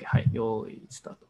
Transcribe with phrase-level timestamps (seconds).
[0.00, 0.04] OK。
[0.06, 0.30] はい。
[0.32, 1.29] 用意スタート。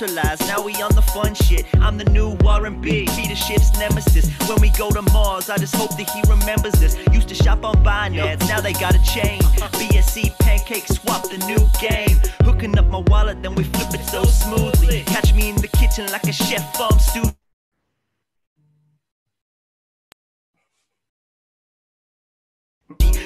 [0.00, 1.66] Trade centralized, now we on the fun shit.
[1.80, 4.28] I'm the new Warren B, feeder ship's nemesis.
[4.48, 6.96] When we go to Mars, I just hope that he remembers this.
[7.12, 9.40] Used to shop on Binance, now they got a chain.
[9.78, 12.20] BSC pancake swap, the new game.
[12.42, 15.02] Hooking up my wallet, then we flip it so smoothly.
[15.06, 17.24] Catch me in the kitchen like a chef, I'm stew.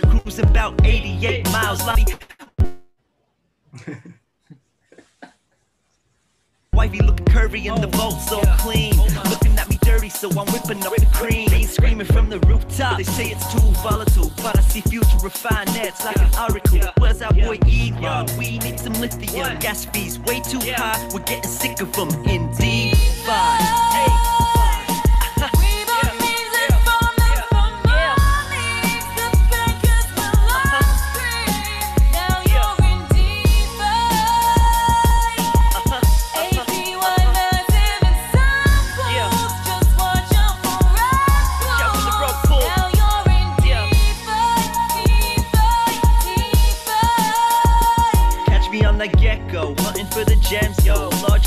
[0.08, 1.82] Cruising about 88 miles,
[6.74, 8.96] Wifey looking curvy and the vault so clean.
[9.30, 11.48] Looking at me dirty, so I'm whipping up the cream.
[11.52, 12.96] Ain't screaming from the rooftop.
[12.96, 16.80] They say it's too volatile, but I see future refined nets like an oracle.
[16.98, 18.26] Where's our boy Elon?
[18.38, 19.58] We need some lithium.
[19.60, 21.08] Gas fees way too high.
[21.12, 22.08] We're getting sick of them.
[22.24, 23.60] Indeed, five.
[23.60, 24.23] Hey.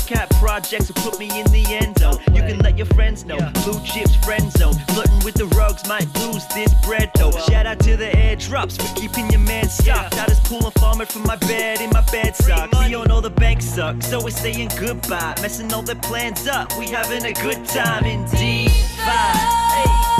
[0.08, 2.18] Cap projects will put me in the end zone.
[2.32, 3.36] You can let your friends know.
[3.62, 4.72] Blue chips, friend zone.
[4.88, 7.30] Flirting with the rugs might lose this bread though.
[7.30, 10.18] Shout out to the airdrops for keeping your man stocked.
[10.18, 12.72] I just pull a farmer from my bed in my bed sock.
[12.72, 15.34] We all know the bank sucks, so we're saying goodbye.
[15.42, 18.70] Messing all their plans up, we having a good time indeed.
[19.04, 19.36] Five.
[19.36, 20.17] Hey.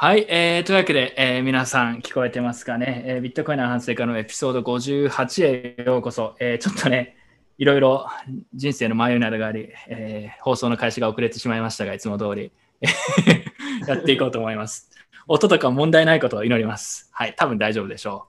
[0.00, 7.16] はい、えー、というわけで、えー皆さん聞こえてますかね、えービットコインの反省会のエピソード58へようこそ、えーちょっとね、
[7.58, 8.06] いろいろ
[8.54, 12.52] 人生の迷いなどがあり、えー放送の開始が遅れてしまいましたが、いつも通り
[13.88, 14.88] やっていこうと思います。
[15.26, 17.10] 音とか問題ないことを祈ります。
[17.12, 18.28] はい、多分大丈夫でしょ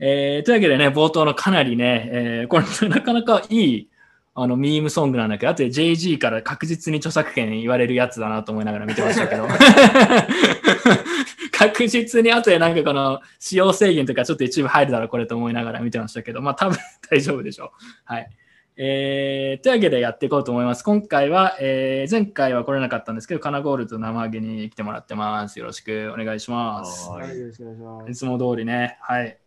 [0.00, 0.02] う。
[0.06, 3.88] えーというわけでね、冒頭のかなりね、えーこれなかなかいい
[4.34, 9.46] あのミームソングなんだけど、あとで JG から確実に著作権言われるやつだなと思いながら見てましたけど。
[11.52, 16.78] 確実に後でなんかこの使用制限とかちょっと一部入るだろうこれと思いながら見てましたけど、まあ多分
[17.10, 17.70] 大丈夫でしょう。
[18.04, 18.30] はい。
[18.78, 20.82] えー、というわけでやっていこうと思います。
[20.82, 25.58] 今回は、えー前回は来れなかったんですけど、カナゴールド生揚げに来てもらってます。
[25.58, 27.08] よろしくお願いします。
[27.08, 28.10] ははい、よろしくお願いします。
[28.10, 28.98] いつも通りね。
[29.00, 29.38] はい。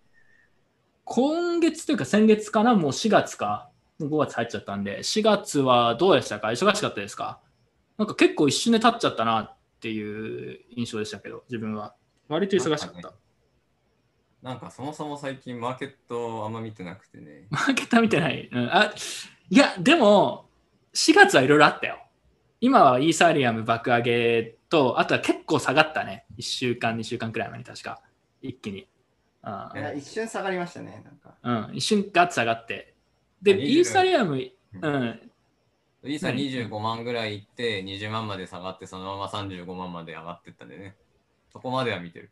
[1.05, 2.73] 今月というか先月かな？
[2.73, 3.69] もう4月か
[4.01, 6.47] ？5月入っちゃったんで、4月はどうでしたか？
[6.47, 7.39] 忙しかったですか？
[7.99, 11.95] なんか結構一瞬で経っちゃったなっていう印象でしたけど、自分は。
[12.27, 13.13] 割と忙しかった。
[14.41, 17.47] なんかそもそも最近マーケットあんま見てなくてね。
[17.49, 18.49] マーケットは見てない。
[18.51, 18.93] うん、あ
[19.49, 20.49] いや、でも、
[20.93, 22.05] 4月はいろいろあったよ。
[22.59, 26.25] 今はイーサリアム爆上げと、あとは結構下がったね。
[26.37, 28.01] 1週間、2週間くらい前に確か。
[28.41, 28.87] 一気に。
[29.41, 31.35] あ一瞬下がりましたね、なんか。
[31.41, 32.95] うん、一瞬ガッツ下がって。
[33.41, 34.35] で、20イーサリアム、
[34.81, 35.28] うん、
[36.03, 40.95] イーサ何25万ぐらいいって20万まで下がってそのまま35万まで上がってったんでね。
[41.51, 42.31] そこまでは見てる。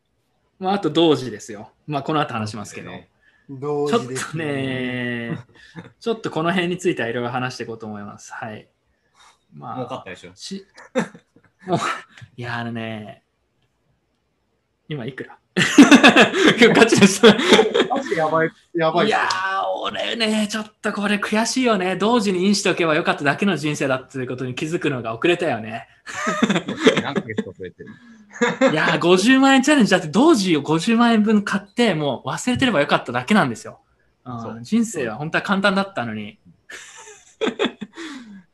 [0.60, 1.72] まあ、あと同時ですよ。
[1.86, 2.92] まあ、この後話しますけど。
[2.92, 3.10] ね
[3.50, 4.38] 同ちょっと。
[4.38, 5.38] ね、
[6.00, 8.34] ちょっとこの辺についてはいろいろ話していこうと思います。
[8.34, 8.68] はい。
[9.54, 10.36] ま儲かったでしょ。
[10.36, 10.66] し
[11.66, 11.80] もう
[12.36, 13.24] いや、あのね、
[14.90, 15.38] 今いくら？
[16.74, 17.22] ガチです。
[17.90, 18.52] マジでやばい。
[18.74, 19.08] やばい。
[19.08, 21.96] いやー、俺ね、ちょっとこれ悔しいよね。
[21.96, 25.88] 同時にインしておけばよかっただけの人生だっていうことに気づくのが遅れたよね。
[27.02, 27.90] 何ヶ月か増えてる。
[28.72, 33.80] いやー、50万円チャレンジだって同時を50万円分買って、もう忘れてればよかっただけなんですよ。
[34.26, 36.38] うん人生は本当は簡単だったのに。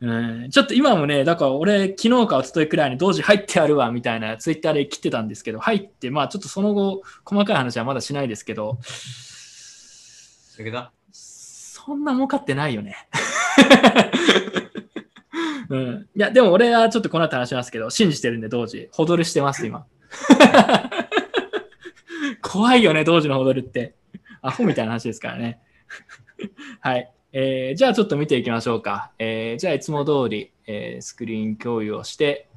[0.04, 8.80] うん、ちょっと今もね、だから俺、昨日か一昨日くらいに同時入ってやるわみたいなツイッターで切ってたんですけど、入って、まあちょっとその後、細かい話はまだしないですけど、
[10.58, 12.98] だけど、そんな儲かってないよね。
[16.16, 18.90] いや、でも俺はちょっとこの後話しますけど、信じてるんで、同時。
[18.92, 19.86] ホドルしてます、今。
[22.44, 23.96] 怖いよね、同時のホドルって。
[24.42, 25.62] アホみたいな話ですからね。
[26.82, 27.10] はい。
[27.36, 29.12] えーじゃあちょっと見ていきましょうか。
[29.18, 32.48] えーじゃあいつも通り、えースクリーン共有をして、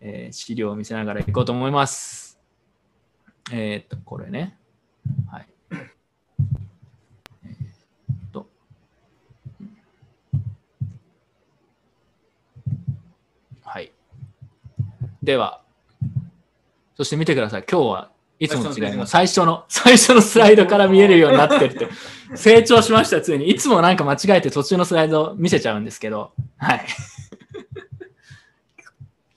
[0.00, 2.40] えー資料を見せながらいこうと思います。
[3.52, 4.56] えーっと、これね。
[5.30, 5.48] はい。
[5.72, 8.46] えーっと。
[13.62, 13.92] はい。
[15.22, 15.60] では、
[16.96, 17.64] そして見てください。
[17.70, 19.10] 今日はいつもと違います。
[19.10, 21.88] 最初の、最初のスライドから見えるようになってるって。
[22.34, 23.50] 成長しました、ついに。
[23.50, 26.84] いつもなんか間違えて途中のスライド見せちゃうんですけど、はい。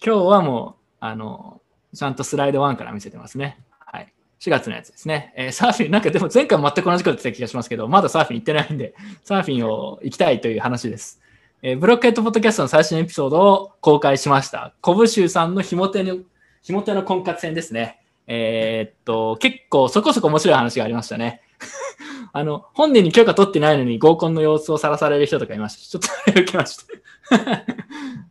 [0.03, 1.61] 今日はもう、あの、
[1.93, 3.59] ちゃんとスライド1から見せてますね。
[3.79, 4.13] はい。
[4.39, 5.33] 4月のやつですね。
[5.35, 11.21] えーサーフィン、なんかでも前回全く同じこと言ってた気がしますけど、まだサーフィン行ってないんで、サーフィンを行きたいという話です。
[11.61, 14.73] えーブロックヘッドポッドキャストの最新エピソードを公開しました。
[14.81, 16.17] コブシュウさんのひも手の、
[16.61, 17.99] ひも手の婚活戦ですね。
[18.27, 21.41] えーっと、結構そこそこ面白い話がありましたね。
[22.33, 25.99] あの、本人に許可取ってないのに合コンの様子をさらされる人とかいました。
[25.99, 26.83] ちょっとあれ受けました。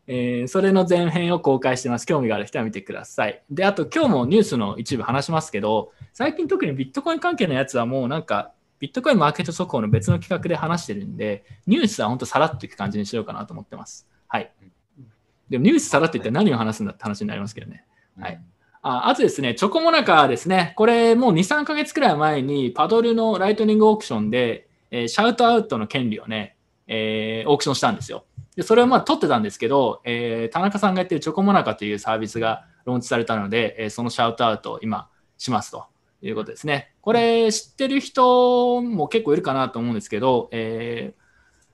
[0.08, 2.06] えーそれの前編を公開してます。
[2.06, 3.42] 興味がある人は見てください。
[3.50, 14.06] で、あと今日もニュースの一部話しますけど、最近特にビットコイン関係のやつはもうなんか、ビットコインマーケット速報の別の企画で話してるんで、ニュースは本当さらっといく感じにしようかなと思ってます。
[14.28, 14.52] はい。
[15.48, 17.84] でもニュースさらって言って何を話すんだって話になりますけどね。
[18.18, 18.40] はい
[18.88, 26.56] ああとですね、チョコモナカですね、これもう2、3ヶ月くらい前にパドルのライトニングオークションで、えーシャウトアウトの権利をね、
[26.86, 28.26] えーオークションしたんですよ。
[28.54, 35.86] で、それをまあ取ってたんですけど、えー田中さんがやってるチョコモナカというサービスがローンチされたので、えーそのシャウトアウトを今しますと
[36.22, 36.92] いうことですね。
[37.00, 41.26] これ知ってる人も結構いるかなと思うんですけど、えー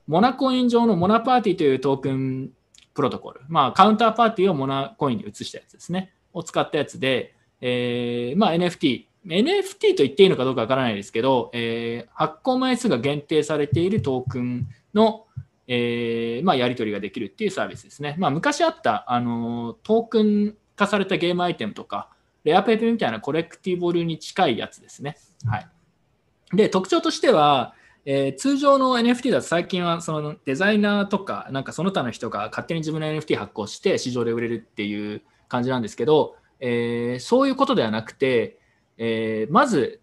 [0.07, 2.49] モナコイン上のモナパーティーというトークン
[2.95, 6.11] プロトコル、まあカウンターパーティーをモナコインに移したやつですね。
[6.33, 15.25] を使ったやつで、えーまあ、NFT、NFT と言っていいのかどうかわからないですけど、えー発行枚数が限定されているトークンの、
[15.67, 18.15] えーまあ、やり取りができるっていうサービスですね。
[18.17, 22.09] まあ、昔あった、あのトークン化されたゲームアイテムとか、
[22.43, 25.17] レアペーペみたいなコレクティブルに近いやつですね。
[25.45, 25.67] はい。
[26.53, 27.73] で、特徴としては、
[28.05, 35.21] えー通常の NFT だと最近はそのデザイナーとか、なんかその他の人が勝手に自分の NFT 発行して市場で売れるっていう
[35.53, 38.57] 感じなんですけど、えーそういうことではなくて、
[38.97, 40.01] えーまず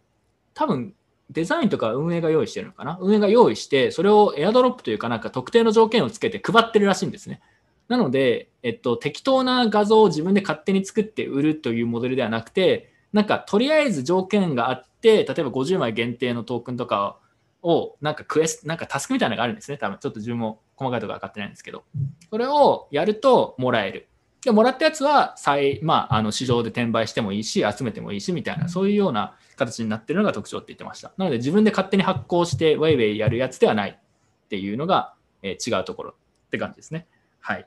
[0.54, 0.94] 多分
[1.30, 2.98] デザインとか運営が用意してるのかな？
[3.00, 7.40] 運営が用意して、それをエアドロップというかなんか特定の条件をつけて配ってるらしいんですね。
[7.88, 17.18] なので、えっと、適当な画像を自分で勝手に作って売るというモデルではなくて、なんかとりあえず条件があって、例えば50枚限定のトークンとか
[17.62, 19.78] を、なんかクエス、なんかタスクみたいなのがあるんですね。
[19.78, 21.84] 多分ちょっと自分も細かいところ分かってないんですけど。
[22.30, 24.08] それをやるともらえる。
[24.44, 31.12] で、もらったやつは再、まあ、あの市場で転売してもいいし、集めてもいいしみたいな、そういうような形になってるのが特徴って言ってました。
[31.18, 36.14] なので、自分で勝手に発行して、ウェイウェイやるやつではないっていうのが、えー違うところっ
[36.50, 37.06] て感じですね。
[37.40, 37.66] はい。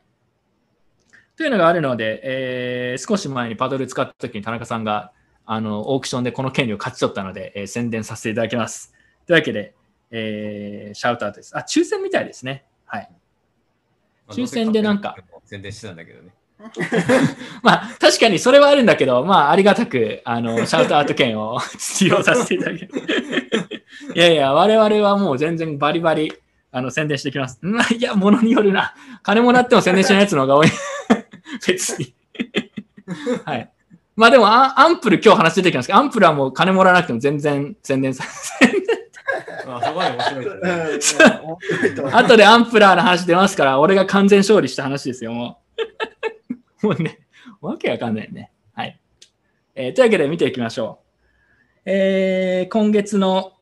[1.35, 5.11] というのがあるので、えー少し前にパドル使った時に田中さんが
[5.45, 8.93] あのオークションでこの権利を勝ち取ったので、えー宣伝させていただきます。
[9.27, 9.75] というわけで、
[10.11, 11.55] えーシャウトアウトです。
[11.57, 12.65] あ、抽選みたいですね。
[12.85, 13.09] はい。
[14.29, 15.15] 抽選でなんか。
[15.45, 16.33] 宣伝してたんだけどね。
[17.61, 22.83] まあ、確かにそれはあるんだけど、まあ、ありがたく、あの、シャウトアウト券を 使用させていただき。
[24.15, 26.33] いやいや、我々はもう全然バリバリ、
[26.71, 27.59] あの、宣伝してきます。
[27.61, 28.93] うんいや、ものによるな。
[29.21, 30.67] 金もらっても宣伝しないやつの方が多い。
[31.67, 32.13] 別に。
[33.45, 33.69] はい。
[34.15, 38.23] まあでもアン、アンプル今日話出てきますけど、アンプルはもう金もらわなくても全然宣伝さ
[38.61, 38.83] れて、
[40.09, 41.39] いですうんね。
[41.43, 46.12] 面白いとでアンプラーの話出ますから、俺が完全勝利した話ですよ、もう。
[46.83, 47.19] もうね、
[47.61, 48.51] わけわかんないね。
[48.73, 48.99] はい。
[49.75, 50.99] えーというわけで見ていきましょ
[51.85, 51.89] う。
[51.89, 53.53] えー今月の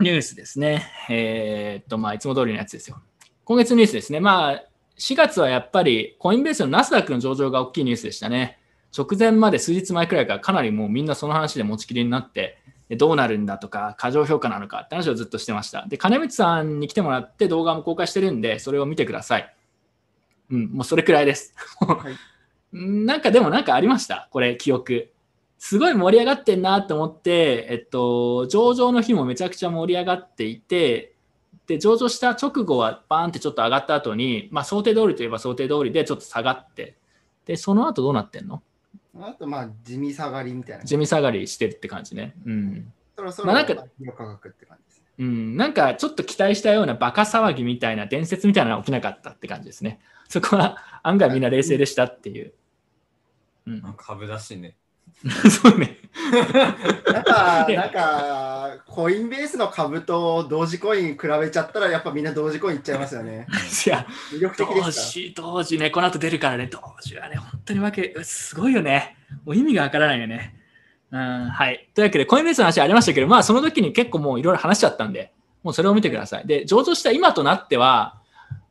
[0.00, 0.90] ニュースですね。
[1.08, 3.00] えーっと、まあ、いつも通りのやつですよ。
[3.44, 4.20] 今月のニュースですね。
[4.20, 4.64] まあ、
[4.98, 8.58] 4月はやっぱりコインベースのナスダックの上場が大きいニュースでしたね。
[8.96, 12.58] 直前まで数日前くらいからかなりもうみんなその話で持ちきりになって、
[12.90, 15.86] どうなるんだとか、過剰評価なのかって話をずっとしてました。
[15.86, 19.54] で、金光さんに来てもらって動画も公開してるんで、それを見てください。
[20.50, 21.54] うん、もうそれくらいです。
[21.80, 22.31] はい
[22.72, 25.10] なんかでもなんかありました、これ、記憶。
[25.58, 31.14] すごい盛り上がってんなと思って、えっと、上場の日もめちゃくちゃ盛り上がっていて、
[31.66, 36.96] で、上場した直後はバーンってちょっと上がった後に、まあ想定通りといえば想定通りでちょっと下がって、
[37.46, 38.62] で、その後どうなってんの？
[39.20, 40.84] あとまあ地味下がりみたいな。
[40.84, 42.34] 地味下がりしてるって感じね。
[42.44, 42.92] うん。
[43.14, 45.04] そろそろまあなんかの価格って感じですね。
[45.20, 50.00] うん、なんかちょっと期待したようなバカ騒ぎみたいな伝説みたいなのは起きなかったって感じですね。
[50.28, 52.54] そこは案外みんな冷静でしたっていう。
[53.66, 54.76] うん、株だしね。
[55.62, 55.98] そうね。
[57.12, 63.46] なんか、なんか、コインベースの株と同時コイン比べちゃったら、やっぱみんな同時コインいっちゃいますよね。
[63.86, 69.16] いや、魅力的で同す時、同時ね、この後出るからね、同時はね、本当にわけ、すごいよね。
[69.44, 70.56] もう意味がわからないよね。
[71.10, 71.88] うん、はい。
[71.94, 76.46] というわけで、コインベースの話ありましたけど、まあ、その時に結構もういろいろ話しちゃったんで、もうそれを見てください。
[76.46, 78.18] で、上場した今となっては、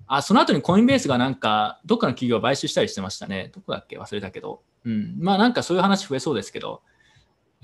[0.07, 3.51] あその後にコインベースがなんか、どっかの企業を買収したりしてましたね。
[3.55, 3.97] どこだっけ？
[3.97, 4.61] 忘れたけど。
[4.85, 5.15] うん。
[5.19, 6.81] まあ、なんかそういう話増えそうですけど、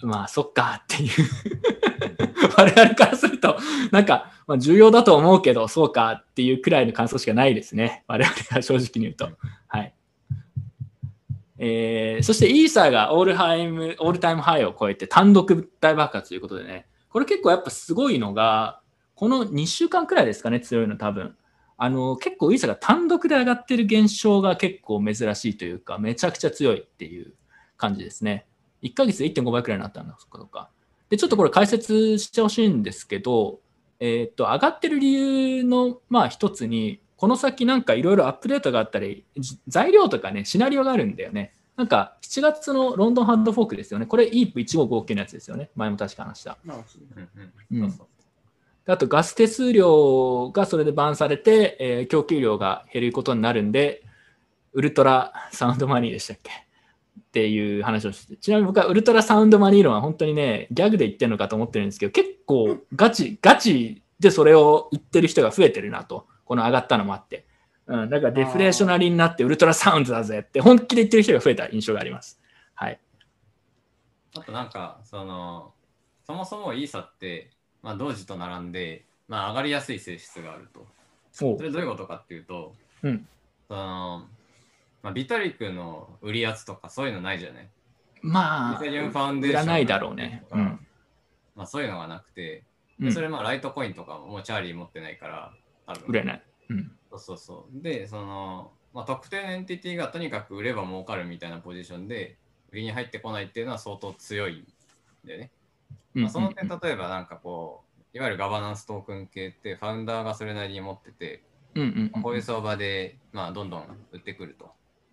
[0.02, 1.10] まあ、そっかっていう。
[2.58, 3.58] 我々からすると、
[3.92, 8.04] なんか、まあ、重要だと思うけど、そうかっていうくらいの感想しかないですね。
[8.08, 9.30] 我々が正直に言うと。
[9.68, 9.94] はい。
[11.60, 18.82] えーそしてイーサーがオールハイムオールタイムハイを超えて単独大爆発ということでね、これ結構やっぱすごいのが、
[19.16, 21.36] この2週間くらいですかね、強いの多分。
[21.78, 27.34] あの、結構イーサーが単独で上がってる現象が結構珍しいというか、めちゃくちゃ強いっていう
[27.78, 28.48] 感じですね。
[28.82, 30.70] 1ヶ月で1.5倍くらいになったんだ、そっかそっか。
[31.10, 33.60] で、ちょっとこれ解説してほしいんですけど、
[34.00, 41.54] えーっと、上がってる理由の、まあ一つに、この先なんかいろいろアップデートがあったり、じ材料とかね、シナリオがあるんだよね。
[41.76, 44.08] なんか7月のロンドンハンドフォークですよね。
[44.08, 45.70] これ EAP1559 のやつですよね。
[45.76, 46.58] 前も確か話した。
[46.64, 46.78] まあ
[47.72, 48.00] うん
[48.88, 54.04] あとガス手数料がそれでバンされて、えー供給量が減ることになるんで、
[54.74, 56.52] ウルトラサウンドマニーでしたっけ？
[56.52, 67.46] っていう話をして、ちなみに僕はウルトラサウンドマニー論は本当にね、ギャグで言ってるのかと思ってるんですけど、結構ガチ、ガチでそれを言ってる人が増えてるなと、この上がったのもあって。
[67.88, 72.40] うん、だからデフレーショナリーになってウルトラサウンドだぜって本気で言ってる人が増えた印象があります。
[72.76, 73.00] はい。
[74.38, 75.74] あとなんか、その、
[76.26, 77.52] そもそもイーサって、
[77.88, 80.86] まあ、同時と並んで、まあ、上がりやすい性質があると。
[81.32, 83.26] それどういうことかっていうと、うん
[83.70, 84.26] その、
[85.02, 87.70] まあ、ビタリックの売りやつとかそういうのないじゃない？
[88.22, 90.44] まあ、イーサリファウンデーションないだろうね。
[90.52, 90.86] うん。
[91.56, 92.66] まあ、そういうのがなくて、
[93.00, 95.54] うんでそれまあライトコインとかももうチャーリー持ってないから、
[95.86, 96.44] 多分売れない。
[96.72, 96.92] うん。
[97.10, 97.82] そうそうそう。
[97.82, 102.36] で、その、まあ、特定のエンティティがとにかく売れば儲かるみたいなポジションで、
[102.74, 104.66] 売りに入ってこないっていうのは相当強いん
[105.26, 105.52] だよね。
[106.16, 111.44] うんまあ、その点、例えばなんかこう、いわゆるガバナンストークン系って、ファウンダーがそれなりに持ってて、
[112.24, 114.72] こういう相場で、まあ、どんどん売ってくると。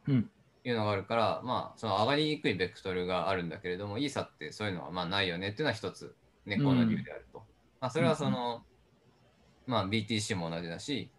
[0.08, 0.30] うん。
[0.66, 6.14] いうのがあるから、まあ、その上がりにくいベクトルがあるんだけれども、イーサってそういうのはまあないよねっていうのは一つ
[6.46, 7.40] 根っこの理由であると。
[7.80, 8.62] まあ、それはその、
[9.66, 11.10] まあ、BTC も同じだし、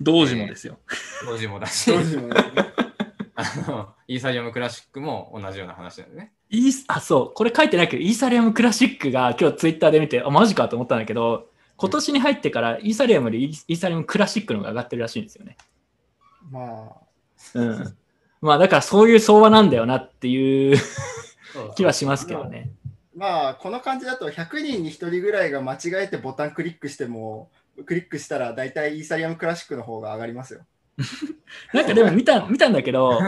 [0.00, 0.78] 同時もですよ。
[1.24, 1.92] 同時もだし、
[3.34, 6.32] あのイーサリアムクラシックも同じような話なんでね。
[6.50, 15.56] イースあ、そう、これ書いてないけど、イーサリアムクラシックが今日ツイッターで見て、あ、マジかと思ったんだけど、今年に入ってからイーサリアムよりイーサリアムクラシックの方が上がってるらしいんですよね。
[16.50, 16.90] ま
[17.54, 17.96] うん。
[18.40, 20.76] まあだからそういう相場なんだよなっていう
[21.76, 22.70] 気はしますけどね。
[22.86, 27.50] あ、まあ、この感じだと100人に1人ぐらいが間違えてボタンクリックしても、
[27.86, 30.60] クリックしたら大体イーサリアムクラシックの方が上がりますよ。
[31.72, 33.20] なんかでも見た見たんだけど、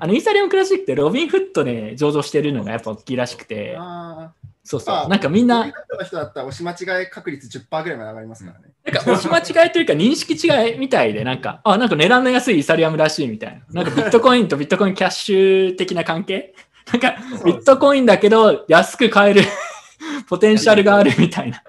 [0.00, 4.32] あのイーサリアムクラシックってロビンフットで上場してるのがやっぱ大きいらしくて、あ
[4.64, 4.94] そうそう。
[4.94, 8.72] あなんかみんあ、な、の人だったら押し間違い確率10%ぐらいまで上がりますからね。
[8.84, 13.82] なんか押し間違いというか認識違いみたいで、なんか、あ、なんか値段の安いイーサリアムらしいみたいな。
[13.82, 16.54] なんかビットコインとビットコインキャッシュ的な関係？
[16.92, 19.42] なんかビットコインだけど安く買える
[20.28, 21.62] ポテンシャルがあるみたいな。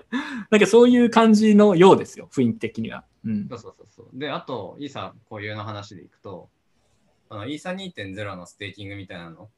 [0.49, 3.03] なんかそういう感じのようですよ、雰囲気的には。
[3.25, 3.55] うんそ。
[3.55, 4.07] うそうそうそう。
[4.13, 6.49] で、あと、イーサ固有の話でいくと、
[7.29, 9.49] あのイーサ2.0のステーキングみたいなの？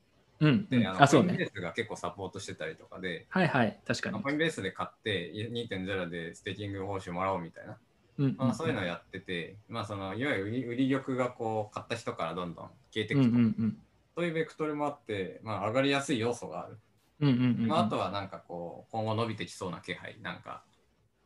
[0.41, 0.67] うん。
[0.69, 1.27] で、あのあ、そうね。
[1.27, 4.21] コインベースが結構サポートしてたりとかで、はいはい、確かに。
[4.21, 7.77] コインベースで買って2.0でステーキング報酬もらおうみたいな、
[8.17, 13.77] うんまあ、そういうのをやってて、まあ、そのいわゆる売り売り玉がこう買った人からどんどん消えていうんうくと、んうん。
[14.15, 16.77] そういうベクトルもあって、まあ、上がりやすい要素がある。
[17.21, 17.67] うんうんうんうん。
[17.67, 20.63] まあ、あとはなんかこう今後伸びてきそうな気配なんか、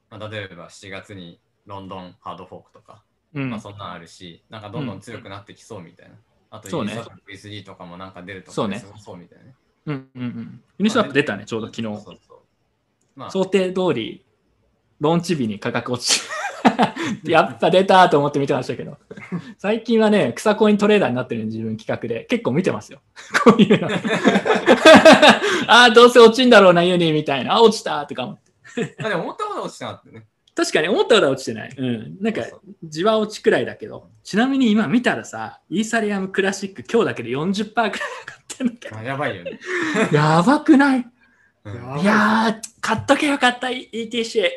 [0.10, 6.16] まあ、例えば7月にロンドンハードフォークとか、うんまあ、そんなんあるしなんかどんどん強くなってきそうみたいな、
[6.56, 6.94] あとそうね
[7.30, 10.62] ESD とかもなんか出るとそうねそうみたいなねうんうんうん。
[10.80, 11.84] ユニスワップ出たね、ちょうど昨日。
[11.84, 12.38] そうそうそう
[13.16, 14.26] まあ想定通り、
[15.00, 16.22] ローンチ日に価格落ち
[17.24, 18.98] て、 やっぱ出たと思って見てましたけど、
[19.58, 23.02] 最近はね、草コイントレーダーになってる自分企画で、結構見てますよ。
[23.44, 23.88] こういうの。
[25.68, 27.56] ああ、どうせ落ちんだろうな、ユニみたいな。
[27.56, 28.96] あ、落ちたとか思って。
[29.04, 31.76] あでも思ったほど落ちてなかったね確かに思ったほどは落ちてない。
[31.78, 32.18] うん。
[32.22, 32.42] なんか
[32.84, 37.98] じわ落ちくらいだけど、ちなみに今見たらさ、イーサリアムクラシック今日だけで40%くらい上がっ
[38.48, 39.60] てるんだけどあやばいよね、
[40.14, 41.06] やばくない？
[41.66, 44.44] うんいやー、買っとけよかった ETC。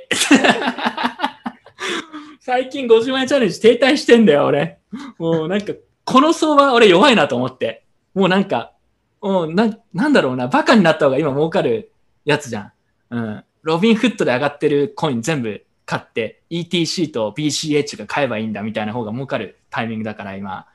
[2.40, 4.78] 最近50万円チャレンジ停滞してんだよ、俺。
[5.18, 5.72] もうなんか、
[6.04, 7.84] この相場俺弱いなと思って。
[8.14, 8.72] もうなんか、
[9.20, 11.92] もうな、なんだろうな、バカになった方が今儲かる
[12.24, 12.72] やつじゃん。
[13.10, 13.44] うん。
[13.62, 20.66] ロビンフットで上がってるコイン全部買って、ETC と BCH が買えばいいんだみたいな方が儲かるタイミングだから今、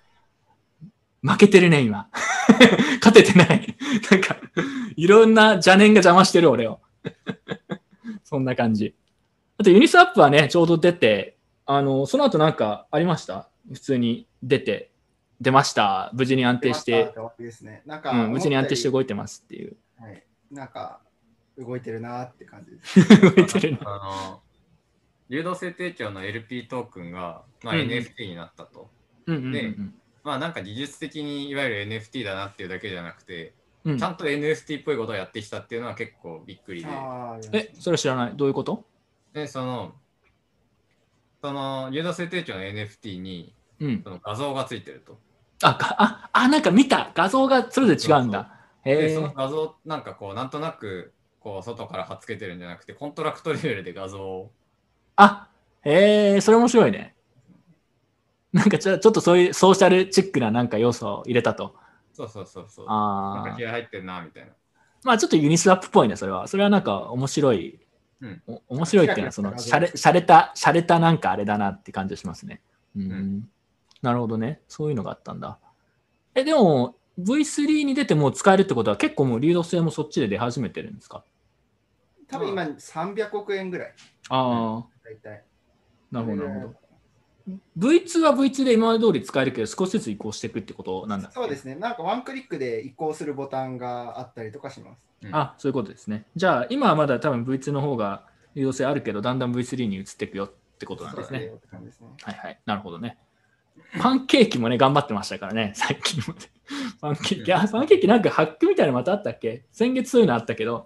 [1.22, 2.10] 負けてるね、今。
[3.00, 3.78] 勝ててない。
[4.10, 4.38] なんか、
[4.96, 6.82] いろんな邪念が邪魔してる、俺を。
[8.26, 8.96] そんな感じ。
[9.60, 13.50] あと、ユニスワップはね、ちょうど出て、あの、その後なんかありました？
[13.72, 14.90] 普通に出て、
[15.40, 16.10] 出ました。
[16.16, 17.84] 無事に安定して、終わりですね。
[17.86, 19.78] なんか、うん、無事に安定して動いてますっていう。
[20.00, 20.24] はい。
[20.50, 21.02] なんか、
[21.56, 23.20] 動いてるなーって感じです。
[23.36, 24.40] 動いてるな。
[25.34, 28.92] 流動性提供の LP トークンが、まあ、NFT になったと。
[29.26, 29.76] うんうんうんで
[30.24, 33.98] まあなんか技術的にいわゆる NFT だなっていうだけじゃなくて、うん。
[33.98, 36.90] ちゃんと NFT っぽいことをやってきたっていうのは結構びっくりで。
[37.52, 38.34] え、それ知らない？
[38.38, 38.86] どういうこと？
[39.34, 39.96] で、その、
[41.42, 44.02] その流動性提供の NFT にうん。
[44.02, 45.20] その画像がついてると。
[45.62, 47.12] あ、かあ、あ、なんか見た。
[47.14, 48.50] 画像がそれぞれ違うんだ。
[48.86, 49.22] へで、えそ。
[49.22, 51.12] の画像なんかこう、なんとなく
[51.42, 54.52] こう外から貼っつけてるんじゃなくて、コントラクトレベルで画像を。
[55.16, 55.48] あ、
[55.82, 57.16] へえ、それ面白いね。
[58.52, 61.76] なんかちょちょっとそういうソーシャルチックななんか要素を入れたと。
[62.14, 62.86] そうそうそうそう。
[62.86, 63.66] なんああか気。
[63.66, 64.52] 合入ってんなみたいな。
[65.04, 66.48] まあちょっとユニスワップっぽいね、それは。
[66.48, 67.80] それはなんか面白い。
[68.22, 72.62] うんお面白いっていうのは、その、しゃれ、しゃれた、しゃれたなんかあれだなって感じがしますね。
[72.96, 73.12] うん。
[73.12, 73.50] ん
[74.02, 74.62] なるほどね。
[74.70, 75.60] そういうのがあったんだ。
[76.36, 81.24] え、でも、V3 に出てもう使えるってことは結構もう流動性もそっちで出始めてるんですか？
[82.28, 83.94] 多分今300億円ぐらい、
[84.30, 85.44] ああ、大体。
[86.12, 86.76] なるほど、なるほど。
[87.78, 91.76] V2 は V2 で今まで通り使えるけど、少しずつ移行していくってことなんだそうですね。
[91.76, 95.02] なんかワンクリックで移行するボタンがあったりとかします。
[95.32, 96.26] あ、そういうことですね。
[96.36, 101.52] じゃあ、今はまだ多分 V2 の方が流動性あるけど、だんだん V3 に移っていくよってことなんですね。
[101.92, 102.08] すね。
[102.22, 102.60] はいはい。
[102.66, 103.18] なるほどね。
[104.00, 106.50] パンケーキもね、頑張ってましたからね、最近まで。
[107.02, 109.66] パンケーキ、あ、パンケーキなんかハックみたいなのまたあったっけ？
[109.72, 110.86] 先月そういうのあったけど、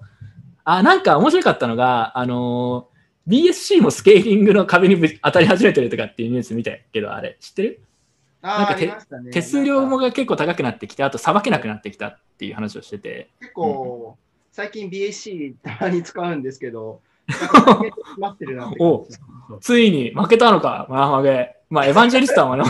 [0.63, 2.96] あ、なんか面白かったのが、あのー
[3.27, 7.81] BSC もスケーリングの壁にぶ当たり始めてるとかっていうニュース見たけど、あれ、知ってる？
[8.41, 14.17] なんかてありましたね手数料もが結構高くなってきて、あとさばけなくなってきたっていう話をしてて、結構、
[14.51, 18.71] 最近 BAC たまに使うんですけど、 なんか最近詰まってるな。
[19.59, 21.55] ついに負けたのか、まあ負け。
[21.69, 22.65] まあ、エヴァンジェリストはも いや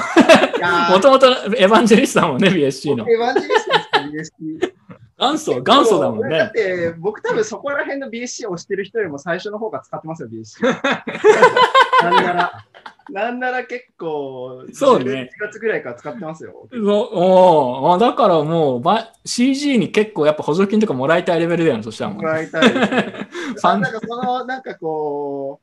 [0.90, 3.08] ーもともとエヴァンジェリストだもんね、BSC の。
[3.08, 4.74] エヴァンジェリストですか BSC。
[5.20, 6.52] 元祖、元祖だもんだっね。
[6.54, 10.64] て、僕多分そこら辺の BSC を押してる人よりも最初の方が使ってますよ、BSC。
[12.04, 12.66] なんなら、
[13.10, 16.68] なんなら結構、そうね11月ぐらいから使ってますよ。
[16.72, 22.28] おーだからもうば CG に結構やっぱ補助金とかもらいたいレベルだよね、そしたらもうも。
[22.28, 25.60] らいたい なんかその、なんかこ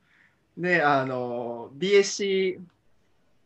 [0.57, 2.59] う、ね、あの、BSC、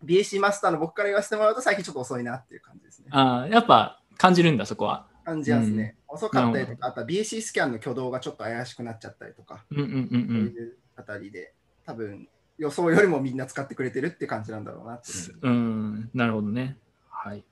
[0.03, 3.07] BSC マスターの僕から言わせてもらうと最近ちょっと遅いなっていう感じですね。
[3.11, 5.05] あーやっぱ感じるんだ、そこは。
[5.25, 5.95] 感じますね。
[6.09, 10.07] 遅かったりとか、あとは BSC スキャンの挙動がちょっと怪しくなっちゃったりとか、うんうんうんう。
[10.09, 11.53] そうんいうあたりで、
[11.85, 15.39] 多分予想よりもみんな使ってくれてるって感じなんだろうなっていう。
[15.41, 16.77] うん、なるほどね。
[17.09, 17.43] はい。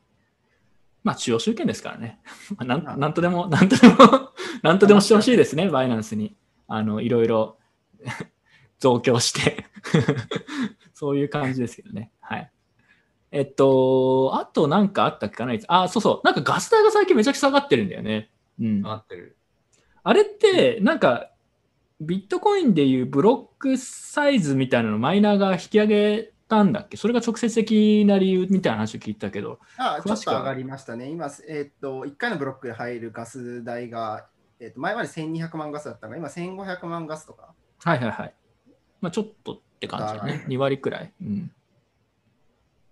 [1.04, 2.20] まあ、中央集権ですからね。
[2.58, 3.96] まあなんなんとでも、なんとでも、
[4.64, 6.36] なんとでもしてほしいですね、バイナンスに。
[6.68, 7.58] あの、いろいろ
[8.80, 9.66] 増強して。
[10.94, 12.12] そういう感じですけどね。
[12.20, 12.52] はい。
[13.32, 16.26] えっと、あとなんかあったっけかなあ、そうそう。
[16.26, 18.30] なんかガス代が最近めちゃくちゃ下がってるんだよね。
[18.60, 18.82] うん。
[18.86, 19.38] 合ってる。
[20.04, 21.32] あれって、なんか、
[22.00, 26.96] ビットコインでいうブロックサイズみたいなのマイナーが引き上げたんだっけ？
[26.96, 29.60] それが直接的な理由みたいな話を聞いたけど。
[29.78, 31.10] あちょっと上がりましたね。
[31.10, 34.28] 今、えっと、1回のブロックで入るガス代が、
[34.60, 37.56] えっと、前まで1200万ガスだったのが、今1500万ガスとか。
[37.80, 38.34] はいはいはい。
[39.02, 40.46] まあちょっとって感じだね。
[40.48, 41.12] 2割くらい。
[41.20, 41.52] うん。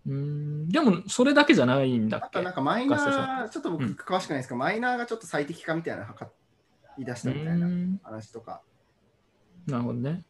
[0.08, 2.40] うーんでも、それだけじゃないんだあっけ？
[2.40, 6.30] となんかマイナー、ちょっと僕うん詳しくないですけど、マイナーがちょっと最適化みたいなの測
[6.98, 8.62] り出したみたいうなー話とか。
[9.68, 10.24] なるほどね。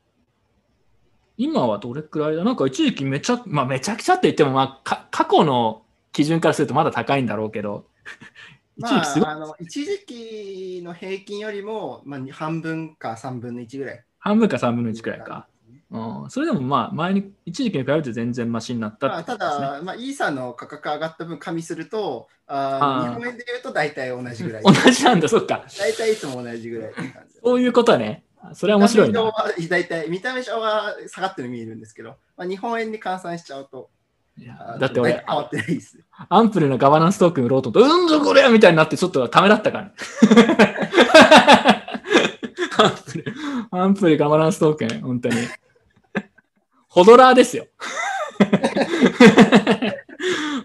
[1.37, 2.43] 今はどれくらいだ？
[2.43, 5.83] なんか一時期めちゃ、まあめちゃくちゃって言っても、まあか過去の
[6.13, 7.87] 基準からするとまだ高いんだろうけど、
[8.77, 14.05] 一時期すごいまあ、あの一時期の平均よりも、まあ、半分か3分の1ぐらい。
[14.19, 15.47] 半分か3分の1くらいか。
[15.95, 19.25] うん、それでもまあ前に一時期に比べて全然マシになったまあ、っね。
[19.25, 24.63] ただ、まあ、イーサの価格上がった分加味すると、ああー日本円で言うと大体同じぐらい。
[24.65, 25.65] 同じなんだ、そっか。
[25.79, 27.39] 大体いつも同じぐらいって感じ。
[27.43, 28.23] そういうことね。
[28.53, 29.31] それは面白いな。
[29.69, 33.89] 大体見た目上は下がってる見えるんですけど、まあ、日本円に換算しちゃうと、
[34.37, 35.97] いやあだって俺ってないです。
[36.29, 39.91] アンプルのガバナンストークン売ろうとうんぞこれみたいになってちょっとためらったから。
[42.77, 43.33] アンププル、
[43.71, 45.35] アンプルガバナンストークン、本当に。
[46.95, 47.67] ホドラーですよ。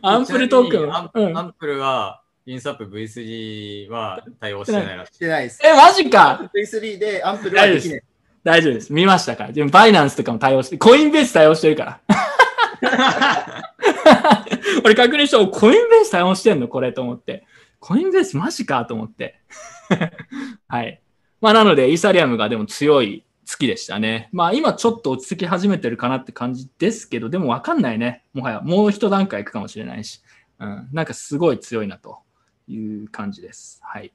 [0.01, 5.15] アンプルトークンアン,、うんアンプルは、インサップ V3 は対応してないらしい。
[5.15, 5.61] してないです。
[5.65, 8.03] え、マジか V3 でアンプルはできない。
[8.45, 8.93] 大丈夫です。
[8.93, 9.53] 見ましたから。
[9.53, 12.01] でもバイナンスとかも対応して、コインベース対応してるから。
[14.85, 17.45] 俺確認したら、コインベース対応してんのこれと思って。
[17.81, 19.41] コインベースマジかと思って。
[20.69, 21.01] はい。
[21.41, 24.29] まあなので、イーサリアムがでも強い月でしたね。
[24.33, 28.25] まあ今ちょっと落ち着き始めてるかなって感じですけど、でもわかんないね。
[28.33, 30.23] もはやもう一段階いくかもしれないし。
[30.61, 30.89] うん。
[30.93, 32.19] なんかすごい強いなと
[32.69, 33.81] いう感じです。
[33.83, 34.13] はい。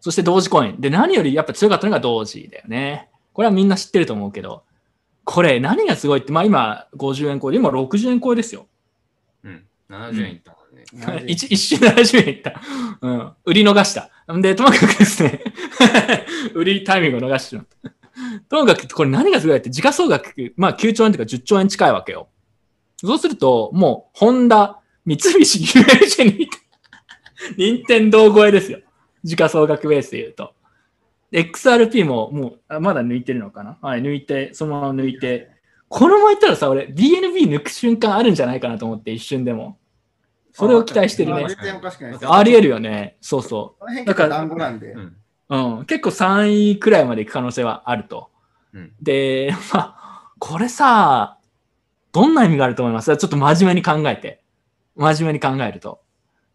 [0.00, 0.80] そして同時コイン。
[0.80, 3.08] で、何よりやっぱ強かったのが同時だよね。
[3.32, 4.62] これはみんな知ってると思うけど、
[5.24, 8.66] これ何がすごいって、まあ今50円超えで、今60円超えですよ。
[9.42, 9.64] うん。
[9.88, 11.24] 70円いったもんね。
[11.26, 12.60] 一一瞬70円いった。
[13.00, 13.32] うん。
[13.46, 14.10] 売り逃した。
[14.32, 15.42] んで、ともかくですね、
[16.54, 17.90] 売りタイミングを逃してしまった。
[18.48, 22.28] ともかくこれ何がすごいって、時価総額、まあ9兆円とか10兆円近いわけよ。
[22.96, 26.48] そうすると、もう、ホンダ、三菱 UFJ に、
[27.58, 28.78] 任天堂超えですよ。
[29.24, 30.54] 時価総額ベースで言うと。
[31.30, 33.78] で XRP ももう、あまだ抜いてるのかな？
[33.82, 35.50] はい、抜いて、そのまま抜いて。
[35.88, 39.78] このままいったらさ、俺、BNB 抜く瞬間あるんじゃないかなと思って、一瞬でも。
[40.52, 41.48] それを期待してるねまあ。
[41.48, 42.32] 絶対おかしくないです。
[42.32, 43.16] ありえるよね。
[43.20, 44.98] そうそこの辺結構団子なんでう。
[45.00, 45.16] ん。
[45.50, 45.56] う。
[45.56, 45.84] うん。
[45.86, 48.30] 結構3位くらいまで行く可能性はあると。
[48.72, 51.38] うんで、 まあ、これさ、
[52.12, 53.16] どんな意味があると思います？
[53.16, 54.42] ちょっと真面目に考えて。
[54.96, 56.00] 真面目に考えると。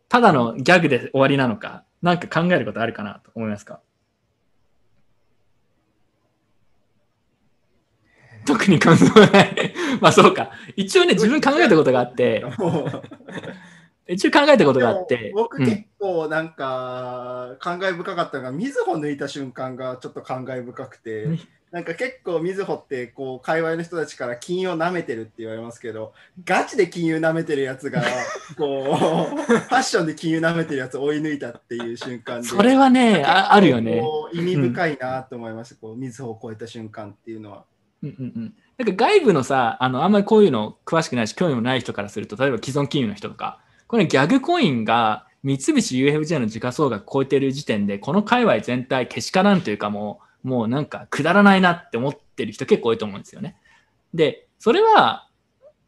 [0.08, 3.82] ただのギャグで終わりなのか、なんか考えることあるかなと思いますか？
[8.46, 9.74] 特に感想はない。
[10.02, 10.50] まあそうか。
[10.76, 12.44] 一応ね、自分考えたことがあって、
[14.10, 21.40] 一応考えたことがあって、うん僕結構なんか感慨深かったのが、みずほ抜いた瞬間がちょっと感慨深くてうん、
[21.72, 28.02] なんか結構みずほってこう界隈の人たちから金融を舐めてるって言われますけど、ガチで金融舐めてるやつが、
[28.58, 28.96] こう、
[29.38, 32.48] ファッションで金融舐めてるやつを追い抜いたっていう瞬間で。
[32.48, 34.02] それはね、ああるよね。
[34.34, 37.66] 意味深いなと思いました、こう、みずほを超えた瞬間っていうのは。
[38.02, 38.54] うんうんうん。
[38.78, 53.58] なんか外部のさ、あの、あんまりこういうの詳しくないし、興味もない人からすると、例えば既存金融の人とか、これギャグコインが三菱 UFJ の時価総額超えてる時点で、この界隈全体けしからんというかもう、もうなんかくだらないなって思ってる人結構多いと思うんですよね。
[54.14, 55.28] で、それは、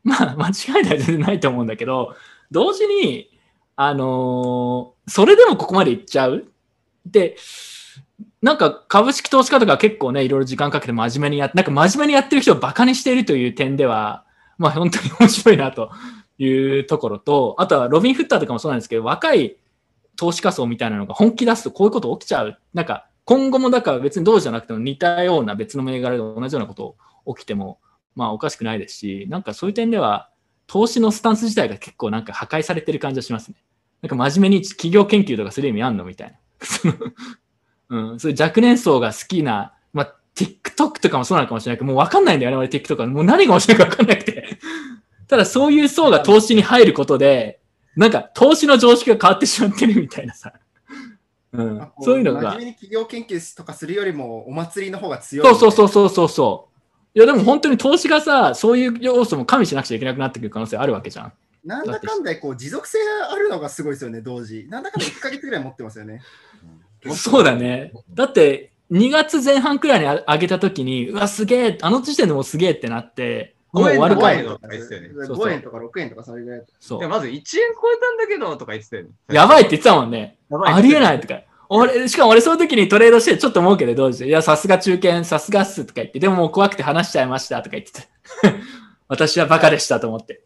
[0.04, 2.16] まあ、間違いでは全然ないと思うんだけど、
[2.50, 3.30] 同時に、
[3.76, 6.46] あのーそれでもここまでいっちゃう
[7.06, 7.36] で、
[8.42, 14.26] なんか株式投資家とか結構ね、いろいろ時間かけて真面目にやって、なんか真面目にやってる人をバカにしているという点では、
[14.58, 15.92] まあ本当に面白いなと
[16.44, 19.58] いうところと、あとはロビン・フッターとかもそうなんですけど、若い
[20.16, 22.60] 投資家層みたいなのが本気出すとこういうこと起きちゃう。
[22.74, 26.96] なんか今後もだから別にどうじゃなくても似たような別の銘柄で同じようなこと
[27.36, 27.80] 起きても、
[28.16, 30.30] まあおかしくないですし、なんかそういう点では、
[30.68, 33.56] 投資のスタンス自体が結構なんか破壊されてる感じがしますね。
[34.02, 36.94] なんか真面目に企業研究とかする意味あんのみたいな。
[38.12, 43.08] うん、そういう若年層が好きな、まあ、TikTok とかもそうなのかもしれないけど、もう分かんないんだよね、俺 TikTok は。
[43.08, 44.58] もう何が面白いか分かんなくて。
[45.32, 47.62] ただそういう層が投資に入ることで、
[47.96, 50.52] なんか投資の常識が変わってしまってるみたいなさ。
[51.54, 52.58] うんそういうのが真面。
[52.58, 55.48] 目に企業研究とかするよりも、お祭りの方が強い。
[55.48, 56.68] そうそうそうそうそうそ
[57.16, 57.18] う。
[57.18, 61.34] いやでも本当に投資がさ、そういう要素も加味しなくちゃいけなくなってくる可能性あるわけじゃん。
[61.64, 62.98] なんだかんだこう持続性
[63.32, 64.68] あるのがすごいですよね、同時。
[64.70, 66.22] なんだかんだ1ヶ月ぐらい持ってますよね。
[67.16, 67.94] そうだね。
[68.14, 74.46] だって、2月前半くらいにあ上げたときに、うわ、すげえ、あの時点でもうすげえってなって、もう終わるか5い円。
[74.46, 76.64] とか言ってたよねそうそう5円とか6円とかそれぐらい。
[76.80, 77.10] そう。
[77.10, 77.58] まず1円超
[77.94, 79.10] えたんだけどとか言ってたよね。
[79.32, 80.38] やばいって言ってたもんね。
[80.66, 81.42] ありえないとか。
[81.70, 88.08] 俺、しかも俺その時にトレードしてちょっと思うけど、どうしていや、さすが中堅、さすがっすとか言って、でももう怖くて話しちゃいましたとか言ってて。
[89.08, 90.42] 私はバカでしたと思って。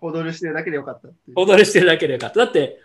[0.00, 1.08] ホドルしてるだけでよかった。
[1.36, 2.40] 踊りしてるだけでよかった。
[2.40, 2.80] だって、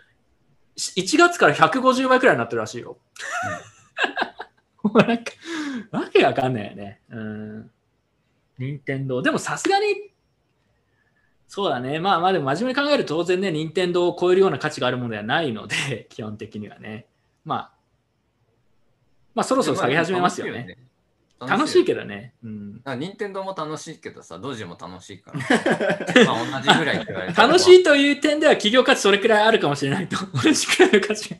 [0.76, 2.98] 1月から150倍くらいになってるらしいよ。
[4.82, 5.32] もうなんか、
[5.92, 7.00] わけわかんないよね。
[7.10, 7.70] うん。
[8.58, 9.22] 任天堂。
[9.22, 10.10] でもさすがに、
[11.46, 12.00] そうだね。
[12.00, 17.06] まあまあでも真面目に考えると当然ね、任天堂を超えるような価値があるものではないので、 基本的にはね。
[17.44, 17.72] まあ、
[19.34, 20.78] まあそろそろ下げ始めますよね。。
[21.40, 22.32] 楽しいけけどね。
[22.42, 22.82] うん。
[22.82, 22.94] ど。
[22.94, 25.38] 任天堂も楽しいけどさ、ドジも楽しいから。
[26.26, 30.16] まあ同じぐらいって言われて楽しいという点では企業価値それくらいあるかもしれないと。
[30.42, 31.36] 同じくらいの価値が。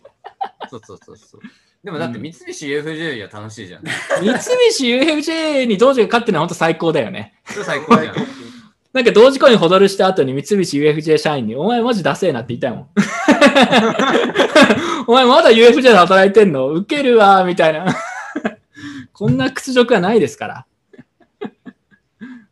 [0.69, 1.41] そうそうそうそう。
[1.85, 3.83] でもだって三菱 UFJ は楽しいじゃん。
[3.85, 7.35] 三菱 UFJ に同時が勝ってるのは本当最高だよね。
[7.45, 8.15] それ最高じゃん。
[8.95, 12.89] なんか同時コインほどるした後に三菱 UFJ 社員に、お前マジダセえなって言いたいもん。
[15.07, 16.69] お前まだ UFJ で働いてんの？
[16.69, 17.95] ウケるわ、みたいな。
[19.13, 20.67] こんな屈辱はないですから。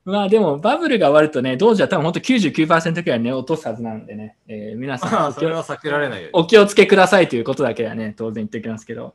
[0.04, 6.30] まあでも、バブルが終わるとね、同時は多分本当99%くらいね、落とすはずなんでね、えー皆さんまあ、お気をそれは避けられないよ。
[6.32, 9.14] お気をつけくださいということだけはね、当然言っておきますけど。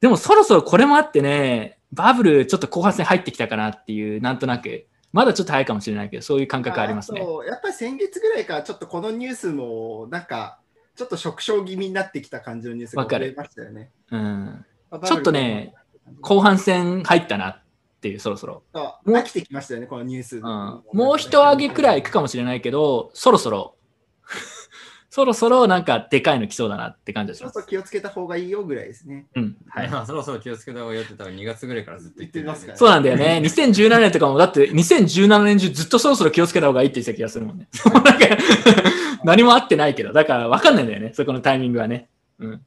[0.00, 7.20] でもそろそろこれもあってね、バブルちょっと後半戦入ってきたかなっていう、なんとなく、まだちょっと早いかもしれないけど、そういう感覚ありますね。
[7.20, 10.58] とやっぱり先月ぐらいからちょっとこのニュースもなんか
[10.96, 13.90] ちょっと縮小気味になってきた感じのニュースがわかる増えましたよね。
[14.10, 14.64] うん。
[14.90, 15.74] まあちょっとね、
[16.20, 17.62] 後半戦入ったな
[18.04, 18.62] っていう、そろそろ。
[18.74, 20.36] そう飽きてきましたよね、このニュース。
[20.36, 20.42] うん、
[20.92, 23.76] もう一上げくらいいくかもしれないけど、そろそろ、
[25.08, 27.70] そろそろなんかでかいの来そうだなって感じがしますちょっと。
[27.70, 29.26] 気をつけた方がいいよぐらいですね。
[29.36, 29.56] うん。
[29.68, 29.88] はい。
[29.88, 33.40] まあ、そろそろ気をつけた方がいいよって多分2月ぐらいからずっと言ってるんだよね言ってますそうなんだよね。
[33.42, 37.68] 2017年とかも、だって2017年中ずっとそろそろ気をつけた方がいいって言ってた気がするもんね。
[37.94, 38.12] なんか
[39.24, 42.10] 何もあってないけど、だから分かんないんだよね、そこのタイミングはね。
[42.38, 42.60] うん。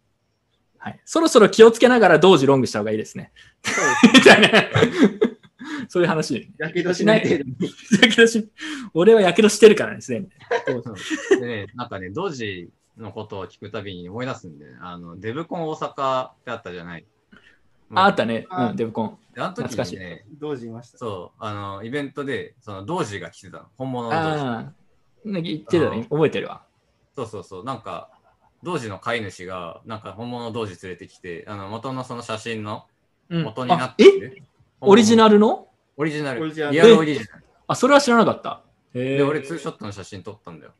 [0.88, 1.00] はい。
[1.06, 3.32] そろそろ気をつけながら同時ロングした方がいいですね。
[3.63, 4.50] そうみたいな。
[5.89, 6.50] そういう話。
[6.58, 7.56] やけどしない程度に。
[8.02, 8.50] やけどし、
[8.93, 10.28] 俺はやけどしてるからですね。
[11.39, 17.06] でね、なんかね、同時のことを聞くたびに思い出すんで、あの、デブコン大阪ってあったじゃない。
[17.93, 18.47] ああったね。
[18.50, 19.17] あうん、デブコン。
[19.34, 20.97] であの時にね、同時いました。
[20.97, 23.65] そう、あの、イベントで、その、同時が来てたの。
[23.78, 24.43] 本物の同時。
[24.43, 24.73] ああ。
[25.26, 26.08] なんか言ってたね。
[26.10, 26.63] 覚えてるわ。
[27.13, 28.10] そうそうそう、なんか、
[28.63, 32.86] 同時の飼い主が、なんか本物の同時連れてきて、あの、元のその写真の
[33.30, 34.43] うん元になってる、
[34.80, 35.67] オリジナルの？
[35.98, 36.41] オリジナル。
[36.41, 37.43] オリアルオリジナル。
[37.67, 38.62] あ、それは知らなかった。
[38.93, 39.22] へで、え。
[39.24, 40.74] 俺、ツーショットの写真撮ったんだよ。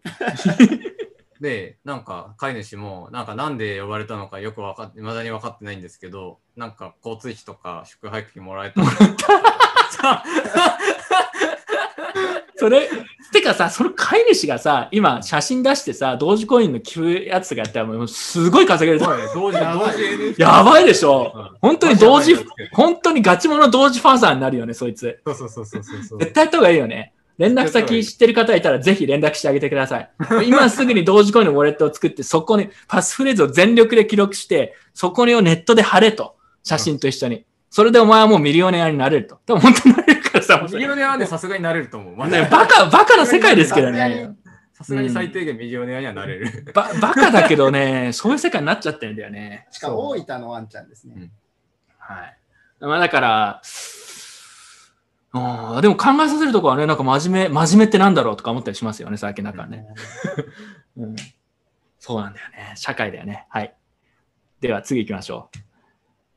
[1.42, 8.88] で、なんか、飼い主も、なんか、なんで呼ばれたのかよくわかって、未だに分かってないんですけど、なんか、交通費とか宿泊費もらえたの。
[12.58, 12.89] それ、
[13.32, 19.00] てかさ、その飼い主がさ、今写真出してさ、同時コインの寄付やつがやったらもうすごい稼げる。
[19.34, 22.36] 同時、やばい同時 NFT やばいでしょ、うん本当に同時
[22.72, 25.20] 本当にガチモノ同時ファーザーになるよね、そいつ。
[25.26, 26.20] そうそうそうそうそう。
[26.20, 27.13] 絶対やった方がいいよね。
[27.38, 30.10] 連絡先知ってる方いたらぜひ連絡してあげてください。
[30.46, 36.36] 今すぐに同時コインのウォレットを作って、そこにパスフレーズを全力で記録して、そこにをネットで貼れと。
[36.63, 37.46] 写真と一緒に。
[37.70, 39.39] それでお前はもうミリオネアになれると。
[39.46, 42.15] 多分本当になれるからさ、もうそれミリオネアはね、さすがになれると思う。
[42.15, 44.36] まあねバカ、バカな世界ですけどね。
[44.73, 46.71] さすがに最低限ミリオネアにはなれる。
[46.73, 49.67] ばバカだけどね、そういう世界になっちゃってるんだよね。
[49.71, 51.32] しかも大分のワンちゃんですね。
[51.97, 52.38] はい。
[52.80, 53.62] まあだから、
[55.34, 59.86] うんでも考えさせるところはね、なんか真面目、真面目ってなんだろうとか思ったりしますよね、最近なんかね。
[60.95, 61.15] うん、
[62.00, 62.73] そうなんだよね。
[62.76, 63.45] 社会だよね。
[63.50, 63.76] はい。
[64.62, 65.58] では次行きましょう。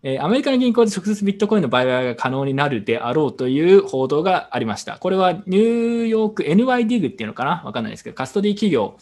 [0.02, 4.96] えーアメリカの銀行で直接ビットコインの売買が可能になるであろうという報道がありました。
[4.98, 7.62] これはニューヨーク NYDIG っていうのかな？
[7.64, 8.96] わかんないですけど、カストディ企業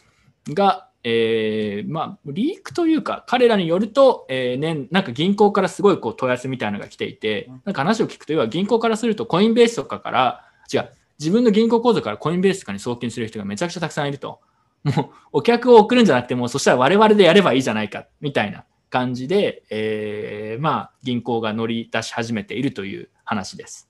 [0.48, 14.40] が、えーまあ、リークというか、彼らによると、えー年、なんか銀行からすごいこう問い合わせみたいなのが来ていて、なんか話を聞くと、要は銀行からすると、コインベースとかから、違う、自分の銀行口座からコインベースとかに送金する人がめちゃくちゃたくさんいると。
[14.82, 23.88] もう、お客を送るんじゃなくて、もうそしたら我々でやればいいじゃないか、みたいな感じで、えーまあ、銀行が乗り出し始めているという話です。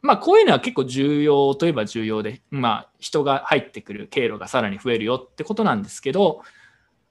[0.00, 6.42] まあ、こういうのは結構重要といえば重要で、まあ、人が入ってくる経路がさらに増えるよってことなんですけど、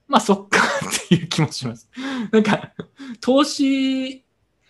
[0.08, 1.90] まあ、そっかっていう気もします。
[2.30, 2.72] なんか、
[3.20, 4.24] 投資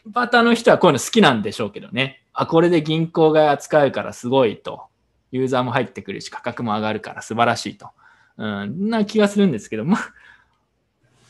[0.06, 2.24] バタの人はこういうの好きなんでしょうけどね。
[2.32, 4.84] あ、これで銀行が扱うからすごいと。
[5.32, 7.90] ユーザーも入ってくるし、価格も上がるから素晴らしいと。
[8.36, 10.12] うん、な気がするんですけど、まあ、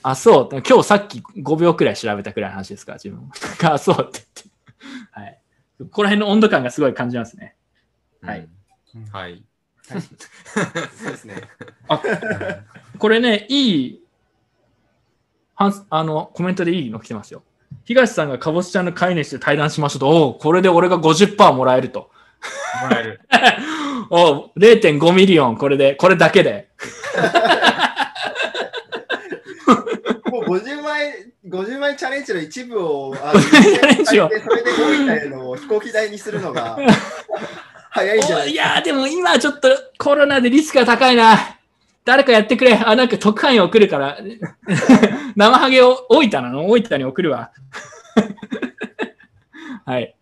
[0.03, 0.63] あ、そう。
[0.67, 3.33] 今日さっき5秒くらい調べたくらいの話ですから、自分も。
[3.71, 4.51] あ、そうって言って。
[5.13, 5.39] はい。
[5.79, 7.57] ここら辺の温度感がすごい感じますね。
[8.23, 8.49] はい
[8.95, 9.05] うん。
[9.07, 9.43] はい。
[9.83, 11.35] そうですね。
[12.99, 14.03] これね、いい、
[15.55, 17.43] はんあの、コメントでいいの来てますよ。
[17.85, 22.11] 東さんがかぼすちゃんの飼い主で対談しましょうと、おうこれで俺が50%もらえると。
[22.83, 23.21] もらえる。
[24.11, 26.69] おう0.5ミリオン、これで、これだけで。
[30.31, 31.13] もう50万円、
[31.53, 36.79] 50万円チャレンジの一部を、あのチャレンジをそれで大分への飛行機代にするのが
[37.91, 41.37] 早いんじゃないおいやーでも今ちょっとコロナでリスクが高いな。
[42.05, 42.75] 誰かやってくれ。
[42.75, 44.19] あ、なんか特派員送るから。
[45.37, 46.67] 生ハゲを大分なの？
[46.69, 47.53] 大分に送るわ。
[49.85, 50.17] はい。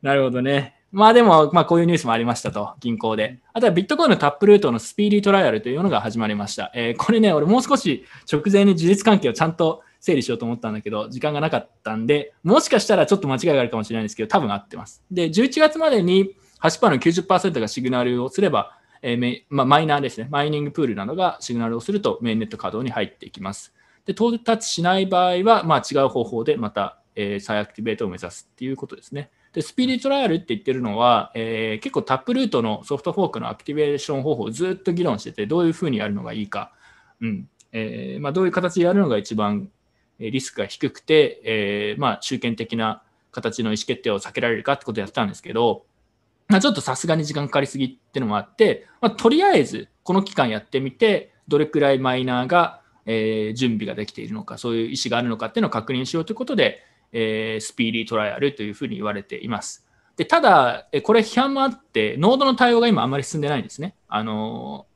[0.00, 0.76] なるほどね。
[0.92, 3.40] まあでも、まあこういうニュースもありましたと、銀行で。
[3.52, 6.70] あとはビットコインのタップルートのスピーディートライアルというのが始まりました。
[6.74, 15.02] えーこれね、俺もう少し直前に事実関係をちゃんと整理しようと思ったんだけど、時間がなかったんで、もしかしたらちょっと間違いがあるかもしれないんですけど、多分合ってます。
[15.10, 23.74] で、11月までに8%の90%がシグナルをすれば、えーまあ、マイナーですね、マイニングプールなどがシグナルをするとメインネット稼働に入っていきます。
[24.04, 29.30] で、到達しない場合は、まあ、違う方法でまた、えー再アクティベートを目指すっていうことですね。
[29.52, 36.72] で、スピーディートライアルって言ってるのは、えー結構タップルートのソフトフォークのアクティベーション方法をずっと議論してて、どういうふうにやるのがいいか、
[37.20, 39.70] うんえーまあ、どういう形でやるのが一番
[40.18, 43.02] リスクが低くて、えーまあ、集権的な
[43.32, 45.84] 形の意思決定を避けられるかってことをやったんですけど、
[46.48, 59.86] まあ、ちょっとさすがに時間かかりすぎっていうのもあって、まあ、とりあえずこの期間やってみて、どれくらいマイナーが、えー準備ができているのか、そういう意思があるのかっていうのを確認しようということで、えースピーディートライアルというふうに言われています。
[60.16, 63.94] でただ、これ批判もあって、ノードの対応が今あんまり進んでないんですね。
[64.08, 64.86] あの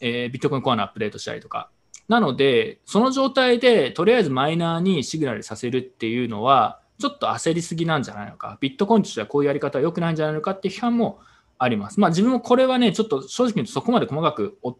[0.00, 1.70] えービットコインコアのアップデートしたりとか。
[2.08, 11.20] なので、その状態でとりあえずマイナーにシグナルさせるっていうのは、ちょっと焦りすぎなんじゃないのか、ビットコインとしてはこういうやり方は良くないんじゃないのかって批判も
[11.58, 12.00] あります。
[12.00, 14.76] まあ自分もこれはね、ちょっと正直言うとそこまで細かく追っ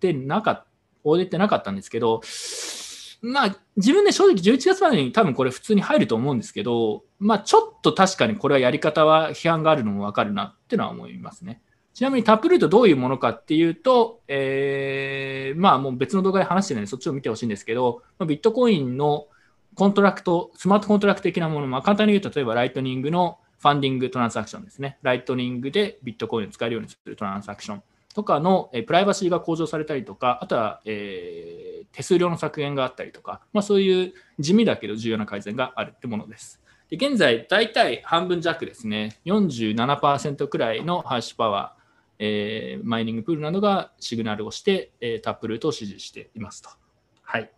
[0.00, 0.66] てなかった、
[1.02, 2.20] 追えてなかったんですけど、
[3.22, 11.60] まあ自分で正直11月までに多分これ普通に入ると思うんですけど、まあちょっと確かにこれはやり方は批判があるのもわかるなっていうのは思いますね。
[12.00, 19.26] ちなみにタップルートどういうものかっていうと、えーまあもう別の動画で話してるのでそっちを見てほしいんですけど、ビットコインの
[19.74, 24.96] コントラクト、スマートコントラクト的なもの、まあ、簡単に言うと、例えばライトニングのファンディングトランザクションですね。
[25.02, 27.82] ライトニングでビットコインを使えるようにするトランザクション
[28.14, 36.60] とかの、えプライバシーが向上されたりとか、あとは、えー手数料の削減があったりとか、まあ、そういう地味だけど重要な改善があるってものです。
[36.88, 41.79] で現在、大体半分弱ですね、47%くらいのハッシュパワー、
[42.22, 46.68] えーマイニングプールなどがシグナルをして、えータップルートを支持していますと。
[47.22, 47.50] はい。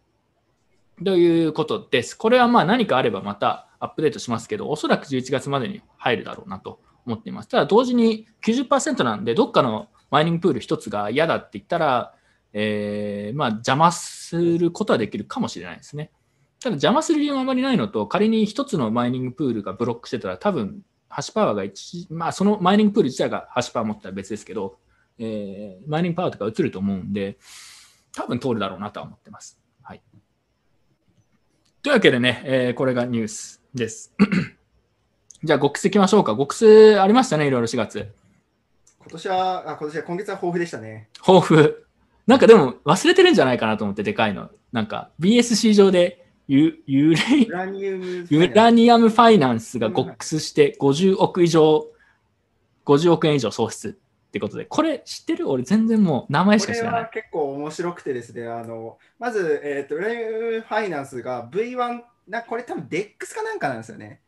[1.04, 2.14] ということです。
[2.14, 7.48] これはまあ何かあればまたアップデートしますけど、おそらく11月までに入るだろうなと思っています。
[7.48, 12.14] ただ同時に90%なんで、どっかのマイニングプール一つが嫌だって言ったら、
[12.52, 16.12] えーまあ邪魔することはできるかもしれないですね。
[16.60, 24.78] ただ邪魔する理由もあまりないのと、仮に一つのマイニングプールがブロックしてたら、多分ハッシュパワーが一、まあそのマイニングプール自体がハッシュパワー持ったら別ですけど、
[25.18, 27.36] えーマイニングパワーとか移ると思うんで、
[28.14, 29.60] 多分通るだろうなとは思ってます。
[29.82, 30.02] はい。
[31.82, 34.14] というわけでね、えーこれがニュースです。
[35.44, 36.32] じゃあ、ゴックス行きましょうか。
[36.34, 38.10] ゴックスありましたね、いろいろ4月。
[39.00, 41.10] 今年は、あ、今年は今月は豊富でしたね。
[41.20, 41.86] 抱負。
[42.26, 44.50] なんかでも忘れてるんじゃないかなと思って、でかいの。
[44.70, 47.14] なんか BSC 上でユユ
[47.48, 48.26] ラニウム。
[48.28, 51.86] ユラニアムファイナンスがゴックスして50億以上、
[52.84, 55.48] 50億円以上喪失ってことで、これ知ってる？
[55.48, 56.98] 俺全然もう名前しか知らな。
[56.98, 64.20] はい結構面白くてですね、あのまず、えー、とユラニウムファイナンスが V1、なこれ多分 DEX かなんかなんですよね。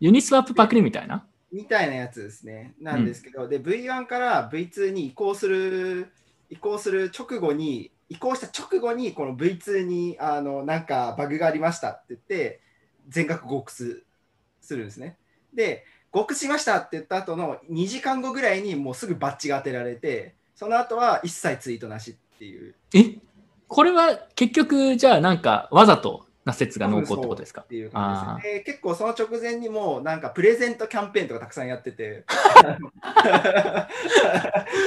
[0.00, 1.24] ユニスワップパクリみたいな？
[1.52, 2.74] みたいなやつですね。
[2.80, 6.08] なんですけど、で V1 から V2 に移行する
[6.48, 12.60] 移行する直後に移行した直後にこの V2 にあのなんかバグがありましたって言って
[13.08, 14.04] 全額合屈
[14.60, 15.16] するんですね。
[15.54, 23.16] で合屈しましたって言った後の2時間後ぐらいにもうすぐバッジが当てられてその後は一切ツイートなしっていうえ？
[23.68, 27.64] これは結局じゃあなんかわざとな説が濃厚ってことですか？
[27.70, 28.54] う感じですね。
[28.58, 32.24] で結構その直前にもなんかプレゼントキャンペーンとかたくさんやってて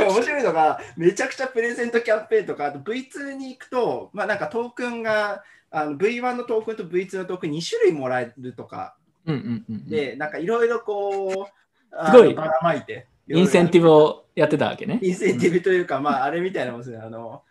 [0.09, 9.89] 面白いのがめちゃくちゃプレゼントキャンペーンとかあと V2 に行くとまあなんかトークンがあの V1 のトークンと V2 のトークン2種類もらえるとかうんうんうんうん。
[9.89, 14.99] でなんかいろいろこうあすごいのばらまいてインセンティブをやってたわけね。
[15.01, 16.97] インセンティブというか、まあ、あれみたいなもんですね。
[16.97, 17.43] あの、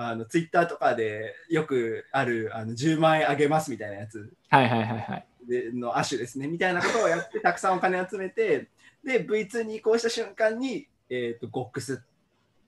[0.00, 5.26] あのツイッターとかでよくあるあの10万円あげますみたいなやつはいはいはいはい。
[5.48, 8.68] での亜種ですね、みたいなことをやって、たくさんお金集めて、
[9.02, 11.96] で、V2 に移行した瞬間に、えっ、と、ゴックス。
[11.96, 12.02] で、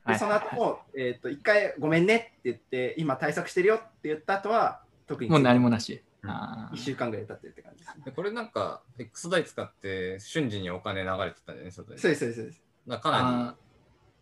[0.04, 5.92] はいその後も、えっ、と、一回ごめんねって言って、今対策してるよって言った後は、特にもう何もなし。
[5.92, 8.04] うんあー1週間ぐらい経ってるって感じです。
[8.04, 11.72] でこれなんか、X 台使って瞬時にお金流れてたんじゃない。
[11.72, 12.62] そうです、そうですそうです。
[12.86, 13.56] だかなあ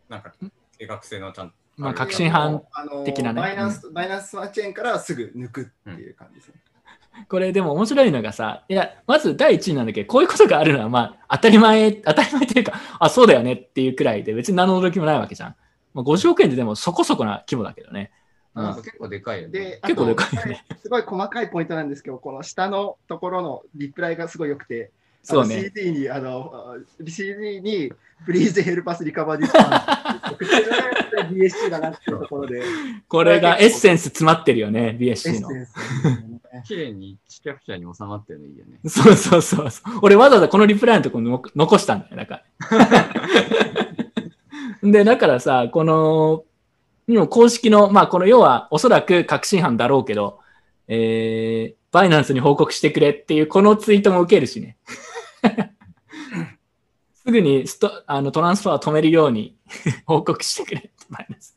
[0.08, 0.32] り、なんか、
[0.78, 2.62] 計画性のちゃんまあ、る革新犯。
[3.04, 6.54] 的なねバイナンス、バイナンスチェーンからすぐ抜くっていう感じですね。
[7.28, 15.56] これでも面白いのがさ、いや、まず第一位なんだけど、こういうことがあるのは、まあ、当たり前、当たり前というか、あ、そうだよねっていうくらいで、別に何の驚きもないわけじゃん。
[15.94, 18.12] まあ、50億円ででもそこそこな規模だけどね。
[18.54, 19.58] 結構でかいよね。
[19.58, 20.64] で、結構でかいよね。
[20.82, 24.90] すごい細かいポイントなんですけど、この下のところのリプライがすごい良くて、
[25.22, 27.92] そうねあの CD に、あの、CD に、
[28.26, 32.62] Please help us recover this fund こちらが BSC だなっていうところで、エ
[33.06, 35.48] これがエッセンス詰まってるよね、ッ BSC の。
[35.48, 35.72] ス。
[36.66, 38.78] 綺麗に1キャプチャーに収まってるのいいよね。
[38.88, 39.98] そうそうそうそう。
[40.02, 42.88] 俺わざわざこのリプライのところ残したんだよ、だから。
[44.90, 46.44] で、だからさ、この、
[47.06, 50.40] 今公式の、まあこの要はおそらく確信犯だろうけど、
[50.88, 54.76] えー、バイナンスに報告してくれっていうこのツイートも受けるしね。
[57.30, 59.56] ぐにストあのトランスファーを止めるように
[60.06, 61.56] 報告してくれってマイナス。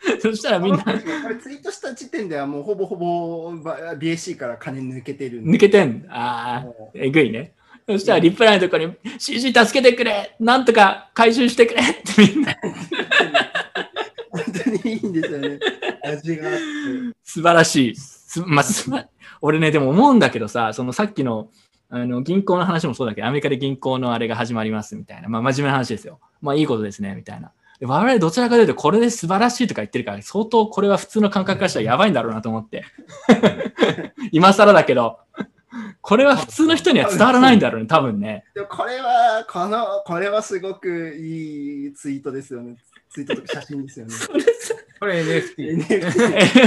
[0.20, 0.90] そしたらみんなこ
[1.28, 5.42] れツイートした時点ではもうほぼほぼば BAC から金抜けてる。
[5.42, 6.08] 抜けてんだ。
[6.10, 7.54] ああ、もえぐいね。
[7.86, 12.56] そしたらリプライのところに CG 助けてくれなんとか回収してくれってみんなう
[14.30, 15.58] 本当にいいんですよね。
[16.04, 16.62] 味があって。
[17.24, 17.96] 素晴らしい。
[17.96, 19.08] すまあ、すば
[19.40, 21.50] 俺ね、でも思うんだけどさ、そのさっきの
[21.90, 26.20] あの銀行の話もそうだけど、アメリカで銀行のあれが始まりますみたいな、まあ真面目な話ですよ。
[26.42, 27.52] まあいいことですね、みたいな。
[27.80, 32.84] で我々どちらかというと、これで素晴らしいとか言ってるから、相当これは普通の感覚からしたらやばいんだろうなと思って。
[34.32, 35.18] 今更だけど、
[36.00, 38.44] これは普通の人には伝わらないんだろうね、多分ね。
[38.54, 42.76] でもこれは、この、これはすごくいいツイートですよね。
[43.10, 44.14] ツイートとか写真ですよね。
[44.98, 46.58] これ NFT。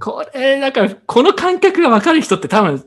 [0.00, 2.84] これ、 だから、この感覚が分かる人って多分、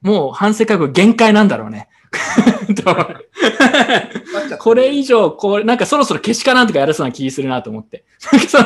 [0.00, 1.88] もう反省覚悟限界なんだろうね。
[4.58, 8.04] これ以上、これ、なんかそろそろ消しかなんとかやるそうな気するなと思って。
[8.32, 8.64] なんかその、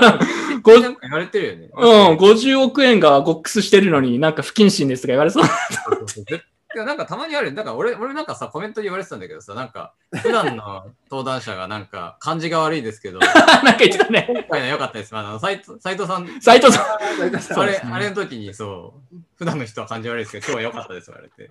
[0.63, 1.69] ごなんか言われてるよね。
[1.75, 5.45] うん、50億円がゴックスしてるのになんか不謹慎ですとか言われそう。
[5.45, 6.45] そうそうそう絶
[6.75, 7.55] いやなんかたまにある。
[7.55, 14.27] だから俺、俺なんかさ、コメントで言われてたんだけどさ、なんか、普段の登壇者がなんか、感じが悪いですけど、 なんか言ってたね。
[14.29, 15.13] 今回の良かったです。
[15.13, 17.61] まあ、あの斉藤さん、斉藤さん。
[17.61, 21.51] あれ、あれの時にそう、普段の人は感じ悪いですけど、今日は良かったです言われて。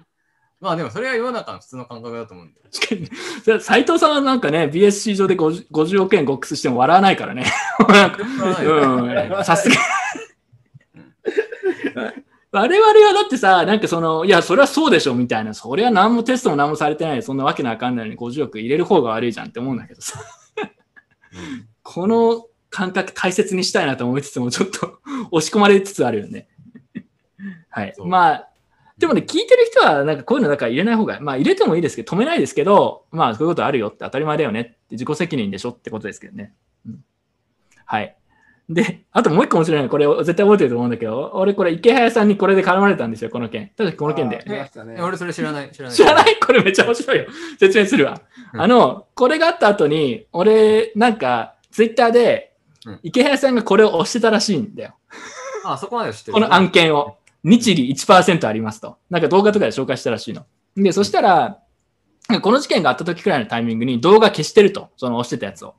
[0.59, 2.65] まあでもそれは世の中の普通の感覚だと思うんだよ。
[2.71, 2.95] 確か
[3.55, 7.51] に斉藤さんはなんかね、BSC 上で 50, 50億円ゴックスしても笑わないからね。
[7.89, 9.75] なんかうん、さすが。
[12.51, 20.19] 我々はだってさ、なんかその、いや、それはそうでしょみたいな、それは何もテストも何もされてない、そんなわけなあかんないのに50億入れる方が悪いじゃんって思うんだけどさ、
[21.33, 24.99] うんこの感覚大切にしたいなと思いつつも、ちょっと
[25.31, 26.47] 押し込まれつつあるよね。
[27.69, 27.93] はい。
[28.05, 28.49] まあ、
[28.97, 36.53] でもね、聞いてる人は、なんかこういうのだから入れない方が、まあ入れてもいいですけど、止めないですけど、まあそういうことあるよって当たり前だよねって、自己責任でしょってことですけどね。
[36.85, 37.03] うん、
[37.85, 38.15] はい。
[38.73, 43.71] で、あともう一個面白いのは、これ絶対覚えてると思うんだけど、俺これ池早さんにこれで絡まれたんですよ、この件。
[43.77, 45.71] 確かこの件でねえ俺それ知らない。
[45.71, 45.95] 知らない。
[45.95, 46.39] 知らない？
[46.39, 47.25] これめっちゃ面白いよ。
[47.59, 48.21] 説明するわ。
[48.53, 52.53] うんあの、これがあった後に、俺、なんか、ツイッターで
[52.85, 54.95] うん、池早さんがこれを押してたらしいんだよ。
[55.65, 56.33] あ、そこまでは知ってる。
[56.33, 57.17] この案件を。
[57.43, 58.97] 日利1%ありますと。
[59.09, 60.45] なんか動画とかで紹介したらしいの。
[60.75, 61.59] で、そしたら、
[62.41, 64.89] この事件があった時くらいのタイミングに動画消してると。
[64.97, 65.75] その押してたやつを。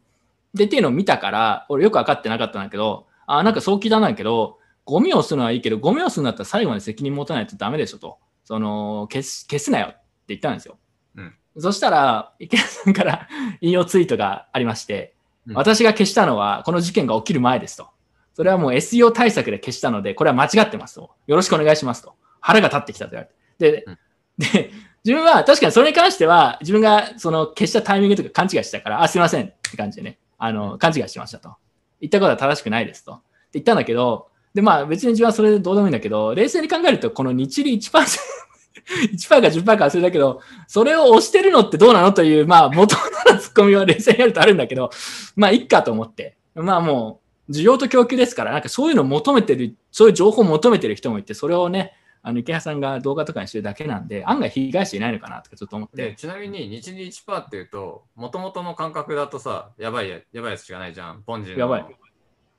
[0.54, 8.18] で、っていうのを見たから、俺よく分かってなかったんだけど、あ、なんかそう聞いたんだけど、ゴミを押すのはいいけど、ゴミを押すんだったら最後まで責任持たないとダメでしょと。
[8.44, 9.98] その、消す、消すなよって
[10.28, 10.78] 言ったんですよ。
[11.16, 13.28] うんそしたら、池田さんから
[13.60, 15.14] 引用ツイートがありまして、
[15.46, 17.88] うん私が消したのは、この事件が起きる前ですと。
[18.34, 21.10] それはもう SEO 対策で消したので、これは間違ってますと。
[21.26, 22.14] よろしくお願いしますと。
[22.40, 23.26] 腹が立ってきたと言わ
[23.58, 23.82] れて。
[23.82, 23.98] で、うん
[24.38, 24.70] で、
[25.04, 31.54] 自分は確かにそれに関しては、自分がその消したタイミングとか勘違いしたから、あ、すいませんって感じでね、あの、勘違いしましたと。
[32.00, 33.12] 言ったことは正しくないですと。
[33.12, 33.22] って
[33.54, 37.92] 言ったんだけど、で、まあ別に自分はそれでどうでもいいんだけど、冷静に考えると、この日利1%、
[39.14, 42.96] 1%か10%か忘れたけど、それを押してるのってどうなのという、まあ元
[43.30, 44.90] のツッコミは冷静にやるとあるんだけど、
[45.36, 46.36] まあいっかと思って。
[46.56, 51.92] まあもう、需要と供給ですから、なんかそういうのを求めてる、そういう情報を求めてる人もいて、それをね、
[52.24, 56.16] あの池谷さんが動画とかにしてるだけなんで、案外被害者いないのかなとかちょっと思っで、て。
[56.16, 61.22] ちなみに日利1%っていうと、もともとの感覚だとさ、やばいややばいやつしかないじゃん。
[61.22, 61.68] ポンジの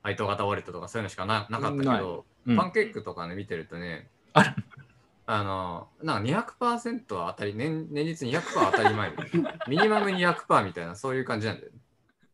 [0.02, 4.56] 配当型ウォレットとかそういうのしかななかったけど、うんパンケーキとかね見てるとね、あら
[5.26, 9.12] あの、なんか200%は当たり、年年率200%当たり前
[9.70, 11.78] ミニマム200%みたいな、そういう感じなんだよね。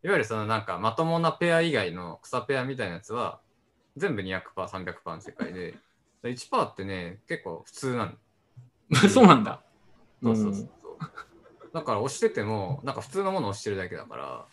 [0.01, 3.39] いわゆるそのなんかまともなペア以外の草ペアみたいなやつは、
[3.97, 5.75] 全部200%、300%の世界で、
[6.24, 8.11] 1%ってね、結構普通なの。
[9.09, 9.61] そうなんだ。
[10.22, 10.70] そうそうそう。
[11.74, 14.45] だから押してても、なんか普通のもの押してるだけだから、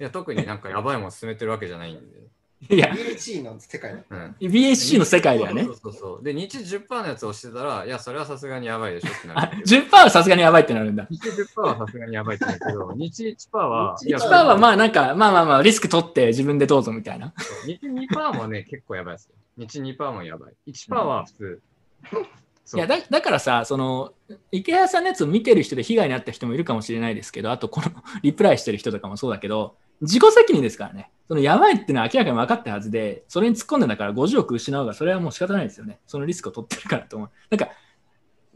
[0.00, 2.27] いや特になんかやばいもの進めてるわけじゃないんで。
[2.68, 4.36] いや、BHC の世界だうん。
[4.40, 5.70] BSC の世界ではねそ。
[5.70, 6.24] うそうそう。
[6.24, 9.82] で、日10%のやつ押してたら、いや、それはさすがにやばいでしょってなあるけど。
[9.82, 11.06] 10%はさすがにやばいってなるんだ。
[11.08, 17.32] 日10%はさすがにやばいってなるけど、 日1%は、日いや1%はまあなんか、まあまあまあ、リスク取って自分でどうぞみたいな。
[17.64, 19.34] 日2%もね、結構やばいですよ。
[19.56, 20.54] 日2%もやばい。
[20.66, 21.62] 1%は普通。
[22.10, 22.18] そ
[22.76, 24.12] ういやだだからさ、その
[24.50, 27.86] 池谷さんのやつを見てる人で被害に遭った人もいるかもしれないですけど、あとこの
[28.22, 31.10] リプライしてる人とかもそうだけど、自己責任ですからね。
[31.28, 36.00] そのやばいっていうのは明らかに分かったはずで、それに突っ込んでんだから50億失うが、それはもう仕方ないですよね。
[36.06, 37.30] そのリスクを取ってるからと思う。
[37.50, 37.68] なんか、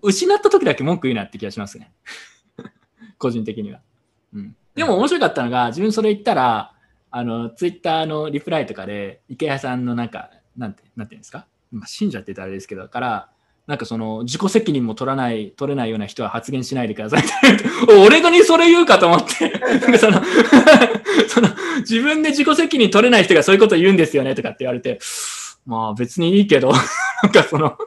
[0.01, 1.93] 失った時だけ文句言うなって気がしますね。
[3.19, 3.81] 個人的には。
[4.33, 6.75] うん、でも面白かったのが、自分それ言ったら、
[7.11, 13.32] あの、ツイッターのリプライとかで、池谷さんのなんか、なんて、なんていうんですか、まあ、信者って言ったらあれですけど、から、
[13.67, 17.23] なんかその自己責任も取らない、取れないような人は発言しないでください。
[18.05, 19.53] 俺がにそれ言うかと思って、
[19.99, 20.21] その、
[21.29, 21.49] その、
[21.81, 24.99] 自分で自己責任取れない人がそういうこと言うんですよねとかって言われて、
[25.65, 26.73] まあ別にいいけど、
[27.23, 27.79] なんかその、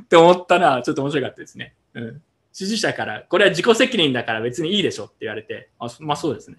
[0.00, 1.74] って思ったらちょっと面白かったですね。
[1.94, 2.22] うん。
[2.52, 6.56] 支持者から、これは自己責任だから別にいいでしょって言われて、あ、まあそうですね。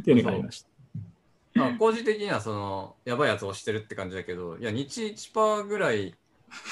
[0.00, 0.68] っていうのがありました。
[1.54, 6.14] まあ、工事的にはそのやばいやつをしてるって感じだけど、いや、日1%ぐらい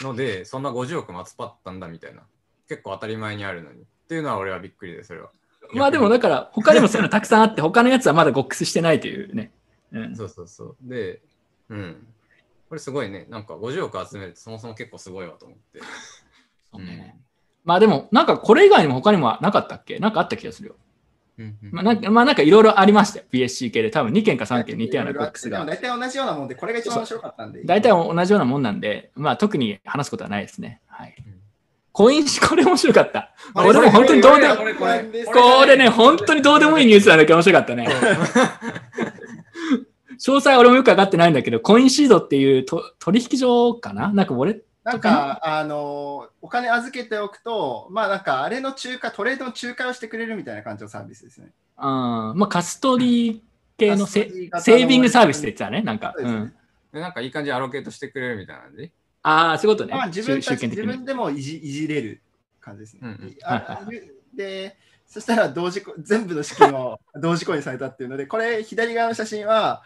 [0.03, 2.23] ので、そんな50億も集まったんだみたいな。
[2.69, 3.81] 結構当たり前にあるのに。
[3.81, 5.31] っていうのは俺はびっくりで、それは。
[5.73, 9.53] まあでもだから、他にもそういうのたくさんあって、他のやつはまだゴックスしてないというね。
[9.93, 10.77] うん、そうそうそう。
[10.83, 11.21] で、
[11.69, 12.07] うん。
[12.69, 13.27] これすごいね。
[13.29, 15.81] なんか50億集めるってそもそも結構すごいわと思って。
[16.73, 17.17] そうね
[17.65, 19.99] まあでも、なんかこれ以外にも他にもなかったっけ？
[19.99, 20.77] なんかあった気がするよ。
[21.41, 23.25] うんうんまあなんか、まあなんかいろいろありましたよ。
[23.33, 23.91] BSC 系で。
[23.91, 25.65] 多分2件か3件似たようなボックスが。
[25.65, 27.65] 大体同じようなもんで、これが一番面白かったんで。
[27.65, 30.81] 大体同じようなもんなんで、まあ特に話すことはないですね。
[30.87, 31.35] はいうん。
[31.93, 33.35] コインシ、これ面白かった。
[33.53, 34.65] これ俺も本当にどうでも、こ
[35.67, 37.89] れね、本当にどうでもいいニュースなんだけど面白かったね。
[40.15, 44.13] 詳細は俺もよくわかってないんだけど、コインシードっていうと取引所かな？
[44.13, 44.61] なんか俺、
[44.93, 51.49] なんか、あの、お金預けておくと、まあなんか、あれの仲介、トレードの仲介をしてくれるみたいな感じのサービスですね。
[51.77, 53.41] あーまあカストリー
[53.79, 54.31] 系のセ
[54.61, 55.83] セービングサービスって言ってたね。
[55.83, 56.15] なんか。
[56.17, 56.55] そうねうん。
[56.93, 58.91] でなんかいい感じでアロケートしてくれるみたいな感じ？
[59.23, 59.95] ああ、そういうことね。
[59.95, 62.21] まあ自分たち自分でもいじいじれる
[62.61, 63.01] 感じですね。
[63.03, 63.81] うんうんあ
[64.35, 64.77] で、
[65.07, 69.83] そしたらドージコ全部の資金をドージコインされたっていうので、これ左側の写真は、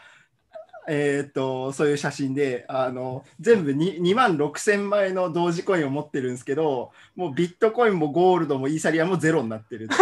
[0.89, 9.95] えーっとそういう写真であの全部 2, 2万6000枚のドージコインを持ってるんですけど、もうビットコインもゴールドもイーサリアムもゼロになってるって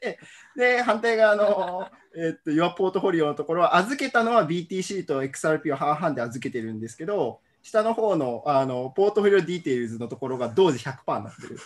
[0.00, 0.18] で
[0.56, 11.58] で、反対側の、えーっと、Your ポートフォリオのところは、預けたのは BTC と XRP を半々で預けてるんですけど、下の方のあの portfolio details のところがドージ100%になってる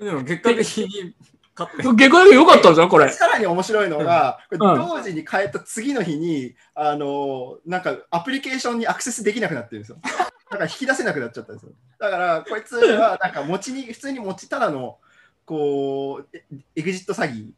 [0.04, 0.12] で。
[0.12, 1.14] も結果的に
[1.66, 3.10] 結構良かったじゃん、これ。
[3.10, 9.98] さらに面白いのが、同時に変えた次の日に、あのなんかアプリケーションにアクセスできなくなってるんですよ。
[10.50, 11.72] だから引き出せなくなっちゃったんですよ。
[11.98, 14.98] だから、こいつはなんか持ちに、普通に持ちただの、
[15.44, 16.36] こう、
[16.74, 17.50] エグジット詐欺。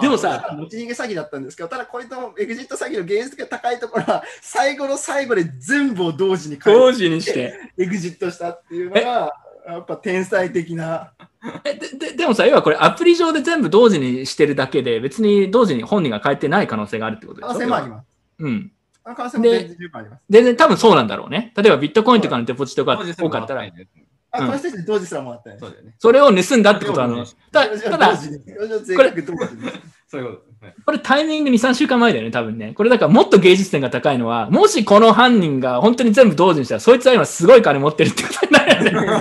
[0.00, 7.54] でもさ持ち逃げ詐欺だったんですけど、ただこいつのエグジット詐欺の現実が高いところは、最後の最後で全部を同時に変え同時にして。
[7.76, 9.32] エグジットしたっていうのが、
[9.66, 11.12] やっぱ天才的な。
[11.64, 17.48] えでででもさ、要はこれアプリ上で全部同時にしてるだけで、別に同時に本人が変えてない可能性があるってことでしょ？
[17.48, 18.06] 可能性もあります。
[18.38, 18.72] うん。
[19.04, 20.22] 可能性も全然十分あります。
[20.30, 21.52] 全然多分そうなんだろうね。
[21.56, 25.56] 例えばビットコインとかのデポジットが多かったら、あ、うんこの人たち同時すらもらったね。
[25.60, 25.94] そうだよね。
[25.98, 29.70] それを盗んだってことはあの、たただ同、時に同時に同時に
[30.08, 30.53] そういうこと。
[30.64, 32.72] はいこれタイミング2、3週間前だよね、多分ね。
[32.74, 39.18] これだからもっと芸術点が高いのは、もしこの犯人が本当に全部同時にしたら、そいつは今すごい金持ってるってことになるよね。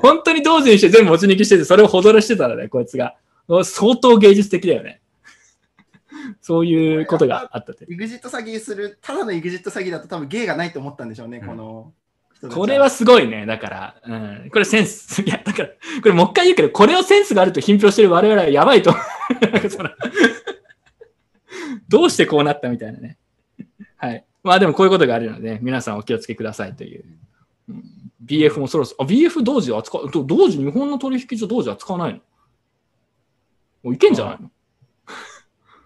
[0.00, 3.16] 本当に同時にして全部持ち抜きしてて、それをほどらしてたらね、こいつが。
[3.64, 5.00] 相当芸術的だよね。
[6.40, 7.86] そういうことがあったって。
[7.90, 11.92] エグジット詐欺する、ただのエグジット詐欺だと多分芸がないと思ったんでしょうね、うんこの
[12.52, 13.46] これはすごいね。
[13.46, 14.16] だから、う
[14.46, 14.50] ん。
[14.50, 15.22] これセンス。
[15.22, 15.74] いや、だから、こ
[16.04, 18.94] れもう一回言うけど、これをセンスがあると品評してる我々はやばいと
[21.88, 23.18] どうしてこうなったみたいなね。
[23.96, 24.24] はい。
[24.44, 27.04] まあでもこういうことがあるので、皆さんお気をつけくださいという。
[27.68, 27.84] うん
[28.24, 32.20] BF もそろそろ、あ、BF 同時扱う、ど同時、日本の取引所同時扱わないの？
[33.84, 34.50] もういけんじゃないの？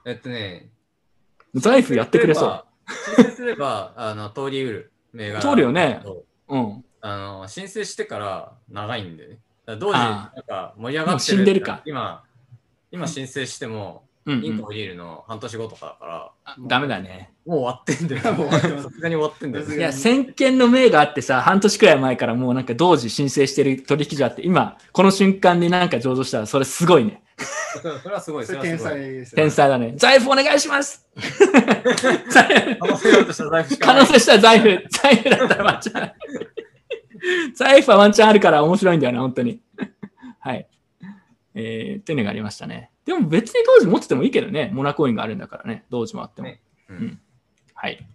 [0.07, 0.69] えっとね、
[1.55, 2.65] 財布やってくれそう。
[3.37, 4.93] すれば、あの通りうる
[5.41, 6.85] 通るよねそううん。
[7.01, 9.39] あの申請してから長いんでね。
[9.67, 12.25] 同時、あなんか盛り上がってるか今、
[12.91, 17.33] 今申請しても、うん、うんインコ降りるの半年後とかだから、あダメだね。
[17.45, 18.35] もう終わってんだよ。
[18.35, 19.67] もうさすがに終わってんだよ。
[19.67, 27.22] いや、先見の明があってさ、半年くらい前からもうなんか同時申請してる取引所あって、今、この瞬間になんか上場したら、それすごいね。
[28.03, 28.47] それはすごい。
[28.47, 29.95] それ天それはすごい才です天才だね。
[29.97, 31.09] 財布お願いします
[32.31, 33.95] 財布可能性したら財布可。
[33.95, 36.13] 能性したら財布、財布だったらワンチャン。
[37.55, 39.61] 財布はワンチャンあるから面白いんだよな、本当に。
[40.41, 40.67] はい。
[41.55, 42.91] えー、っていうのがありましたね。
[43.05, 46.49] でも別に同時持っててもいいけどね、モナコインがあるんだからね、同時もあっても。
[46.49, 47.21] ねううんん
[47.75, 48.07] はい。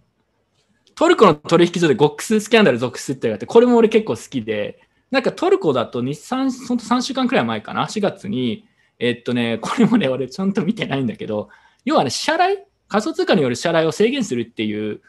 [0.94, 8.67] トルコの取引所でゴックススキャンダル続出ってのがあって、これも俺結構好きで、なんかトルコだと2、3、ほんと3週間くらい前かな、4月に、
[8.98, 11.48] えっとね、これもね、 俺ちゃんと見てないんだけど、
[11.84, 15.00] 要はね、支払い仮想通貨による支払いを制限するっていう、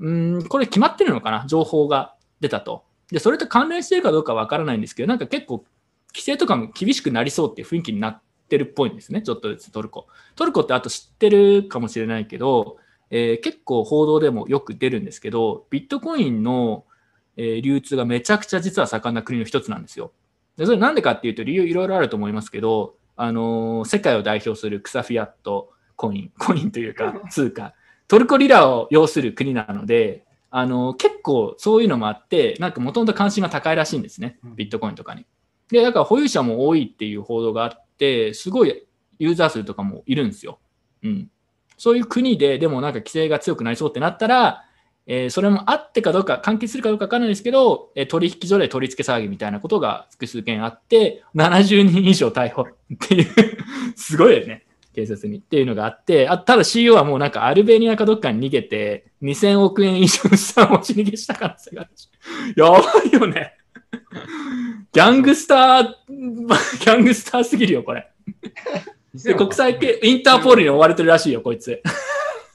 [0.00, 1.44] うん、これ決まってるのかな？
[1.46, 2.84] 情報が出たと。
[3.10, 5.64] で、それと関連してるかどうかわからないんですけど、なんか結構、
[6.12, 10.06] 規制とかも厳しくなりそうっていう雰囲気になってるっぽいんですね、ちょっとずつトルコ。
[10.34, 12.78] トルコってあと知ってるかもしれないけど、
[13.10, 16.84] えー結構報道でもよく出るんですけど、ビットコインの、
[17.36, 20.10] え流通がめちゃくちゃ実は盛んな国の一つなんですよ。
[20.56, 27.74] でそれなんでかっていうと理由いろいろあると思いますけど、あのー世界を代表する草フィアットコイン、 コインというか通貨、
[28.08, 35.26] トルコリラを要する国なので、あのー結構そういうのもあって、なんかもともと関心が高いらしいんですね、ビットコインとかに。
[35.70, 38.86] で、だから保有者も多いっていう報道があって、すごい
[39.18, 40.58] ユーザー数とかもいるんですよ。
[41.02, 41.30] うん。
[41.76, 44.64] そういう国で、でもなんか規制が強くなりそうってなったら、
[45.06, 52.66] えーそれもあってかどうか、関係するかどうかわからないですけど、えー取引所で取り付け騒ぎみたいなことが複数件あって、70人以上逮捕っ
[52.98, 53.26] ていう、
[53.96, 62.08] すごいよね、警察にっていうのがあって、あただ CEO はもうなんかアルベニアかどっかに逃げて、2000億円以上の資産を持ち逃げした可能性があるし。
[62.56, 63.52] やばいよね。
[64.92, 68.10] ギャングスター、 ギャングスターすぎるよ、これ。
[69.14, 71.80] で国際系、インターポールに追われてるらしいよ、こいつ。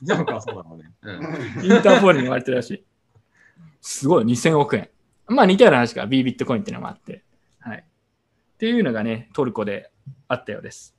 [0.02, 0.91] ジャンクはそうだろうね。
[1.02, 1.66] うん。
[1.66, 2.84] インターポールに追われてるらしい。
[3.82, 4.89] すごい、2000億円。
[5.28, 7.24] まあ似たような話が B ビットコインっていうのもあって。
[7.60, 7.78] はい。
[7.78, 7.84] っ
[8.58, 9.91] ていうのがね、トルコで
[10.28, 10.95] あったようです。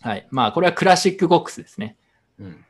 [0.00, 0.26] はい。
[0.30, 1.96] まあこれはクラシックボックスですね。
[2.38, 2.64] うん。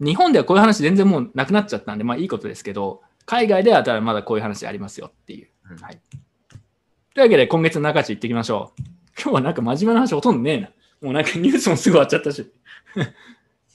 [0.00, 5.48] 日本ではこういう話全然もうなくなっちゃったんで、まあいいことですけど、海外ではただまだこういう話ありますよっていう。
[5.70, 6.00] うんはい。
[7.14, 8.82] というわけで今月の中地行ってきましょう。
[9.20, 10.70] 今日はなんか真面目な話ほとんどねえな。
[11.02, 12.50] もうなんかニュースもすぐ終わっちゃったし。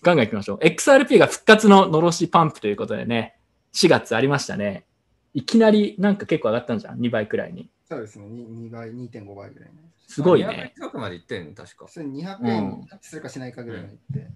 [0.08, 0.58] ガンガン行きましょう。
[0.60, 3.38] XRP が復活ののろしパンプということでね、
[3.74, 4.86] 4月ありましたね。
[5.34, 7.70] いきなりなんか結構上がったんじゃん？2倍くらいに。
[7.90, 9.76] そうですね、2倍、2.5倍ぐらいね。
[10.08, 10.74] すごいね。
[10.76, 11.88] 200近くまで行ってんの確か。
[11.90, 14.32] それ200うん円するかしないかぐらいまでいって。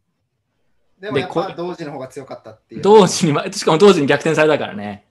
[1.00, 2.82] でもでこやっぱ同時の方が強かったっていう。
[2.82, 5.06] 同時にま、しかも同時に逆転されたからね。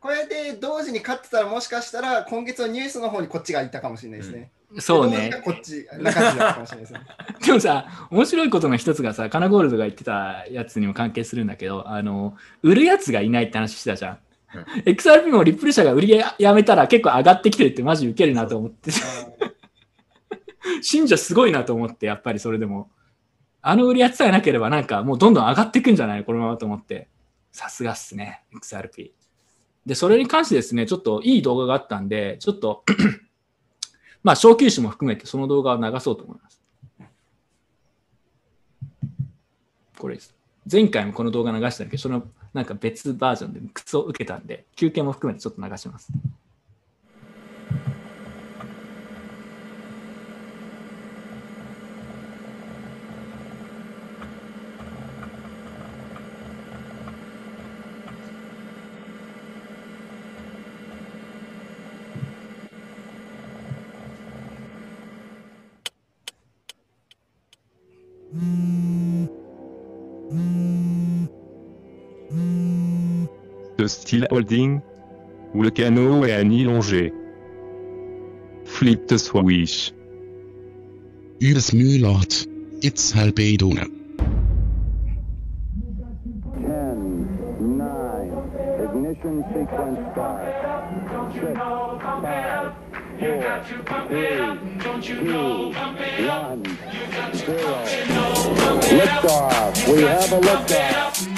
[0.00, 4.50] これで同時に勝ってたらもしかしたら今月のニュースの方にこっちがいたかもしれないですね。
[4.78, 5.30] そうね。
[5.44, 7.00] こっち、中地だかもしれないですね。
[7.46, 14.18] でもさ、面白いことの一つがさ、カナゴールドが言ってたやつにも関係するんだけど、あの、売るやつがいないって話してたじゃん。
[14.84, 18.90] XRP もリップル社が売りややめたら結構上がってきてるってマジウケるなと思って、
[20.82, 22.90] 信者すごいなと思って、やっぱりそれでも。
[23.64, 26.24] あの売りやつさえなければなんかもうどんどん上がっていくんじゃない？
[26.24, 27.08] このままと思って。
[27.52, 29.12] さすがっすね、XRP。
[29.86, 32.82] で、それに関してですね、ちょっといい動画があったんで、ちょっと
[34.22, 36.60] まあ、小休止も含めてその動画を流そうと思います。
[39.98, 40.34] これです。
[40.70, 46.12] 前回もこの動画流したけど、そのなんか別バージョンで靴を受けたんで、休憩も含めてちょっと流します。
[74.30, 74.80] Holding,
[75.54, 77.12] où le canot est à nid longé.
[78.64, 79.92] Flip the switch.
[81.72, 82.46] Müllert.
[82.82, 83.88] It's Halbedone.
[86.58, 87.26] 10,
[87.60, 88.30] 9,
[88.84, 90.40] ignition sequence start.
[91.32, 92.72] 6, 5,
[93.18, 93.62] 4,
[94.08, 94.24] 3,
[95.06, 95.72] 2,
[96.26, 96.62] 1,
[97.32, 97.72] 0.
[98.90, 99.88] Liftoff.
[99.88, 101.31] We have a liftoff.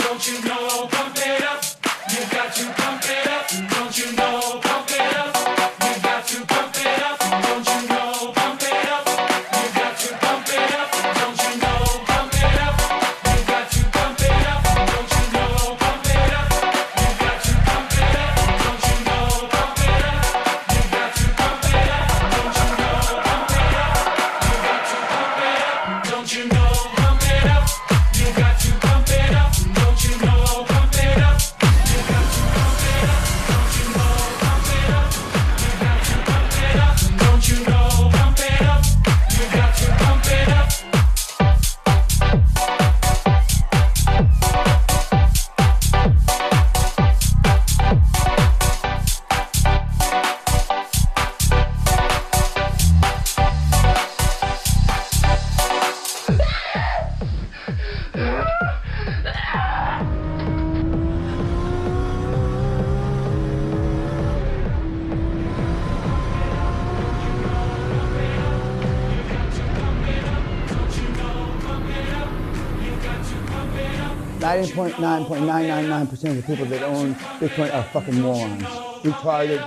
[74.64, 77.84] Ninety point nine point nine nine nine percent of the people that own Bitcoin are
[77.84, 78.64] fucking morons,
[79.03, 79.64] retarded,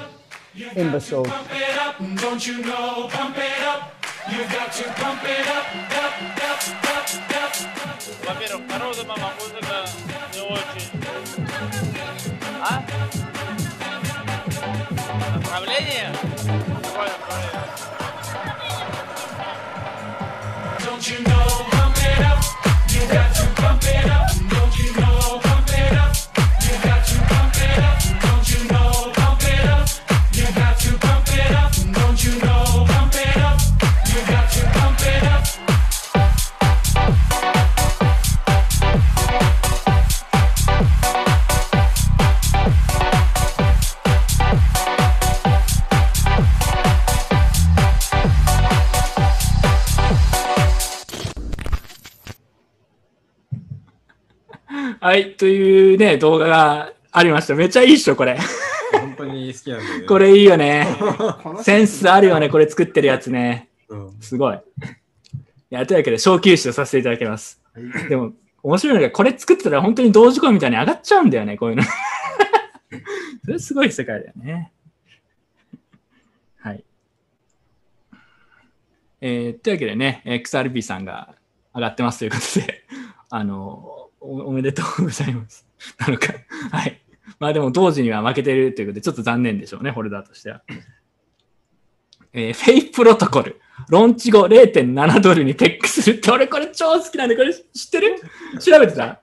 [0.76, 1.28] imbeciles.
[2.16, 3.93] Don't you know, pump it up.
[4.30, 5.66] You got to pump it up,
[6.03, 7.55] up, up, up, up.
[8.24, 9.84] Во-первых, народу мама музыка
[12.64, 12.82] ¿Ah?
[15.49, 16.12] Правление?
[16.82, 17.62] Какое направление?
[20.84, 21.55] Don't you know,
[55.26, 57.55] というね、動画がありました。
[57.55, 58.38] めっちゃいいっしょ、これ。
[58.91, 60.05] 本当に好きなんだよね。
[60.05, 60.88] これいいよね。
[61.63, 63.70] センスあるよね、これ作ってるやつね。
[63.89, 64.18] うん。
[64.20, 64.55] すごい。
[64.55, 64.59] い
[65.70, 67.61] や、というわけで、小休止とさせていただきます。
[68.09, 71.84] でも、面白いのが、これ作ってたら本当に同時コインみたいに上がっちゃうんだよね、こういうの。
[73.45, 74.72] それすごい世界だよね。
[76.59, 76.84] はい。
[79.22, 81.36] えーというわけでね、XRP さんが
[81.74, 82.84] 上がってますということで、
[83.30, 85.65] あの、おめでとうございます。
[85.99, 86.34] なのか。
[86.71, 87.01] はい。
[87.39, 90.63] まあでもドージには負けてるということで、ちょっと残念でしょうね、ホルダーとしては。
[92.34, 93.59] えーフェイプロトコル。
[93.89, 98.15] ローンチ後0.7ドルにペッグするって、俺これ超好きなんで、これ知ってる？
[98.59, 99.21] 調べてた？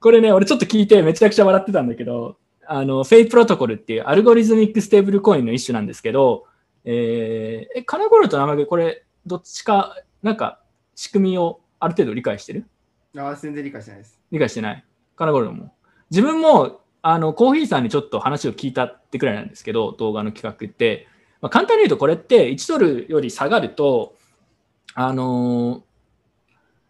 [0.00, 6.46] これね、俺ちょっと聞いてめちゃくちゃ笑ってたんだけど、あの、フェイプロトコルっていう algorithmic ステーブルコインの一種なんですけど、
[6.84, 10.60] えー、え、カナゴルと生毛、これどっちか、なんか
[10.94, 12.66] 仕組みをある程度理解してる？
[13.16, 14.15] あー全然理解してないです。
[14.32, 14.84] 理解してない。
[15.16, 15.72] カナゴルも。
[16.10, 21.08] 自分も、あの、コーヒーさんにちょっと話を聞いたってくらいなんですけど、動画の企画って。
[21.40, 24.14] まあ、簡単に言うと、これって1ドルより下がると、
[24.94, 25.86] あのー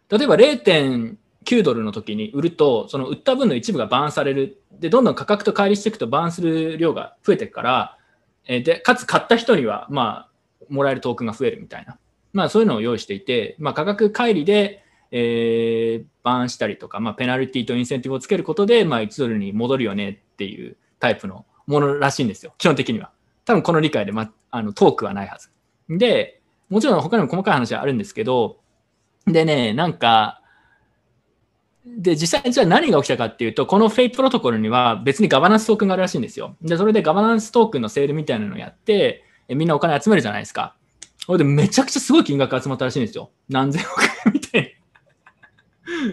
[0.09, 4.63] 例えば0.9ドルの時に売ると、その売った分の一部がバーンされる。
[4.73, 7.99] で、どんどん価格と乖離していくとバーンする量が増えていくから、
[8.47, 11.99] えーで、かつ買った人には、まあ、もらえるトークンが増えるみたいな。
[12.33, 14.85] まあ、そういうのを用意していて、まあ、価格乖離で、
[15.19, 23.13] えーバーンしたりとか、まあ、ペナルティとインセンティブをつけることで、まあ、1ドルに戻るよねっていうタイプのものらしいんですよ、基本的には。
[23.45, 25.51] 多分この理解で、ま、あのトークはないはず。
[25.89, 28.59] で、もちろん他にも細かい話はあるんですけど、
[29.25, 30.43] でね、なんか、
[31.87, 36.57] で、実際じゃあ何が起きたかっていうと、このフェイプロトコルには別にガバナンストークンがあるらしいんですよ。
[36.61, 40.75] で、それでガバナンストークンのセールみたいなのをやって、えみんなお金集めるじゃないですか。
[41.25, 43.31] それでめちゃくちゃすごい金額集まったらしいんですよ。
[43.49, 44.69] 何千億円みたいな。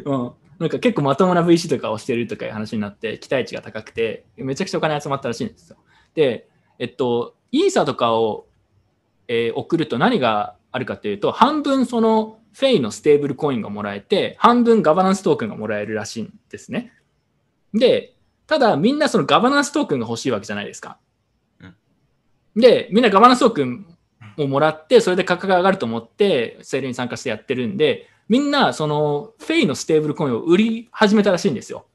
[0.05, 0.31] うん。
[0.59, 5.77] なんか結構まともな VC とかをしてるとかいう話になって、期待値が高くて、めちゃくちゃお金集まったらしいんですよ。
[6.13, 6.47] で、
[6.79, 8.47] えっと、イーサとかを、
[9.27, 16.93] えー送ると何があるかというと、半分そのフェイのステーブルコインがもらえて、半分ガバナンストークンがもらえるらしいんですね。
[17.73, 18.15] で、
[18.47, 20.99] ただみんなそのガバナンストークンが欲しいわけじゃないですか。
[22.55, 23.85] で、みんなガバナンストークン
[24.37, 31.85] をもらって、それで価格が上がると思って、セールに参加してやってるんで、みんなそのフェイのステーブルコインを売り始めたらしいんですよ。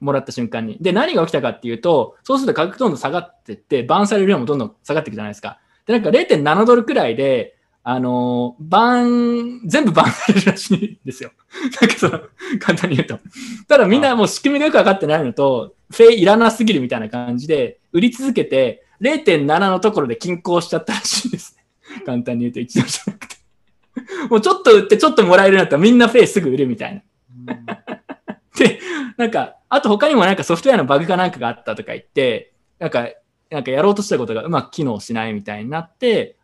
[0.00, 0.78] もらった瞬間に。
[0.80, 5.60] で、何が起きたかっていうと、そうすると価格どんどん下がってって、バーンされる量もどんどん下がっていくじゃないですか。
[5.86, 11.30] で、なんか0.7ドルくらいで、あのーバーン、全部バーンされるらしいんですよ。
[11.80, 12.20] なんかその、
[12.58, 13.20] 簡単に言うと。
[13.68, 22.02] ただみんなもう仕組みがよくわかってないのと、フェイいらなすぎるみたいな感じで、売り続けて、0.7のところで均衡しちゃったらしいんですね。
[22.04, 23.39] 簡単に言うと、一度じゃなくて。
[24.30, 27.54] もうちょっと売ってちょっともらえるんだったらみんなフェイすぐ売るみたいな。
[28.56, 28.80] で、
[29.16, 33.08] なんか、あと他にもなんかソフトウェアのバグかなんかがあったとか言って、なんか、
[33.50, 36.36] なんかやろうとしたことがうまく機能しないみたいになって、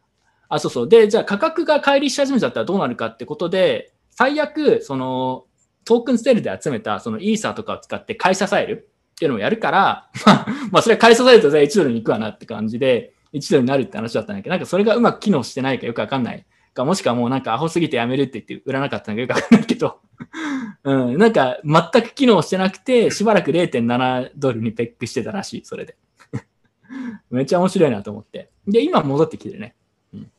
[0.49, 0.89] あ、そうそう。
[0.89, 5.45] で、じゃあ価格が乖離し始めちゃったらどうなるかってことで、最悪、その、
[5.85, 16.45] トークンステールで集めた、そのイーサーとかを使って買い支えるっていうのをやるから、 まあ、まあ、それは買い支えるとじゃあ1ドルに行くわなって感じで、1ドルになるって話だったんだけど、なんかそれがうまく機能してないかよくわかんない。
[16.77, 20.01] か、もしくはもうなんかアホすぎてやめるって言って売らなかったのかよくわかんないけど、
[20.85, 25.97] うん、なんか全く機能してなくて、しばらく0.7ドルにペックしてたらしい、それで。
[27.31, 28.51] めっちゃ面白いなと思って。
[28.69, 29.75] で、今戻ってきてるね。
[30.13, 30.31] うん、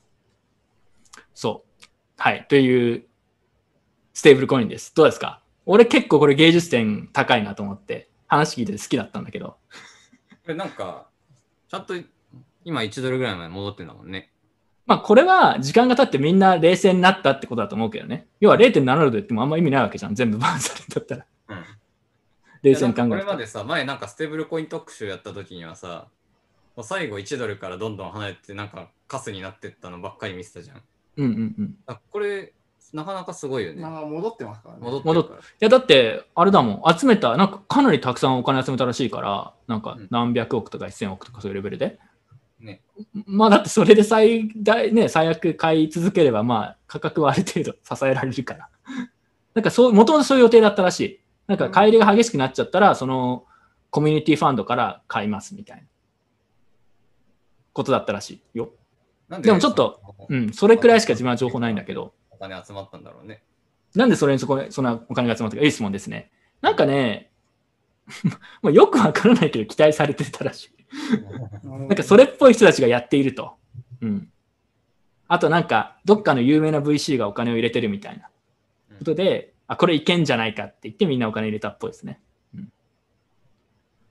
[1.33, 1.83] そう。
[2.17, 2.45] はい。
[2.47, 3.05] という、
[4.13, 4.95] ステーブルコインです。
[4.95, 5.41] どうですか？
[5.65, 9.57] 俺結構これ芸術点高いなと思って、話聞いてて好きだったんだけど。
[10.43, 11.09] これなんか、
[11.67, 11.93] ちゃんと
[12.63, 14.31] 今1ドルぐらいまで戻ってんだもんね。
[14.88, 18.25] まあこれは時間が経ってみんな冷静になったってことだと思うけどね。
[18.39, 20.15] 要は0.7ドルで言ってもあんま意味ないわけじゃん。
[20.15, 21.25] 全部バーンされるんだったら。
[21.49, 21.65] うん。
[22.63, 26.07] 冷静に考いやなんかこれまでさ、前なんかステーブルコイン特集やった時にはさ、
[26.77, 30.81] もう最後1ドルからどんどん離れて、なんかカスになってったのばっかり見てたじゃん。
[31.17, 31.75] うんうんうん。
[31.85, 32.53] あこれ、
[32.93, 33.81] なかなかすごいよね。
[33.81, 34.81] まあ戻ってますからね。
[34.81, 35.39] 戻ってるから。
[35.39, 41.99] いや、だって、あれだもん、集めた、なんかかなりたくさんお金集めたらしいから、なんかうん何百億とか1000億とかそういうレベルで。
[42.60, 42.82] ね。
[43.26, 48.70] まあだってそれで最大、ね、最悪買い続ければ、まあ価格はある程度 支えられるから。
[49.53, 51.20] なんかそう、もともとそういう予定だったらしい。
[51.47, 53.45] なんか買い入れが激しくなっちゃったら、その
[53.89, 55.84] コミュニティファンドから買いますみたいな
[57.74, 58.72] ことだったらしいよ。
[59.30, 62.14] なんでもちょっと、うん、それくらいしか自分は情報ないんだけど。
[62.30, 63.43] お金集まったんだろうね。
[63.95, 66.32] なんでそれにそこそんなお金が集まったか、いい質問ですね。
[66.62, 67.32] なんかね、
[68.62, 70.76] まあよくわからないけど期待されてたらしい。
[71.63, 73.53] なんかそれっぽい人たちがやっていると。
[74.01, 74.29] うん。
[75.27, 78.29] あとなんか、どっかの有名な VC がお金を入れてるみたいな
[78.99, 82.21] ことで、あ、これいけんじゃないかって言ってみんなお金入れたっぽいですね。
[82.55, 82.71] うん。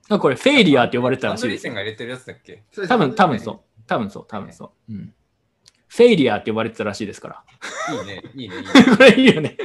[0.09, 2.63] あこれフェイリアーって呼ばれてたらしいが入れてるやつだっけ？
[2.87, 3.59] 多分、多分そう。
[3.87, 4.93] 多分そう、多分そう。
[4.93, 5.13] うん。
[5.87, 7.43] フェイリアーって呼ばれてたらしいですから。
[7.99, 8.67] いいね、いいね、いいね。
[8.97, 9.57] これいいよね。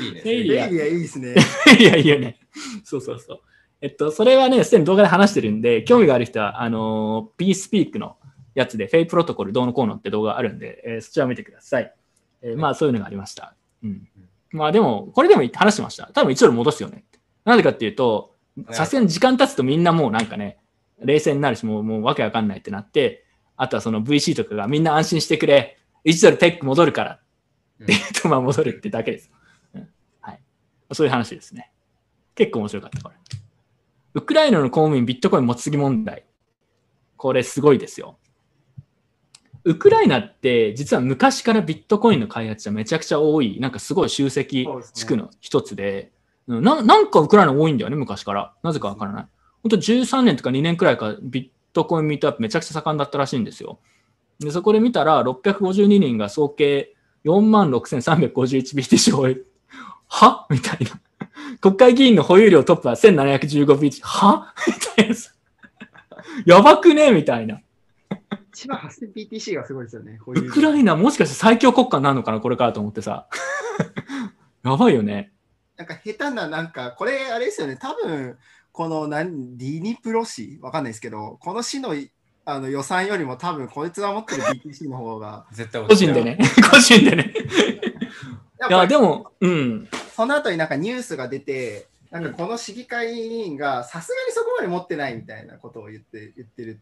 [0.00, 0.20] いいね。
[0.20, 1.34] フェイリアレイリアいいですね。
[1.78, 2.38] いや、いいよね。
[2.84, 3.40] そうそうそう。
[3.80, 8.16] えっと、それはね、すでに動画で話してるんで、興味がある人は、あのー、BeSpeak の
[8.54, 11.94] やつで、フェイプロトコルどうのこうのって動画あるんで、えーそちらを見てください。
[12.42, 13.54] えーまあ、そういうのがありました。
[13.84, 14.08] うん。
[14.50, 16.10] まあ、でも、これでも話してました。
[16.12, 17.04] 多分1ドル戻すよね。
[17.44, 18.34] なぜかっていうと、
[18.70, 20.58] さすがに時間経つとみんなもうなんかね、
[21.00, 23.24] 冷静になるし、もう、もうわけわかんないってなって、
[23.56, 27.18] あとはその VC とかがみんな安心してくれ、1ドルテック戻るからっ
[27.86, 29.30] て言うと、まあ戻るってだけです。
[29.74, 29.88] うん
[30.20, 30.40] はい。
[30.92, 31.70] そういう話ですね。
[32.34, 33.14] 結構面白かった、これ。
[34.18, 36.24] ウクライナの公務員ビットコイン持ちすぎ問題。
[37.16, 38.18] これすごいですよ。
[39.62, 46.10] ウクライナって実は昔からビットコインの開発者めちゃくちゃ多い、なんかすごい集積地区の一つで、
[46.48, 48.54] うんななんかウクライナ多いんだよね、昔から。
[48.64, 49.26] なぜかわからない。
[49.62, 53.78] 本当13年とか2年くらいかビットコインミートアップめちゃくちゃ盛んだったらしいんですよ。
[54.40, 56.94] で、そこで見たら652人が総計
[57.24, 59.42] 46,351 BTC を終え、
[60.08, 60.46] は？
[60.50, 61.00] みたいな。
[61.60, 64.00] 国会議員の保有量トップは1715 BTC。
[64.02, 64.54] は？
[64.66, 65.32] みたいなさ。
[66.46, 67.12] やばくね？
[67.12, 67.60] みたいな。
[68.54, 70.18] 1万 8000PTC がすごいですよね。
[70.26, 73.28] ウクライナもしかして最強国家になるのかなこれからと思ってさ。
[74.64, 75.32] やばいよね。
[75.76, 78.36] なんか下手な、なんか、これあれですよね、多分
[78.72, 81.94] この何ディニプロ市、わかんないですけど、この市の
[82.44, 86.38] あの予算よりも多分こいつが持ってる BTC の方が、絶対個人でね。
[86.70, 87.34] 個人でね。
[88.68, 89.88] いや、でも、も、うん。
[90.14, 96.80] その後になんかニュースが出て、なんかこの市議会議員がさすがにそこまで持ってないみたいなことを言って言ってる。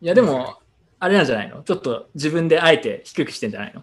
[0.00, 0.58] いや、でも、
[0.98, 1.62] あれなんじゃないの？
[1.62, 3.82] ちょっと自分であえて低くしてんじゃないの？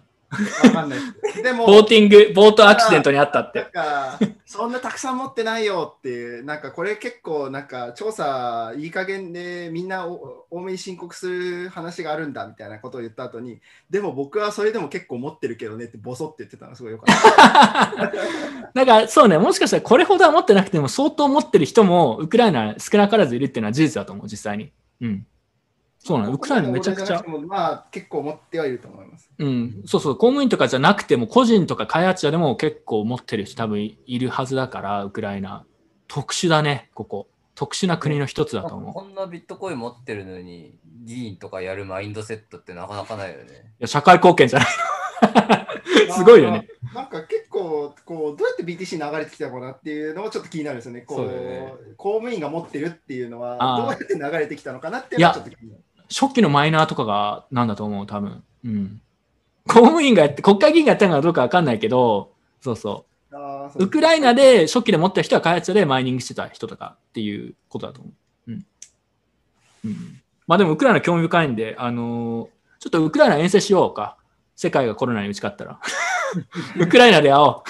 [0.64, 1.42] わかんないです。
[1.42, 3.70] でも、ボーティング、ボートアクシデントにあったっなんて。
[3.70, 13.60] か、そんなたくさん持ってないよっていう、なんかこれ結構、なんか調査いい加減でみんなお多めに申告する話があるんだみたいなことを言った後に、
[13.90, 18.12] でも僕はそれでも結構持ってるけどねってボソって言ってたのすごいよかった。
[18.74, 24.72] だから、そうね、もしかしたらこれほどは持ってなくても相当持ってる人もウクライナ少なからずいるっていうのは事実だと思う、実際に。
[25.00, 25.26] うん。
[26.04, 27.22] そうなの、ウクライナめちゃくちゃ。
[27.22, 29.30] もまあ結構持ってはいると思います。
[29.38, 35.64] うん、そうそう、公務員とかじゃなくても、個人とか開発者でも結構持ってる人多分いるはずだから、ウクライナ。
[36.06, 37.28] 特殊だね、ここ。
[37.54, 38.92] 特殊な国の一つだと思う。
[38.92, 40.74] こんなビットコイン持ってるのに、
[41.04, 43.44] 議員とかやるマインドセットってなかなかないよね。
[43.44, 43.44] い
[43.80, 44.68] や社会貢献じゃない
[46.08, 46.12] の。
[46.14, 46.68] すごいよね。
[46.94, 51.00] なんか結構こうどうやって BTC 流れてきたのかなっていうのもちょっと気になるんですよね。
[51.02, 55.82] こうね公務員が持ってるっていうのはどうやって流れてきたのかなっていうのはちょっと気になる。
[56.10, 58.42] 初期のマイナーとかがなんだと思う、多分。
[58.64, 59.00] うん。
[59.66, 63.36] 公務員がやって、国会議員がやったのかどうかわかんないけど、そうそう。
[63.36, 68.10] あーそうウクライナで初期で持った人は開発者でマイニングしてた人とかっていうことだと思
[68.48, 68.52] う。
[68.52, 68.66] うん。
[69.84, 74.18] うん、まあでもウクライナ興味深いんで、あのーちょっとウクライナ遠征しようか。
[74.56, 75.80] 世界がコロナに打ち勝ったら。
[76.78, 77.64] ウクライナで会お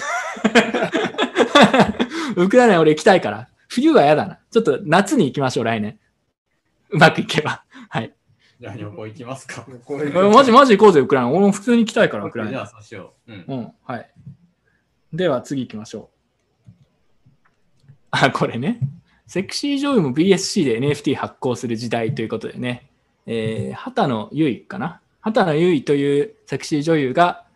[2.37, 2.43] う。
[2.43, 3.49] ウクライナ俺行きたいから。
[3.69, 4.41] 冬は嫌だな。
[4.51, 6.01] ちょっと夏に行きましょう、来年。
[6.91, 7.63] うまくいけば。
[7.89, 8.13] はい。
[8.61, 9.67] じゃあ旅行行きますか。
[9.85, 11.31] これマジマジ行こうぜ、ウクライナ。
[11.31, 12.67] 俺も普通に行きたいから、ウクライナじゃあ。
[12.67, 13.33] そうしよう。
[13.33, 13.45] うん。
[13.49, 14.11] うん、はい。
[15.13, 16.11] では次行きましょ
[16.67, 16.69] う。
[18.11, 18.81] あ、これね。
[19.27, 22.91] セクシー女優も BSC で NFT 発行する時代ということでね。
[23.27, 27.47] えー、畑野由衣かな畑野由衣というセクシー女優が、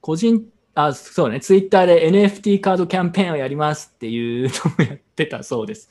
[0.00, 0.44] 個人、
[0.74, 5.90] あ、そうね、ツイッターで NFT カードキャンペーンをやりますっていうのをやってたそうです。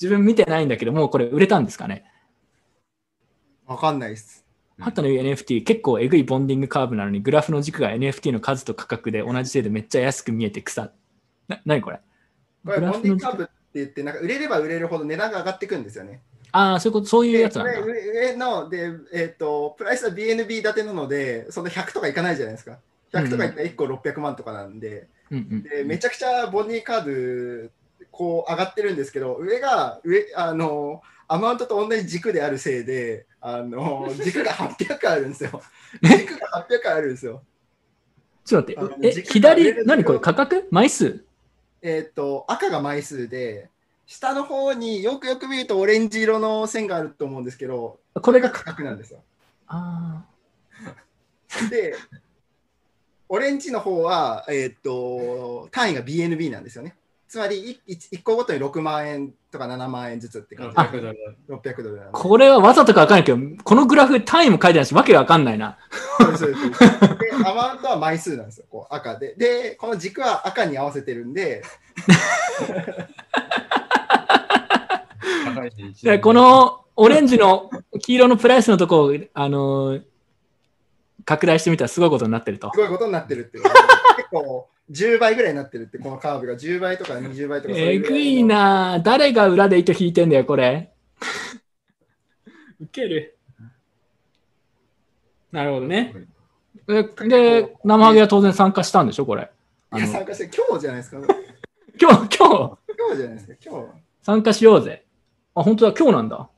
[0.00, 2.04] 自分見てないんだけど、もうこれ売れたんですかね
[3.72, 4.44] わかんないです。
[4.78, 10.90] 畑の言う NFT 結構えぐいボンディングカーブなのにグラフの軸が NFT の数と価格で同じ程度めっちゃ安く見えて草。
[11.48, 12.00] な、なにこれ？
[12.64, 16.22] これボンディカーブって言って、なんか売れれば売れるほど値段が上がっていくんですよね。
[16.52, 17.72] ああ、そういうこと、そういうやつなんだ。
[17.72, 22.78] で上上ので、えっとプライスは BNB 建てなので、その100とかいかないじゃないですか。
[23.12, 27.70] 100とかいったら1個600万とかなんで、うんうんでめちゃくちゃボディカード
[28.10, 35.60] こう上がってるんですけど、上が上あのアマウントと同じ軸であるせいで、あの 軸が800あるんですよ。
[36.00, 37.42] 軸が800あるんですよ。
[38.44, 39.08] ちょっと待って。
[39.08, 40.20] え、左、何これ？
[40.20, 40.68] 価格？
[40.70, 41.24] 枚数？
[41.82, 43.68] えっ、と、赤が枚数で、
[44.06, 49.20] 下の方によくよく見るとオレンジ色の線があると思うんですけど、これが価格なんですよ。
[49.66, 50.24] あ
[51.70, 51.96] で、
[53.28, 56.94] オレンジの方は、えっ、と、単位が BNB なんですよね。
[57.32, 61.16] つまり 1, 個ごとに6万円とか7万円ずつって感じあ600ドル
[61.48, 65.78] 600ドルこれはわざとかわかんないけど、このグラフ単位も書いてないし、わけわかんないな。
[66.20, 69.34] そうですそうですそうですで、アマウントは枚数なんですよ、こう赤で。
[69.36, 71.62] で、この軸は赤に合わせてるんで、
[76.02, 80.02] でこのオレンジの黄色のプライスのとこを、あのー
[81.24, 82.78] 拡大してみたらすごいことになってるとす。
[82.78, 83.62] ごいことになってるっていう。
[83.62, 90.92] 結構10倍ぐらいになってるって、このカーブが10倍とか20倍とかそういうぐらえぐいな誰が裏で糸引いてんだよ、これ。
[92.80, 93.36] ウケる。
[95.50, 96.14] なるほどね。
[96.86, 99.50] で、で生ハゲは当然参加したんでしょ、これ。
[99.90, 101.18] あいや、の参加して、今日じゃないですか。
[102.00, 103.88] 今日、今日、今日じゃないですか、今日。
[104.22, 105.04] 参加しようぜ。
[105.54, 106.48] あ、本当だ、今日なんだ。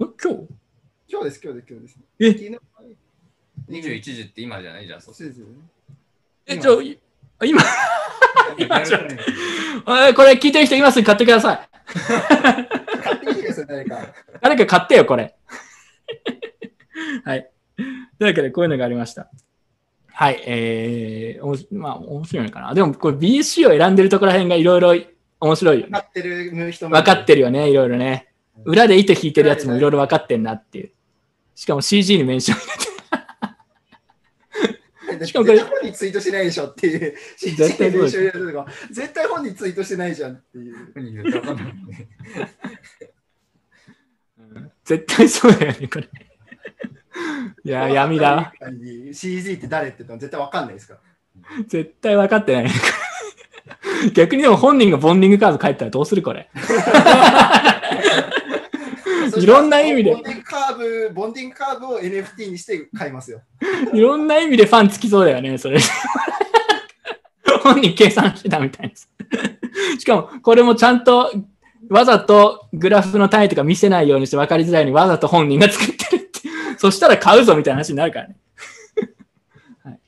[0.00, 0.48] え、今日？
[1.08, 1.98] 今日です、今日です、今日です。
[2.18, 2.32] え？
[2.32, 2.58] 昨日
[3.68, 4.86] 21時って今じゃない？
[4.86, 5.52] じゃん、そうそうですよね。
[6.50, 6.98] え、じゃあ、い
[7.48, 7.62] 今、
[8.58, 9.00] 今ちょっ
[9.84, 11.00] とえこれ聞いてる人今す？
[11.00, 11.68] ぐ買ってください。
[13.02, 13.98] 買ってください、誰か。
[14.40, 15.34] 誰か買ってよ、これ。
[17.24, 17.50] はい。
[17.76, 17.86] とい
[18.20, 19.28] うわけで、こういうのがありました。
[20.12, 20.42] はい。
[20.44, 22.74] えー、おもしまあ、面白いのかな。
[22.74, 24.94] でも、これ BSC を選んでるところら辺がいろいろ
[25.40, 25.92] 面白いよね。
[25.92, 26.96] 買ってる人も。
[26.96, 28.26] 分かってるよね、いろいろね。
[28.64, 30.90] 裏で糸引いてるやつもいろいろ分かってんなっていう。
[31.54, 32.89] しかも CG にメンション入れてる。
[35.26, 37.14] しかもこれ絶対本人ツイートしてないでしょっていう。
[37.38, 40.92] 絶対そうです練習やるとか絶対本人ツイートしてないじゃんっていう。
[40.94, 42.08] 何言うか分かんないね。
[44.84, 46.08] 絶対そうだよね、これ。
[47.64, 48.52] いや、闇だわ。
[49.12, 51.00] CG って誰って言ったの絶対わかんないですから。
[51.66, 52.70] 絶対分かってないね。
[54.14, 56.48] 逆にでも本人がボンディングカード書いたらどうするこれ。
[59.42, 63.42] いろんな意味でボンディングカーブ、ボンディングカーブを NFT にして買いますよ。
[63.92, 65.78] いろんな意味でファンつきそうだよね、それ。
[67.62, 69.10] 本人計算してたみたいです。
[69.98, 71.32] しかも、これもちゃんと、
[71.88, 76.40] わざとグラフの単位とか見せないようにして分かりづらいようにわざと本人が作ってるって。
[76.78, 78.36] そしたら買うぞみたいな話になるからね。
[79.82, 79.98] はい、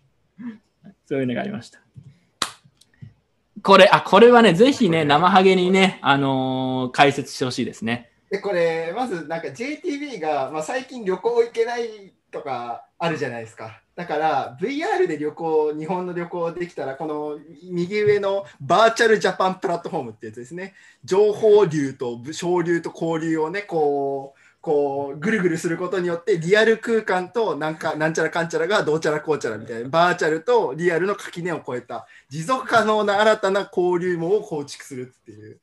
[1.07, 1.80] そういうのがありました。
[3.62, 8.12] これ、あ、これはね、ぜひね、生ハゲにね、あのー解説してほしいですね。
[8.33, 13.83] で、これ、まずなんか JTB が、まあ、最近旅行行けないとかあるじゃないですか。
[13.95, 20.72] だから、VR で旅行、日本の旅行できたら、この右上のバーチャルジャパンプラットフォームってやつですね。
[21.05, 35.59] 情報流と小流と交流をね、こう、こうぐるぐるすることによってリアル空間となんかなんちゃらかんちゃらがどうちゃらこうちゃらみたいなバーチャルとリアルの垣根を越えた持続可能な新たな交流網を構築するっていう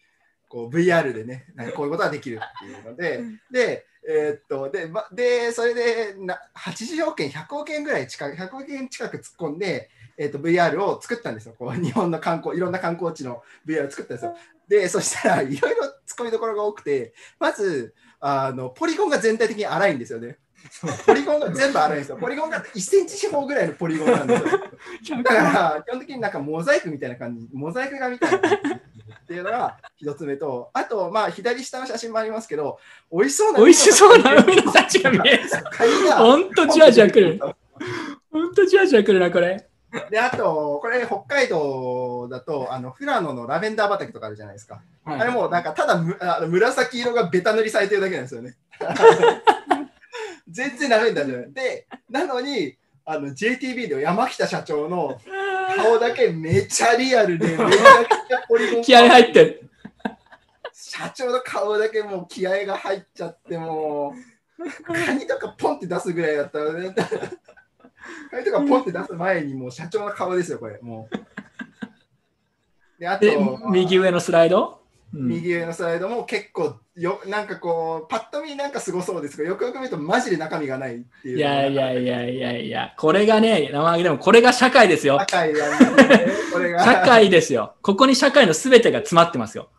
[0.49, 14.35] こう VR でねなんかこういうことができるっていうのででえーっとでまでそれでな80億円100億円ぐらい近く100億円近く突っ込んでえーっと VR を作ったんですよこう日本の観光いろんな観光地の VR を作ったんですよ
[14.67, 20.37] でそしたらいろいろ突っ込みどころが多くてまずあのポリゴンが全体的に荒いんですよね。
[21.05, 22.17] ポリゴンが全部荒いんですよ。
[22.17, 25.23] ポリゴンが1センチ四方ぐらいのポリゴンなんですよ。
[25.23, 28.59] だから、基本的になんかモザイクみたいな感じ、モザイク画みたいな感
[28.93, 28.98] じ
[29.29, 32.79] っていうのが一つ目と、あと、まあ、左下の写真もありますけど、
[33.11, 35.43] 美味しそうな美味しそうな海の幸が見える。
[36.17, 37.39] ほんとじわじわ来る。
[38.31, 39.69] ほんとじわじわ来るな、これ。
[40.09, 44.81] で、あと、これ、北海道だと、あの、富良野のラベンダー畑とかあるじゃないですか。
[45.05, 48.55] あれもうなんかただむあの紫色がベタ塗りされてるだけなんですよね。
[50.47, 51.53] 全然ラベンダーじゃない。
[51.53, 55.19] で、なのにあの JTB で山北社長の
[55.83, 58.81] 顔だけめっちゃリアルで、めちゃくちゃポリゴン。
[58.81, 59.69] 気合入ってる。
[60.73, 64.13] 社長の顔だけもう気合が入っちゃって、も
[64.57, 66.93] う、カニとかポンって出すぐらいだったらね。
[68.31, 70.79] カニとかポンって出す前にもう社長の顔ですよ、これ。
[70.81, 71.15] もう。
[72.99, 73.37] で、あとで、
[73.71, 74.79] 右上のスライド、うん
[75.11, 85.25] 右上のスライドも結構よなんかこうパッと見なんかすごそうですけどよくよく見るとマジで中身がないっていういやいやいやいやいや、これがね、生揚げでもこれが社会ですよ社。
[85.25, 85.59] 会ね
[86.53, 87.75] これが社会ですよ。
[87.81, 89.69] ここに社会のすべてが詰まってますよ。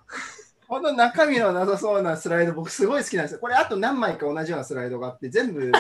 [0.67, 5.73] ほんと中身のなさそうなスライド僕すごい好きなんですよこれあと何枚か同じようなスライドがあって全部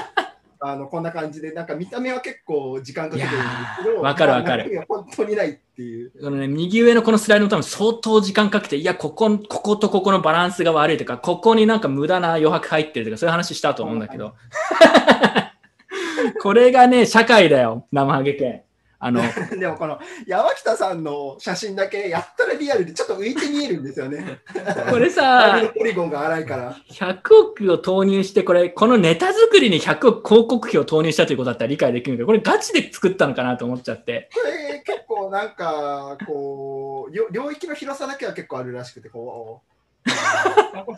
[0.62, 3.46] あのこんな感じで、なんか見た目は結構時間かけてるんで
[3.78, 6.12] すけど、わかるわかる本当にないっていう。
[6.20, 14.34] このね、右上のこのスライドの多分相当時間かけて、いや、ここ、こことここのバランスが悪いとか、ここになんか無駄な余白入ってるとか、そういう話したと思うんだけど。
[16.42, 18.62] これがね、社会だよ、生ハゲ犬。
[19.02, 19.22] あの、
[19.58, 24.40] でもこの山北さんの写真だけやったらリアルでちょっと浮いて見えるんですよね。
[24.90, 26.76] これさぶ、ポリゴンが荒いから。
[26.90, 34.28] 100億を投入して、これ、このネタ作りに100億広告費を投入したということだったら理解できるけど、これガチで作ったのかなと思っちゃって。
[34.34, 39.69] これ結構なんかこうよ領域の広さだけは結構あるらしくてこう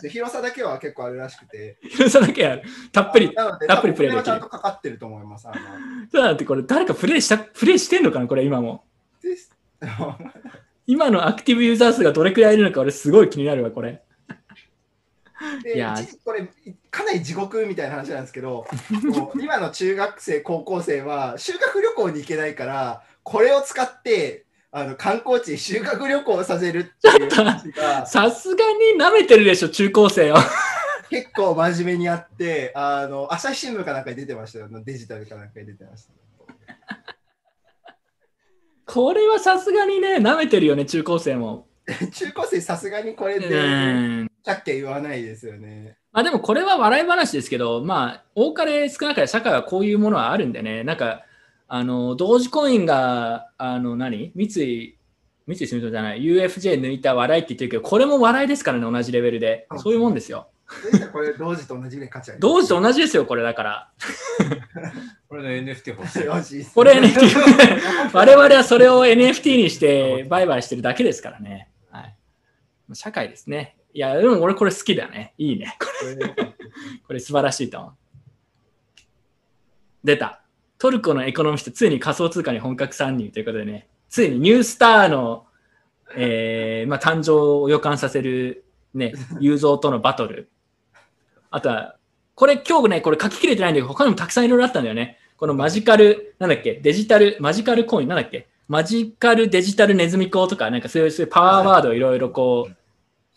[0.08, 2.62] 広さだけは結構あるらしくて広さだけある。
[2.92, 3.32] たっぷり。
[3.34, 5.48] たっぷりプレイできるちゃんとかかってると思います
[6.12, 8.84] そうなんてこれ、誰かプレイした、プレイしてんのかなこれ今も。
[10.86, 14.02] 今のアクティブユーザー数がどれくらいいるのか、俺すごい気になるわ、これ。
[15.62, 16.48] でいやこれ
[16.90, 18.64] かなり地獄みたいな話なんですけど
[19.40, 27.30] 今の中学生高校生は修学旅行に行けないからこれを使ってあの観光地に修学旅行をさせるっていう
[28.06, 30.36] さすがに舐めてるでしょ、中高生を。
[31.10, 36.12] 結構真面目にやってあの朝日新聞かなんかに出てましたよデジタルかなんかに出てました
[38.86, 41.66] これはさすがにね、舐めてるよね、中高生も。
[42.12, 44.30] 中高生さすがにこれうでん。
[44.42, 45.96] キャッキャ言わないですよね。
[46.12, 51.24] まあでもこれは笑い話ですけど、まあ、多かれ少なかれ社会はこういうものはあるんでね、なんか、
[51.74, 54.98] あの、同時コインが、あの何、三井、
[55.46, 59.66] 三井住友じゃない、UFJ 抜いた笑いって言ってるけど、これも笑いですからね、同じレベルで。
[59.78, 60.50] そういうもんですよ。
[61.14, 62.40] これ同時と同じぐらい価値ある。
[62.40, 63.90] 同時と同じですよ、これだから。
[65.30, 66.24] これの NFT 欲しい。
[66.28, 71.70] 欲しいこれ NFT、 我々はそれを NFT にして売買してるだけですからね。
[71.90, 72.16] はい。
[72.92, 73.78] 社会ですね。
[73.94, 75.32] いや、でも俺これ好きだね。
[75.38, 75.74] いいね。
[75.80, 76.54] これ、
[77.06, 77.92] これ素晴らしいと思う。
[80.04, 80.41] 出た。
[80.82, 85.46] トルコのエコノミスト、ついに仮想通貨に本格参入ということでね、ついにニュースターの、
[86.16, 90.50] えーまあ、誕生を予感させる、ね、 雄三とのバトル。
[91.52, 91.94] あとは、
[92.34, 95.18] これ今日ね、これ書ききれてないんだけど、他にもたくさんいろいろあったんだよね。
[95.36, 102.76] このマジカル、なんだっけ、デジタル、マジカルコイン、なんだっけ、マジカルデジタルネズミ講とか、なんかそういうそういうパワーワードをいろいろこう、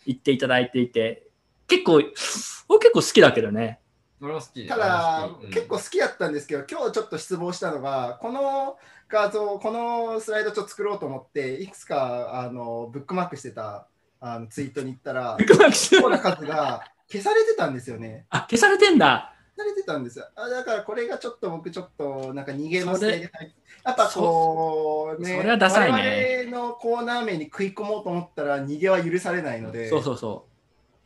[0.04, 1.28] 言っていただいていて、
[1.68, 3.78] 結構、俺結構好きだけどね。
[4.20, 4.66] 俺も好き。
[4.66, 13.86] ただ、結構好きやったんですけど、今日ちょっと失望したのが、この画像、このスライドちょっと作ろうと思って、いくつかあのブックマークしてた
[14.20, 18.26] あのツイートに行ったら、ブックマークしてそうな数が消されてたんですよね。
[18.30, 19.34] あ、消されてんだ。
[19.56, 20.26] 消されてたんですよ。
[20.34, 30.55] あだからこれがちょっと僕ちょっとなんか逃げのせいで入ってやっぱこうね、それはダサいね我々のコーナー名に食い込もうと思ったら逃げは許されないので、そうそうそう。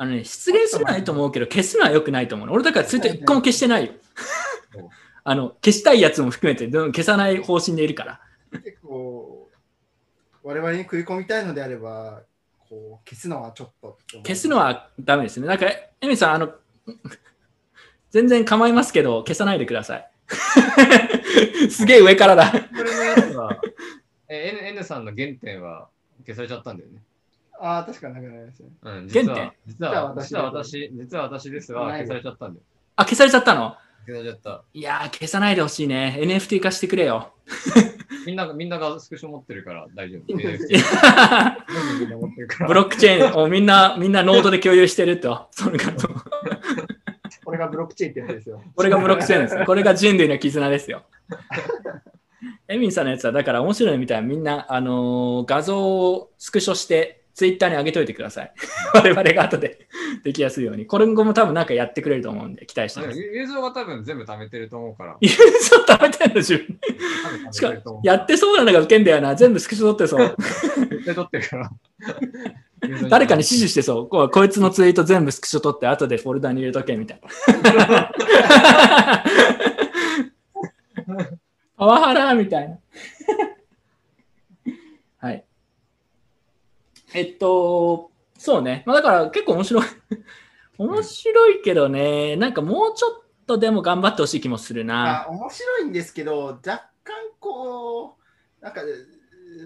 [0.00, 2.54] あのね、出現するのはいいと思うけど、消すのは良くないと思うの。
[2.54, 3.92] 俺だからツイート一個も消してないよ。
[5.24, 8.20] あの、消したいやつも含めて、でも消さない方針でいるから。
[8.50, 9.50] 結構
[10.42, 12.22] 我々に食い込みたいのであれば、
[12.66, 13.98] こう消すのはちょっと。
[14.22, 15.46] 消すのはダメですね。
[15.46, 16.54] なんか、エミさん、あの、
[18.08, 20.10] 全然構いますけど、消さないでください。
[21.70, 22.50] すげえ上からだ。
[22.50, 23.60] これのやつは、
[24.30, 25.90] え N, N さんの原点は
[26.24, 27.02] 消されちゃったんだよね。
[27.62, 28.68] ああ、確かになくなりますね。
[28.82, 32.62] うん、実原は、実は、実は私、実は私ですが、消されちゃったんだよ。
[32.96, 33.76] あ、消されちゃったの？
[34.06, 34.62] 消されちゃった。
[34.72, 36.16] いやー、消さないでほしいね。
[36.20, 37.34] NFT 化してくれよ。
[38.26, 40.36] みんなが、みんながスクショ持ってるから大丈夫。
[42.66, 45.48] ブロックチェーンを みんな、みんなノードで共有してると。
[45.50, 45.92] それが、
[47.44, 48.62] これがブロックチェーンってやつですよ。
[48.74, 49.64] これがブロックチェーンです。
[49.64, 51.02] これが人類の絆ですよ。
[52.68, 58.52] エミンさんのやつは、だから面白いみたいな、みんな、あのー画像をスクショして、ツイッターに上げといてください。
[58.92, 59.88] 我々が後で
[60.22, 60.84] できやすいように。
[60.84, 63.18] これ後も多分なんかやってくれると思うんで、期待してます。
[63.18, 65.16] ユーザーが多分全部貯めてると思うから。
[65.22, 65.32] ユー
[65.86, 66.78] ザー食べてんの自分
[67.50, 68.06] してかると思う。
[68.06, 69.34] やってそうなのがウケんだよな。
[69.34, 70.36] 全部スクショ取ってそう。
[70.90, 71.70] 絶対取ってるから。
[73.08, 74.08] 誰かに指示してそう。
[74.08, 78.12] こうこいつのツイート全部スクショ取って、後でフォルダに入れとけみたいな。
[81.78, 82.78] パワハラみたいな。
[85.16, 85.42] はい。
[87.14, 88.82] えっと、そうね。
[88.86, 89.84] まあ、だから結構面白い。
[90.78, 95.24] 面白いけどね、なんかもうちょっとでも頑張ってほしい気もするな。
[95.26, 98.16] あ面白いんですけど、若干こ
[98.60, 98.80] う、なんか、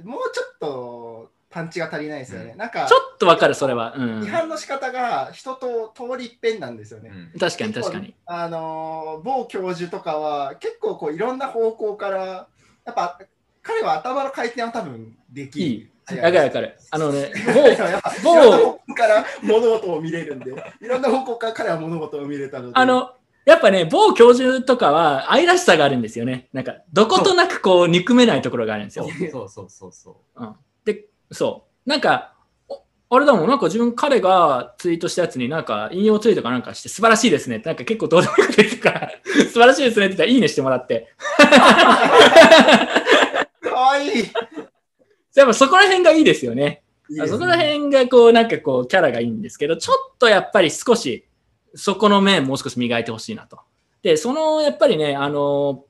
[0.05, 2.55] もうちょっとパンチが足りないですよね。
[2.57, 3.95] なんかち、ょっとわかる、それは。
[3.97, 4.27] うん批。
[4.27, 7.13] 判の仕方が人と通り一遍なんですよね。
[7.15, 8.15] うん確かに確かに。
[8.27, 12.49] あのー某教授とかは結構こういろんな方向から
[12.85, 13.21] やっぱ
[13.63, 15.65] 彼は頭の回転は多分できる。
[15.65, 15.91] いい。
[16.11, 16.77] わかるわかる。
[16.91, 17.33] あのね、
[17.79, 23.13] やっぱ某いろんな方向から物事を見れるんで、いろんな方向から彼は物事を見れたので、あの、
[23.45, 26.49] やっぱね、某教授とかは愛らしさがあるんですよね。
[26.53, 29.07] なんか、どことなくこう、憎めないところがあるんですよ。
[29.31, 30.43] そうそうそうそう。
[30.43, 31.89] うん、で、そう。
[31.89, 32.35] なんか、
[32.69, 39.11] おあれだもん、なんか自分、彼がツイートしたやつになんか引用ツイートかなんかして、素晴らしいですねって、なんか結構どうでもいいこと言ってから、
[39.45, 41.13] 素晴らしいですねって言ったら、いいねしてもらって。
[43.61, 44.31] かわいい。
[45.35, 46.83] やっぱそこら辺がいいですよね。
[47.11, 51.27] いいねそこら辺がこう、なんかこう、キャラがいいんですけど、ちょっとやっぱり少し、
[51.75, 53.59] そこの面もう少し磨いてほしいなと。
[54.03, 55.85] で、その、やっぱりね、あの、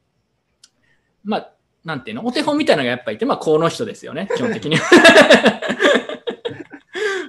[1.24, 1.50] まあ、
[1.84, 4.78] なんていうの、お手本みたいなのがやっぱいて、まあ、この人ですよね、基本的に。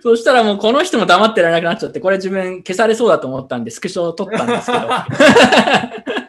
[0.02, 4.88] そしたらもうこの人も黙ってられなくなっちゃって、これ自分消されそうだと思ったんで、スクショを撮ったんですけど。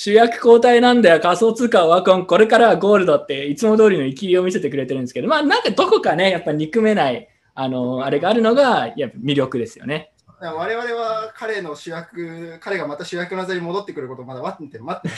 [0.00, 10.12] 主役交代なんだよ、仮想通貨はワコン、これからはゴールドって、いつも通りの生きりを見せてくれてるんですけど、まあなんかどこかね、やっぱ憎めない、あの、あれがあるのが、やっぱ魅力ですよね。
[10.40, 15.08] 我々は彼の主役、彼がまた主役の座に戻ってくることをまだ待って待って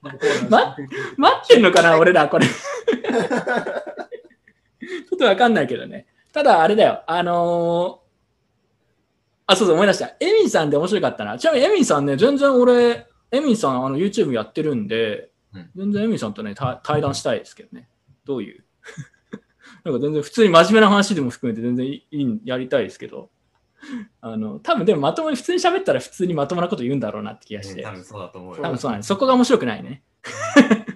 [0.48, 2.46] 待ってんのかな、俺ら、これ。
[2.48, 2.52] ちょ
[5.14, 6.06] っとわかんないけどね。
[6.32, 8.10] ただ、あれだよ、あのー
[9.48, 10.06] あ、そうそう、思い出した。
[10.20, 11.36] エミンさんで面白かったな。
[11.36, 17.88] ちなみにエミンさんね、全然俺、エミンさん、あの、YouTube やってるんで、うん全然エミンさんとね、た対談したいですけどね。
[18.24, 18.64] どういう？
[19.84, 23.30] なんか全然普通に真面目な話でも含めて全然いいいやりたいですけど、
[24.20, 28.62] あの、多分でもまともに普通に喋ったら普通にまともなこと言うんだろうなって気がして、多分そうだと思うよ。
[28.62, 29.08] 多分そうなんです。
[29.08, 30.02] そこが面白くないね。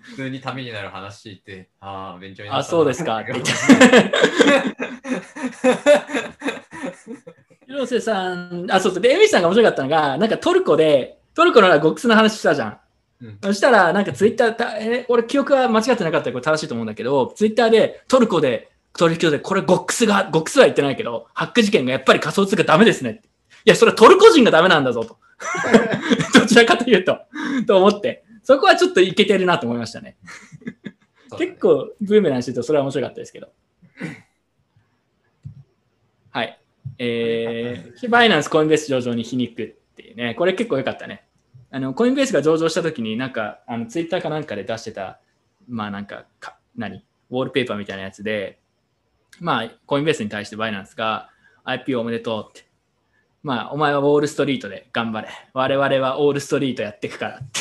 [0.03, 2.69] 普通にためになる話聞いて、ああ、勉強になったな。
[2.69, 3.51] あ、そうですかって言って。
[7.67, 9.03] 広瀬さん、あ、そうそう。
[9.03, 12.79] で、エミさんが面白かったのが、なんかトルコで、トルコのゴックスの話したじゃん。
[13.23, 23.21] うんそしたら、なんかツイッターた、え、俺記憶は間違ってなかったらこれ正しいと思うんだけど、ツイッターでトルコで取引所で、これゴックスが、ゴックスは言ってないけど、ハック事件がやっぱり仮想通貨ダメですねって。
[23.21, 25.17] いや、それはトルコ人がダメなんだぞと。
[26.39, 27.19] どちらかというと、
[27.67, 28.25] と思って。
[28.43, 30.17] そこはちょっといけてるなと思いましたね
[31.39, 33.49] 結構ブーメランしてるとそれは面白かったですけど。
[36.31, 36.61] はい。
[36.99, 41.25] えー、バイナンスコインベース上場に皮肉っていうね、これ結構良かったね。
[41.71, 45.21] あの、コインベースが上場した時になんか、あの、ツイッターかなんかで出してた、
[45.69, 47.05] まあなんかか、何？
[47.31, 48.59] ウォールペーパーみたいなやつで、
[49.41, 51.31] まあ、コインベースに対してバイナンスが
[51.65, 52.67] IPO おめでとうって。
[53.43, 55.29] まあ、お前はウォールストリートで頑張れ。
[55.53, 57.61] 我々はオールストリートやっていくからって。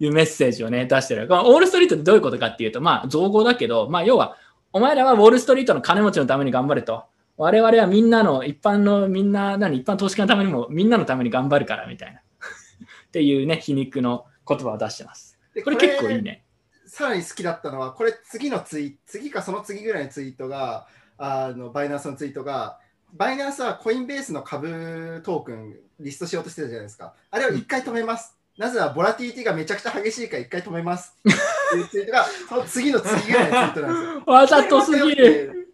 [0.04, 1.28] いうメッセージをね、出してる。
[1.28, 4.36] このオールストリートってどういうことかっていうと、まあ、造語だけど、まあ、要は、
[4.72, 7.04] お前らはウォールストリートの金持ちのために頑張れと。
[7.36, 12.20] 我々はみんなの、一般のみんな、何、一般投資家のためにも、みんなのために頑張るから、みたいな。
[13.08, 15.38] っていうね、皮肉の言葉を出してます。
[15.54, 16.44] でこれ結構いいね。
[16.86, 20.86] さらに好きだったのは、これ次のツイ次かその次ぐらいのツイートが、
[21.18, 22.78] あのバイナンスのツイートが、
[23.12, 27.14] バイナンスはコインベースの株トークンリストしようとしてたじゃないですか。
[27.30, 28.36] あれを一回止めます。
[28.56, 31.14] なぜならボラティリティがめちゃくちゃ激しいから一回止めます。
[31.18, 31.32] っ
[31.72, 34.22] ていうツイートが、その次の次ぐらいのツイートなんですよ。
[34.32, 35.65] わざとすぎる。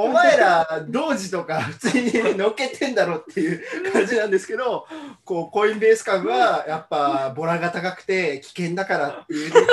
[0.00, 4.86] お前ら、同時とか普通に乗っけてんだろっていう感じなんですけど、
[5.24, 9.66] こうコインベース株はやっぱボラが高くて危険だからっていうので、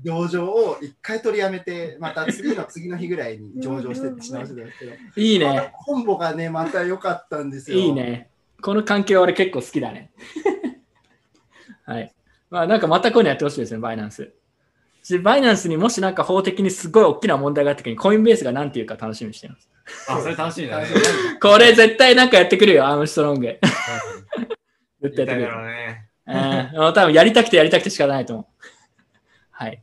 [0.02, 5.70] 上場を一回取りやめて、また次の次の日ぐらいに上場してってしましてたんですけど、いいね。
[5.84, 7.76] コンボがね、また良かったんですよ。
[7.76, 7.92] いい。
[7.92, 8.30] ね。
[8.62, 10.12] この関係は俺結構好きだね。
[11.84, 12.10] はい。
[12.48, 14.32] まあなんかまたこういうのやってほしいですね、バイナンス。
[15.02, 19.68] しバイナンスにもしなんか法的にすごい大きな問題があった時にコインベースが何て言うか楽しみにしてます。
[20.08, 20.72] あ、それ楽しいね。
[21.40, 23.58] これ絶対なんかやってくるよ、アームストロング。
[25.02, 26.08] 絶対やってくるうね。
[26.74, 28.46] うん、多分やりたくてやりたくて仕方ないと思う。
[29.50, 29.82] はい。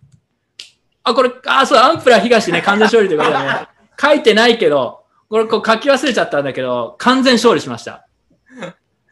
[1.04, 3.68] あ、これ、あ、そう、アンプラ東ね、完全勝利ということでね、
[4.00, 8.08] 書いてないけど、これこう書き忘れちゃったんだけど、完全勝利しました。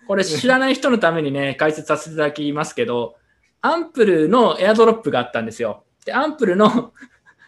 [0.08, 3.16] これ知らない人のためにね、解説させていただきますけど、
[3.62, 5.84] アンプルのエアドロップがあったんですよ。
[6.08, 6.94] で、アンプルの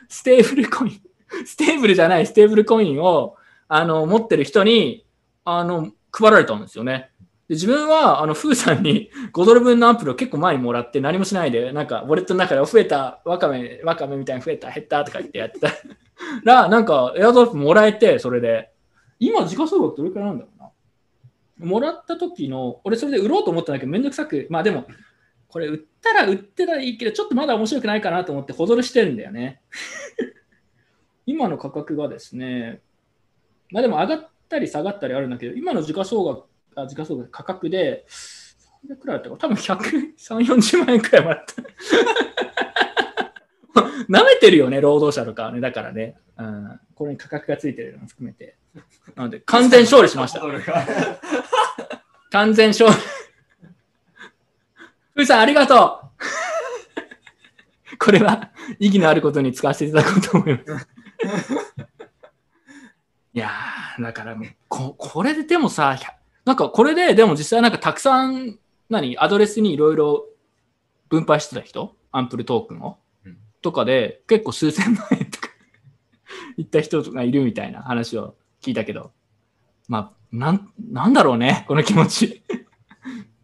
[0.09, 1.01] ステーブルコイン、
[1.45, 3.37] ステーブルじゃないステーブルコインを、
[3.69, 5.05] あの、持ってる人に、
[5.45, 7.09] あの、配られたんですよね。
[7.47, 15.71] で自分は、あの、フーさんに 5ドル分のアンプルを結構前にもらって何もしないで、なんか、ウォレットの中で増えた、ワカメ、ワカメみたいに増えた、減ったとか言ってやってた
[16.43, 18.71] ら、なんか、エアドロップもらえて、それで、
[19.19, 20.69] 今、時価総額どれくらいなんだろうな？
[21.65, 24.85] もらった時の、俺それで売ろうと思ったんだけど、めんどくさく、まあでも、
[25.49, 29.61] これ売ったら売ってたらいいけど、ちょっとまだ面白くないかなと思って、ほどるしてるんだよね。
[31.25, 32.81] 今の価格がですね、
[33.71, 36.45] まあでも上がったり下がったりあるんだけど、今の時価総額、
[36.75, 38.05] あ時価総額価格で、
[38.87, 39.39] 300くらいだったかな？
[39.39, 40.15] 多分130、
[40.55, 41.53] 40万円くらいもらった。
[44.09, 45.59] 舐めてるよね、労働者とかはね。
[45.59, 48.55] だからね、うん、これに価格がついてるのも含めて。
[49.15, 50.41] なので、完全勝利しました。
[52.31, 52.95] 完全勝利。
[55.19, 55.99] ふうさん、ありがと
[57.91, 60.87] う これは意義のあることに使わせていただこうと思います。
[63.33, 64.37] いやー、だから
[64.69, 65.97] こ、これででもさ、
[66.45, 68.57] なんかこれででも実際なんかたくさん、
[68.89, 70.25] 何、アドレスにいろいろ
[71.09, 71.97] 分配してた人？
[72.13, 75.49] アンプルトークンを、うんとかで結構数千万円とか
[76.55, 79.11] 言った人がいるみたいな話を聞いたけど、
[79.89, 82.41] まあ、なん、なんだろうね、この気持ち。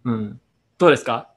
[0.05, 0.39] うん。
[0.77, 1.34] どうですか？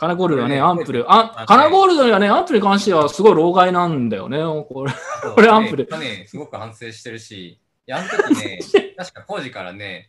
[0.00, 1.04] カナゴールドはね、アンプル。
[1.12, 4.92] あ、カナゴールドにはね、アンプルに関してはすごい老害なんだよね、これ。
[5.34, 8.60] これアンプルねね、すごく反省してるし、いや、あの時ね、
[8.96, 10.08] 確か工事からね、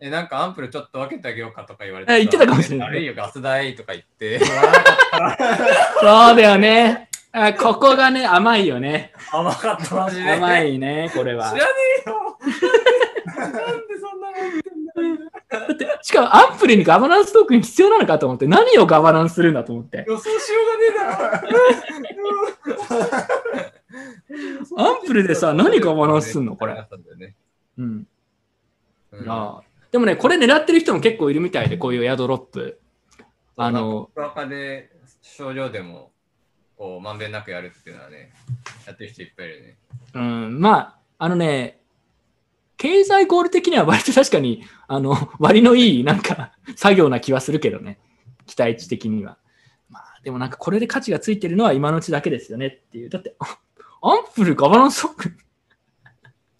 [0.00, 2.16] え、なんかアンプルちょっと分けてあげようかとか言われてさ。
[2.16, 4.38] え言ってたかもしれない悪いよ、ガス代とか言って。
[4.44, 7.08] そうだよね。
[7.32, 9.14] あここがね、甘いよね。
[9.32, 10.30] 甘かった、マジで。
[10.30, 11.58] 甘いね、これは知。
[11.58, 11.72] らね
[12.06, 12.36] えよ。
[13.34, 13.58] なんで
[13.98, 14.81] そんなの言ってんだ
[15.48, 20.04] だって、しかもアンプルにガバナンストークン必要なのかと思って、何をガバナンスするんだと思って。
[20.06, 21.42] 予想しようがねえだ
[24.76, 24.78] ろ。
[24.78, 26.56] アンプルでさ何ガバナンスすんの？
[26.56, 26.86] これ
[27.78, 28.06] うん。
[29.12, 32.80] うんああでもね、これ狙ってる人も結構いるみたいで、こういうエアドロップ。
[33.58, 34.90] あの、プロアカで
[35.20, 36.12] 少量でも
[36.78, 38.32] こうまんべんなくやるっていうのはね、
[38.86, 39.76] やってる人いっぱいいるよね。
[40.14, 41.81] うん、まあ、あのね、
[42.82, 48.00] 経済ゴール的には割と確かに、あの、割のいい、なんか、作業な気はするけどね。
[48.44, 49.38] 期待値的には。
[49.88, 53.08] まあ、でもなんかこれで価値がついてるのは今のうちだけですよねっていう。
[53.08, 53.36] だって、
[54.02, 55.36] アンプルガバナンスソック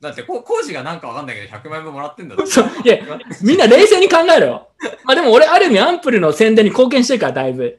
[0.02, 2.44] だってこう工事がなんかわかんないけど100万円分もらってんだぞ。
[2.44, 2.98] そういや、
[3.40, 4.68] みんな冷静に考えろよ。
[5.04, 7.78] ま あでも俺、ある意味アンプルの宣伝に貢献してるから、だいぶ。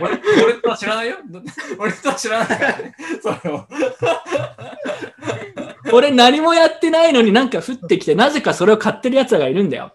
[0.00, 1.16] 俺俺とは知らないよ。
[1.76, 2.94] 俺とは知らないからね。
[3.20, 3.66] それを。
[5.92, 9.92] 俺何もやってないのになんか降ってきて、なぜかそれを買ってる奴らがいるんだよ。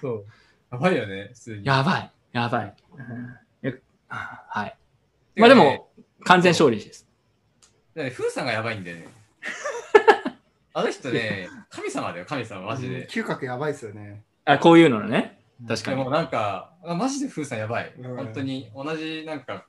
[0.00, 0.26] そう。
[0.72, 1.64] やばいよね、普通に。
[1.64, 2.74] やばい、やばい。
[2.98, 3.78] うんよ
[4.08, 4.76] はい。
[5.36, 5.88] まあでも、
[6.24, 7.06] 完全勝利です。
[7.94, 9.06] だって、フーさんがやばいんだよね。
[10.76, 13.06] あの人ね、神様だよ、神様、マジで。
[13.06, 14.24] 嗅覚やばいっすよね。
[14.44, 15.40] あこういうののね。
[15.68, 16.10] 確かにでも。
[16.10, 17.94] なんか、あマジでフーさんやばい。
[17.96, 19.66] うん本当に、同じなんか、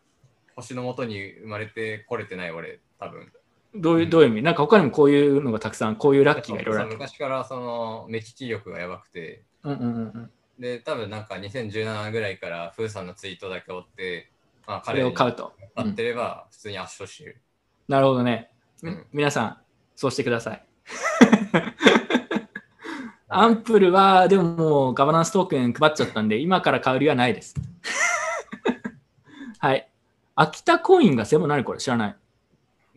[0.55, 3.31] 星のもとに生まれてこれてない俺、多分。
[3.75, 4.41] どういう、どういう意味？
[4.41, 6.93] なんか他にもこういうのがたくさん、こういうラッキーがいろいろある。
[6.93, 10.31] 昔からその目利き力がやばくて、うんうんうんうん。
[10.59, 14.31] で、多分なんか2017ぐらいからフーさんのツイートだけ追って、
[14.65, 15.53] まあ彼にを買うと。
[15.75, 17.41] 買ってれば普通に圧勝してる。
[17.87, 18.49] なるほどね。
[18.81, 19.57] みうん皆さん、
[19.95, 20.65] そうしてください。
[23.27, 27.55] アンプルは、でももうガバナンストークン配っちゃったんで、今から買う理由はないです。
[29.59, 29.89] はい。
[30.35, 32.15] 秋田コインが専門何これ知らない。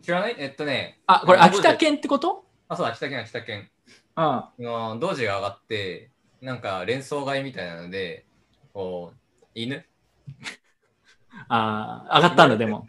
[0.03, 0.35] 知らない？
[0.39, 1.01] えっとね。
[1.07, 2.45] あ、これの秋田県ってこと？
[2.69, 3.71] あ、そう、秋田県、秋田県。
[4.15, 6.11] あの同時が上がって、
[6.41, 8.27] なんか連想買いみたいなので、
[8.75, 9.85] こう、犬？
[11.49, 12.87] ああー、上がったんだ、でも。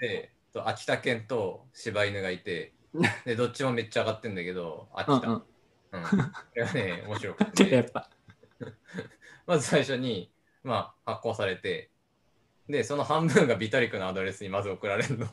[0.66, 2.74] 秋田犬と柴犬がいて、
[3.26, 5.28] で、どっちもめっちゃ上がってんだけど、秋田。
[5.28, 5.44] うんうん。
[5.92, 6.04] うん。
[6.04, 6.16] こ
[6.56, 8.10] れはね、 面白くて、ちょっとやっぱ。
[9.48, 10.32] まず最初に、
[10.64, 11.90] まあ、発行されて、
[12.68, 15.28] で、その半分がビタリクのアドレスにまず送られるの。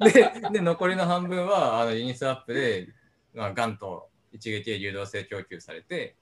[0.00, 2.88] でで、残りの半分はあのユニスワップで、
[3.34, 6.16] まあ、ガンと一撃で流動性供給されて、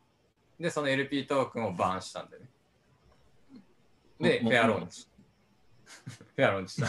[0.60, 2.48] で、その LP トークンをバーンしたんだよね。
[4.20, 5.07] で、うんフェアローンチ。
[6.36, 6.89] フェアローンチした。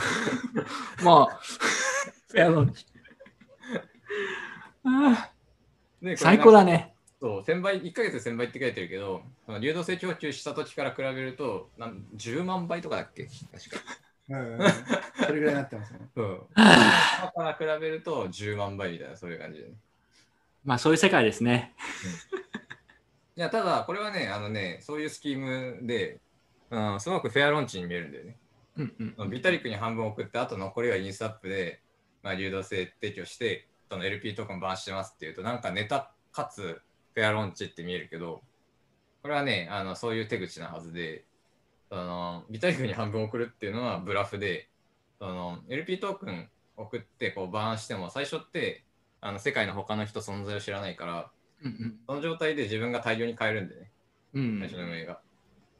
[1.03, 1.39] まあ、
[2.29, 2.85] フェアロンチ。
[4.83, 6.63] あーで最高だ。
[6.63, 6.93] ね。
[7.19, 13.25] そう、1000倍、1ヶ月で1000倍って書いてるけど、その流動性供給した時から比べると、なん10万倍とかだっけ？
[13.25, 13.83] 確か。
[14.29, 14.59] うん
[15.25, 15.99] それぐらいになってますね。
[16.15, 16.31] うん。
[16.37, 19.73] はあから比べると10万倍みたいな、そういう感じでね。
[20.63, 21.73] まあ、そういう世界ですね。
[23.35, 26.19] いや、ただ、これはね、あのね、そういうスキームで、
[26.69, 28.37] うん、すごくフェアローンチに見えるんだよね。
[28.79, 29.29] うんうん。
[29.29, 31.81] ビタリックに半分送って、あと残りはインスタップで、
[32.23, 38.41] まあ、流動性提供して、その LP トークンバーンしてますっていうと、なんかネタかつフェアローンチって見えるけど、
[39.21, 41.25] これはね、あのそういう手口なはずで、
[41.89, 44.69] そのビタリックに半分送るっていうのはブラフで、
[45.19, 48.85] その LP トークン送ってこうバーンしても、最初って
[49.21, 51.31] あの世界の他の人存在を知らないから、
[51.61, 53.91] うんその状態で自分が大量に買えるんでね。
[54.33, 54.43] うん。
[54.43, 55.19] うん最初の運営が。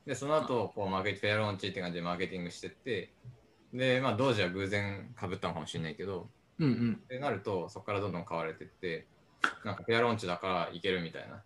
[0.05, 3.13] で、その後、こう、マーケティフェアローンチって感じでマーケティングしてって、
[3.73, 6.99] で、まあ、同時は偶然被ったのかもしれないけど、うんうん。
[7.03, 9.07] ってなると、そこからどんどん買われてって、
[9.63, 11.41] なんかフェアローンチだからいけるみたいな。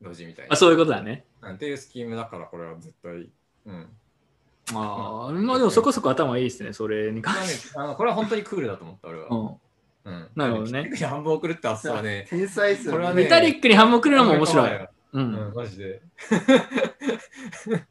[0.00, 0.52] 同時みたいな。
[0.52, 1.24] あそういうことだね。
[1.40, 3.30] なんていうスキームだから、これは絶対。
[3.66, 3.88] うん。
[4.74, 7.78] ああ、まあでもそこそこ頭いいですね、それに関これはねして。
[7.78, 9.28] あのこれは本当にクールだと思った、俺は。
[9.30, 9.56] うん
[10.04, 10.28] うん。
[10.34, 10.90] なるほどね。
[11.06, 12.92] 半分送るって発想はね、天才っすよね。
[12.92, 14.70] これはねメタリックに反目くるのも面白い。
[15.12, 15.50] ううん。
[15.50, 16.02] ん、マジで。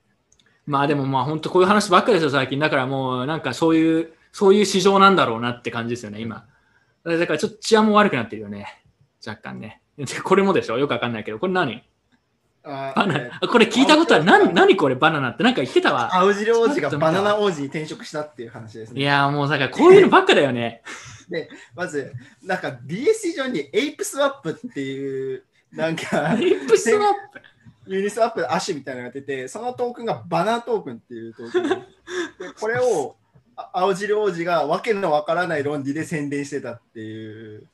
[0.65, 2.59] まあでもまあ本当こういう話ばっかりですよ、最近。
[2.59, 6.45] だからもうなんかそういう、そういう市場なんだろうなって感じですよね、今。
[7.03, 8.81] だからちょっと治安も悪くなってるよね。
[9.25, 9.81] 若干ね。
[9.97, 10.77] で これもでしょ？
[10.77, 11.83] よくわかんないけど、これ何？
[12.63, 13.39] あバナえナ。
[13.41, 14.23] あこれ聞いたことある。
[14.23, 16.15] 何何これバナナってなんか言ってたわ。
[16.15, 19.01] 青汁王子がバナナ王子に転職したっていう話ですね。
[19.01, 20.83] いやーもうだからこういうのばっかだよね。
[21.75, 25.43] まず、なんか BSC 上にエイプスワップっていう、
[25.73, 27.41] なんか、リップスワップ。
[27.87, 31.75] ユニスワップの亜種みたいなのが出て、そのトークンがバナナトークンっていうトークンで。
[31.75, 31.83] で
[32.59, 33.15] これを
[33.55, 37.67] あ青汁王子がわけのわからない論理で宣伝してたっていう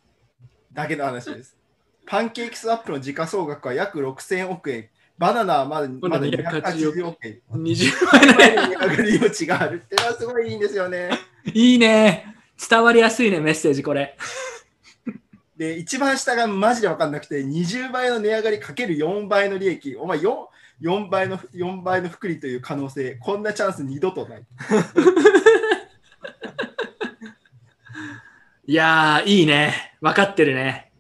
[0.74, 1.57] だけの話です。
[2.06, 4.90] パンケーキスワップの時価総額は約6000億円。
[5.18, 7.41] バナナはまだまだ280億円。
[7.52, 8.56] 20倍のね。
[8.56, 11.10] 値上がり余地があるってのはすごいいいんですよね。
[11.53, 12.36] いいね。
[12.69, 14.15] 伝わりやすいね、メッセージこれ。
[15.57, 19.95] で、一番下がマジで分かんなくて、20倍の値上がりかける4倍の利益。
[19.95, 20.45] お前 4,
[20.81, 24.45] 4倍の4倍の複利という可能性、こんなチャンス二度とない。
[28.67, 29.95] いやー、いいね。
[30.01, 30.91] 分かってるね。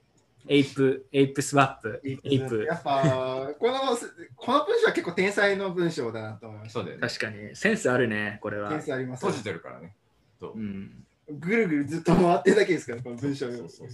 [0.47, 2.01] エイプ、エイプスワップ。
[2.03, 2.75] エイプや。
[2.75, 3.95] っぱこの、
[4.35, 6.79] この文章は結構天才の文章だなと思いました。
[6.79, 7.07] そうだよね。
[7.07, 8.81] 確かに、センスあるね、これは天。
[8.81, 9.93] 才あります、閉じてるからね。
[10.39, 10.59] そうう。
[10.59, 11.05] ん。
[11.29, 13.91] ぐるぐるずっと回ってるだけですから、この文章そうそうそう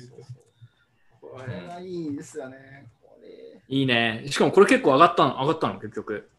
[1.33, 2.85] これはいいんですよね。
[3.01, 3.27] これ
[3.67, 4.23] いいね。
[4.27, 6.29] しかもこれ結構上がったの、上がったの、結局。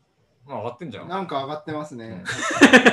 [0.46, 1.08] まあ上がってんじゃん。
[1.08, 2.22] なんか上がってますね。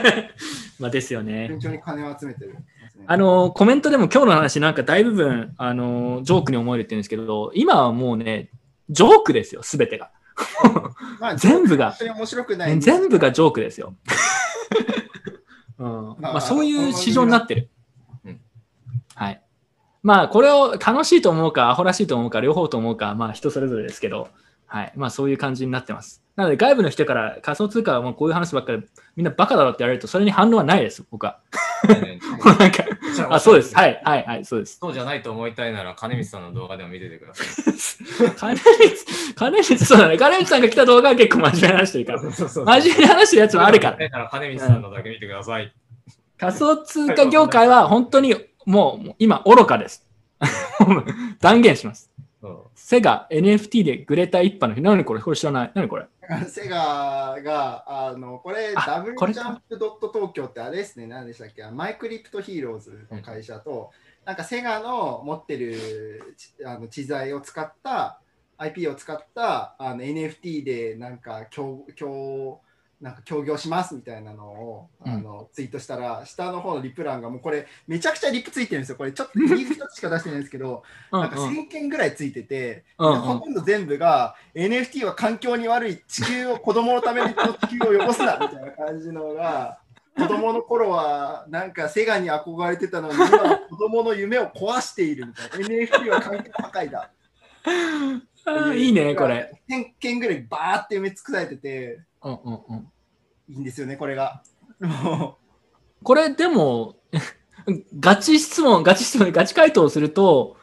[0.80, 1.48] まあですよね。
[1.48, 2.58] 順調に金を集めてる。
[3.06, 8.50] あのコメントでも今日の話なんか大部分あのジョークに思えるって言うんですけど今はもうね
[8.90, 10.12] ジョークですよすべてが
[11.20, 12.80] まあ 全部が本当に面白くない。
[12.80, 13.96] 全部がジョークですよ、
[15.80, 17.70] うんまあ、そういう市場になってる、
[20.04, 24.30] まあこれを楽しいと思うかアホらしいと思うか両方と思うかまあ人それぞれですけど
[24.66, 28.84] はいまあそういう感じになってますなので外部の人から仮想通貨はもうこういう話ばっかり
[29.16, 31.40] みんなバカだろって言われるとそれに反応はないです僕は
[32.60, 32.84] なんか
[33.30, 37.48] あそうですはいはいはいそうですそうじゃないと思いたいなら、金光さんの動画でも見ててください。
[38.38, 38.76] 金光、
[39.36, 40.18] 金光、そうだね。
[40.18, 42.20] 金光さんが来た動画は結構真面目な話してるから。
[42.20, 43.98] 真面目な話してるやつもあるから。
[43.98, 45.74] だから金光さんのだけ見てください。
[46.38, 50.06] 仮想通貨業界は本当にもう今愚かです。
[51.40, 52.10] 断言します。
[52.42, 54.82] そセガ NFT でグレタ一派の日。
[54.82, 55.72] 何これこれ知らない？
[55.76, 56.08] 何これ？
[56.50, 61.64] セガが、あの、これ、あダブルジャンプドット東京ってあれですね、何でしたっけ？
[61.72, 63.92] マイクリプトヒーローズの会社と、
[64.26, 68.20] なんかセガの持ってるちあの知財を使った、
[68.58, 72.62] IP を使ったあの NFT でなんか協協
[73.02, 78.96] なんか協業しますみたいなのを、あのツイートしたら、下の方のリプ欄がもうこれ、めちゃくちゃリプついてるんですよ。
[78.96, 83.20] これ、ちょっとリーフ1つしか出してないんですけど、うんなんか1000件ぐらいついてて、うんうん。
[83.22, 89.80] ほとんど全部が NFT は環境に悪い地球を子供のために地球を汚すなみたいな感じのが
[90.16, 95.68] 子供の頃はなんかセガに憧れてたのに今は子供の夢を壊しているみたいな。
[95.68, 97.12] NFT は環境破壊だ。
[98.76, 99.52] いいね、これ。
[99.70, 102.92] 1000件ぐらいバーって埋め尽くされててうんうんうん
[103.50, 104.42] いいんですよねこれが
[104.80, 105.38] も
[106.04, 106.96] これでも、
[108.00, 110.58] ガチ質問、ガチ質問、ガチ回答をすると、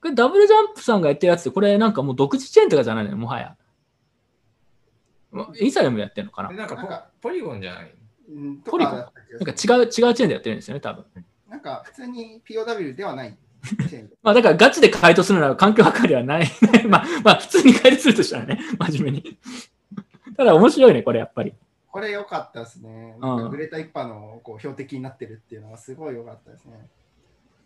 [0.00, 3.10] これダブルジャンプさんがやってるやつって、これなんかもう独自チェーンとかじゃないの？
[3.10, 3.56] よ、もはや。
[5.32, 6.50] まイーサリアムでやってるのかな？
[6.52, 7.92] なんかなんかポポリゴンじゃない。
[8.64, 8.94] ポリゴン？
[8.94, 11.04] なんか違う、違うチェーンでやってるんですよね、多分。
[11.48, 16.46] なんか普通に POW ではないチェーンまあだからガチで回答するなら環境破壊ではない。
[16.88, 19.38] まあ、まあ普通に回答するとしたらね、真面目に。
[20.36, 21.54] ただ面白いね、これやっぱり。
[21.90, 23.16] これ良かったですね。
[23.20, 26.86] なんかグレタ一派のこう標的になってるっていうのはすごい良かったですね。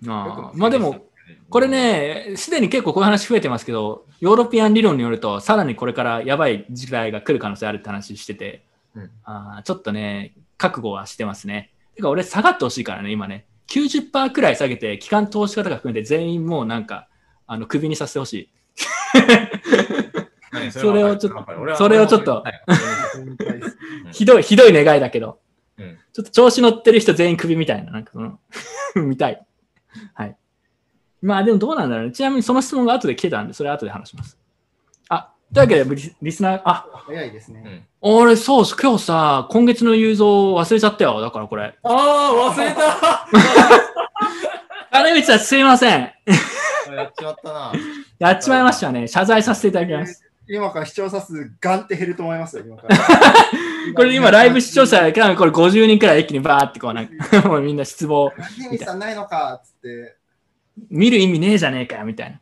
[0.07, 1.05] ああまあでも、
[1.49, 8.65] これ、ね、すでに結構こういう話増えてますけど、ヨーロピアン理論によると、さらにこれからやばい時代が来る可能性あるって話してて、
[8.95, 11.73] うんあーちょっとね、覚悟はしてますね。
[11.97, 13.47] てか俺下がってほしいからね、今ね。
[13.69, 17.09] 90%くらい下げて、機関投資家とか含めて全員もうなんか、
[17.47, 18.51] あの、クビにさせてほしい。
[20.61, 22.63] 何それをちょっとそれをちょっとはい
[24.13, 25.39] ひどい、ひどい願いだけど、
[25.79, 28.39] うんちょっと調子乗ってる人全員クビみたいな、なんかその、
[28.97, 29.47] 見たい。
[30.15, 30.37] はい。
[31.23, 32.13] まあでもどうなんだろうね。
[32.13, 34.39] ちなみにその質問が後で来てたんで、それ後で話します。
[35.09, 37.87] あ、というわけでリ、リスナー、あ、早いですね。
[38.01, 41.21] 俺、そう、今日さ、今月の雄三忘れちゃったよ。
[41.21, 41.75] だからこれ。
[41.83, 43.27] ああ、忘れた
[44.91, 46.01] 金光さん、すいません。
[46.01, 47.73] やっちまったな。
[48.19, 49.07] やっちまいましたね。
[49.07, 50.30] 謝罪させていただきます。
[50.53, 52.97] 今から視聴者数ガンって減ると思いますよ、今から。
[53.95, 58.33] これ今、ライブ視聴者、これ50人くらい一気にバーってこう、なんか、 もうみんな失望。
[58.57, 60.17] 金光さんないのかっつって。
[60.91, 62.41] 見る意味ねえじゃねえかよみたいな。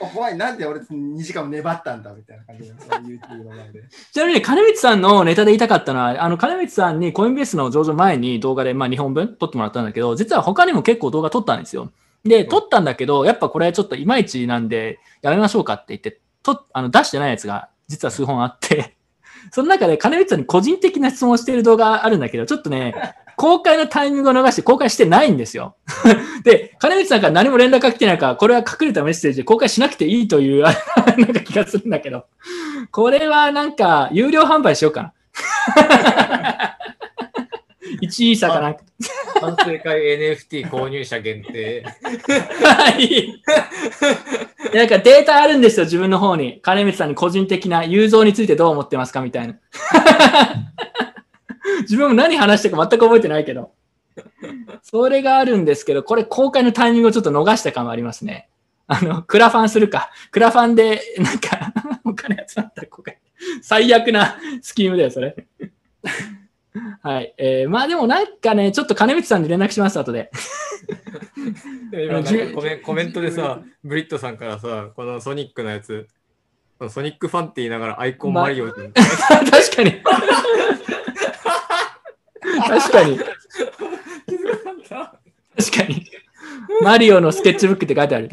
[0.14, 3.84] お前なんで俺2時間も粘ったんだみたいな感じ YouTube の前で。
[4.12, 11.90] ちなみに金光さんのネタで言いたかったのは、あの金光さんにコインベースの上場前に動画で、まあ、2本分撮ってもらったんだけど、実は他にも結構動画撮ったんですよ。
[12.24, 18.96] で、撮ったんだけど、やっぱこれちょっといまいちなんで、やめましょうかって言って、とあの出してないやつが実は数本あって、
[19.52, 22.94] その中で金光さんに個人的な質問をしている動画あるんだけど、ちょっとね、
[23.36, 25.76] 公開のタイミングを逃して公開してないんですよ。
[26.44, 30.74] で、金光さんから何も連絡が来てないから、これは隠れたメッセージで公開しなくていいという、あ
[31.16, 32.26] なんか気がするんだけど、
[32.90, 35.12] これはなんか有料販売しようかな。
[38.00, 38.80] 1位差かなんか。
[39.40, 41.82] 反省会 NFT 購入者限定。
[41.82, 43.42] はい。
[44.74, 46.60] なんかデータあるんですよ、自分の方に。
[46.62, 49.54] 金光さんに個人的な雄三についてどう思ってますかみたいな。
[51.82, 53.72] 自分も何話したか全く覚えてないけど。
[54.82, 58.48] それがあるんですけど、これ公開のタイミングをちょっと逃した感はありますね。
[58.86, 60.10] あの、クラファンするか。
[60.30, 61.72] クラファンで、なんか、
[62.04, 63.18] お金集まったら公開。
[63.62, 65.46] 最悪なスキームだよ、それ。
[67.02, 67.34] はい。
[67.36, 70.30] えー、まあでもなんかね、ちょっと金光さんに連絡します、後で。
[71.92, 72.22] 今
[72.54, 76.06] コメコメントでさ、ブリットさんからさ、このソニックのやつ、
[76.88, 78.90] ソニックファンって言いながらアイコンまマリオって、
[79.50, 80.02] 確かに。
[82.68, 83.18] 確かに。
[83.18, 83.30] 確
[85.76, 86.06] かに。
[86.82, 88.30] マリオのスケッチブックって書いてある。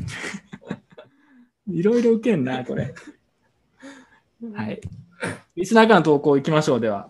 [1.70, 2.94] いろいろ受けんな、これ。
[4.54, 4.80] はい。
[5.56, 7.10] リスナーからの投稿行きましょう、では。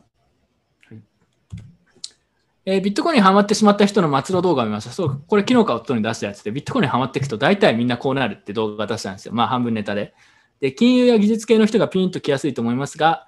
[2.70, 4.90] えービットコインにハマってしまった人の末路動画を見ました。
[4.92, 9.34] そう、これ昨日か夫に出したやつで、ビットコインにハマっていくと大体みんなこうなるって動画出したんですよ。
[9.34, 10.14] まあ半分ネタで。
[10.60, 13.26] で、金融や技術系の人がピンと来やすいと思いますが、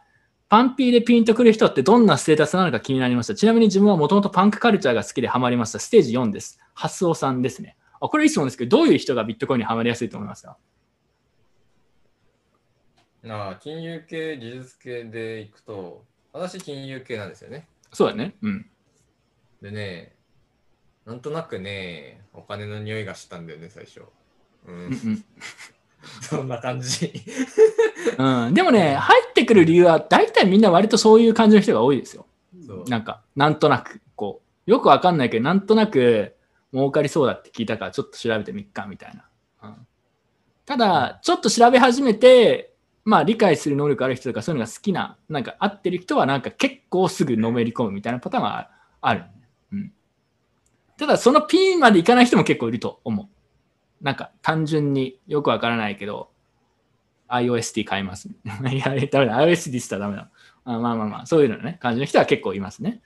[0.49, 3.35] パンピーでピンとくる人ってどんなステータスなのか気になりました。
[3.35, 5.79] ちなみに自分はもともとパンクカルチャーが好きでハマりました。
[5.79, 6.59] ステージ4です。
[6.73, 7.77] ハスオさんですね。
[8.01, 10.57] あ、これいい質問ですけど、どういう人がビットコインにハマりやすいと思いますか？
[13.23, 16.03] なあ金融系、技術系でいくと、
[16.33, 17.69] 私金融系なんですよね。
[17.93, 18.35] そうだね。
[18.41, 18.65] うん。
[19.61, 20.15] でね、
[21.05, 24.01] なんとなくね、お金の匂いがしたんだよね、最初。
[24.67, 25.23] ううんん。
[26.21, 27.11] そんな感じ。
[28.17, 28.47] うん。
[28.47, 32.25] うん、でもね、入ってくる理由は大体みんな割とそういう感じの人が多いですよ。
[32.87, 36.35] なんか、なんとなく、こう、よくわかんないけど、なんとなく
[36.73, 39.25] 儲かりそうだって聞いたから、ちょっと調べてみっか、みたいな。
[39.63, 39.87] うん、
[40.65, 42.73] ただ、ちょっと調べ始めて、
[43.03, 48.69] まあ、理解する能力ある人とか、そういうのが好きな、なんか合ってる人は、なんか結構すぐのめり込むみたいなパターンは
[49.01, 49.21] ある。
[49.21, 49.38] うん。
[50.99, 54.03] ただ、そのピンまでいかない人も結構いると思う。
[54.03, 56.29] なんか、単純によくわからないけど、
[57.29, 58.27] iOST 買います。
[58.69, 59.37] いや、ダメだ。
[59.37, 60.29] iOST って言ったらダメだ。
[60.65, 63.01] あまあまあまあ、そういうのね、感じの人は結構いますね。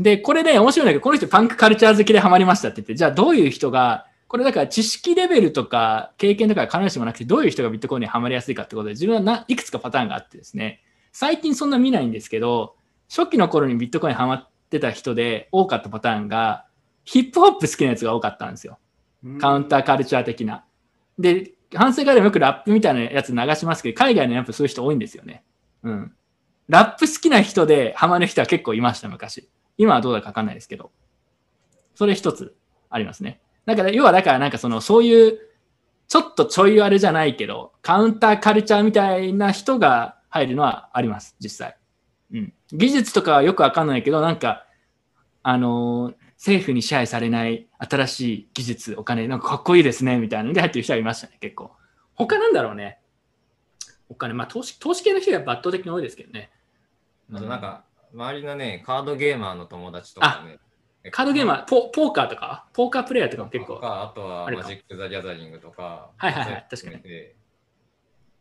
[0.00, 12.76] で、これね、面白いんだけど、この人パンクカルチャー好きでハマりましたって言って、じゃあどういう人が、これだから知識レベルとか経験とか必ずしもなくて、どういう人がビットコインにハマりやすいかってことで、自分はいくつかパターンがあってですね、最近そんな見ないんですけど、
[13.08, 16.66] 初期の頃にビットコインハマってた人で多かったパターンが、
[17.08, 18.78] ヒップホップ好きなやつが多かったんですよ。
[19.40, 20.66] カウンターカルチャー的な。
[21.18, 25.42] で、反省会でもよくラップみたいなやつ流しますけど、海外のやっぱそういう人多いんですよね。
[25.84, 26.12] うん。
[26.68, 29.48] ラップ好きな人でハマる人は結構いました、昔。
[29.78, 30.90] 今はどうだかわかんないですけど。
[31.94, 32.54] それ一つ
[32.90, 33.40] ありますね。
[33.64, 35.38] だから、要はだからなんかその、そういう、
[36.08, 41.78] ちょっとちょいあれじゃないけど、カウンターカルチャーみたいな人が入るのはあります、実際。
[42.34, 42.52] うん。
[42.70, 44.66] 技術とかはよくわかんないけど、なんか、
[45.42, 51.72] あのー政府に支配されない新しい技術、お金、なんかかっこいいですね、みたいなので入ってる人はいましたね、結構。
[52.14, 53.00] 他なんだろうね。
[54.08, 56.50] お金、まあ投資、投資系の人が圧倒的に多いですけどね。
[57.34, 57.84] あとなんか、
[58.14, 60.58] 周りのね、カードゲーマーの友達とかね。
[61.10, 63.80] カードゲーマー、ポポーカーとか、ポーカープレイヤーとかも結構。
[63.82, 66.10] あとはマジック・ザ・ギャザリングとか。
[66.16, 67.36] はいはいはいそううの含めて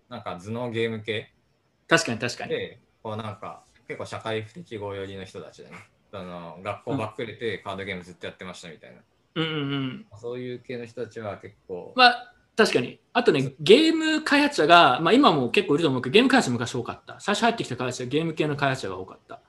[0.10, 1.34] なんか頭脳ゲーム系
[1.88, 2.50] 確かに確かに。
[2.52, 5.78] で、こうなんか、結構社会不適合寄りの人たちだね。
[6.20, 8.98] あの学校ばっくれてカードゲームずっとやってましたみたいな。
[9.36, 10.06] うんうんうん。
[10.18, 13.00] そういう系の人たちは結構、まあ、確かに。
[13.14, 17.20] あとね、ゲーム開発者が、まあ今も結構いると思うけど、ゲーム開発者昔多かった。
[17.20, 19.42] 最初入ってきた開発者はゲーム系の開発者が多かった。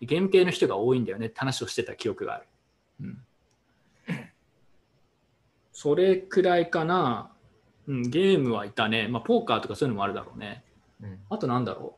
[0.00, 2.46] でゲーム系の人が多いんだよねって話をしてた記憶がある。
[3.02, 3.24] うん。
[5.72, 7.30] それくらいかな。
[7.86, 9.08] うん、ゲームはいたね。
[9.08, 10.64] まあ、ポーカーとかそういうのもあるだろうね。
[11.02, 11.97] うんあとなんだろう。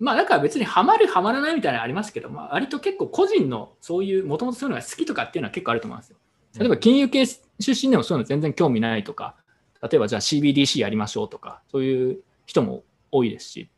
[0.00, 6.16] まあ、だから別にハマる、ハマらないみたいなのありますけど、まあ、割と結構個人のそういう、もともとそういうのが好きとかっていうのは結構あると思いますよ。
[6.58, 9.36] 例えば金融系出身でもそういうの全然興味ないとか、
[9.82, 13.68] 例えばじゃあ CBDC やりましょうとか、そういう人も多いですし。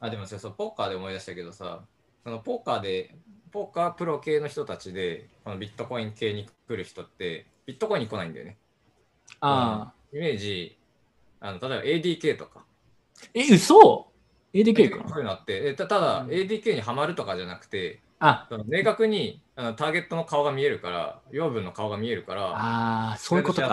[0.00, 1.82] あ、でもそうそう、ポーカーで思い出したけどさ、
[2.24, 3.14] そのポーカーで
[3.52, 8.56] ポーカープロ系の人たちで、このビットコイン系に来る人って、ビットコインに来ないんだよね。
[9.40, 10.16] ああ。
[10.16, 10.76] イメージ、
[11.38, 12.64] あの例えば ADK とか、
[13.34, 14.08] え、嘘
[14.54, 23.68] ?ADK かなそういうのあって、えたただ ADK にはまるとかじゃなくて、あ、明確にあのターゲットの顔が見えるから、養分の顔が見えるから、ああ、そういうことか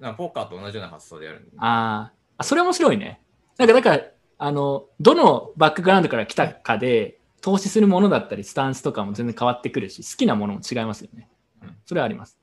[0.00, 3.20] なんかポーカーと同じような発想でやるあーあ、それ面白いね。
[3.56, 4.02] なんか、だから、
[4.38, 11.28] あの、どのバックグラウンドから来たかで、投資するものだったり、スタンスとかも全然変わってくるし、好きなものも違いますよね
[11.62, 11.76] うん。
[11.84, 12.38] それはあります。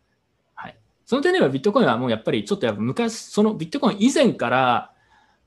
[0.56, 0.78] はい。
[1.06, 4.94] その点ではビットコインはもうやっぱりちょっとやっぱ昔、そのビットコイン以前から、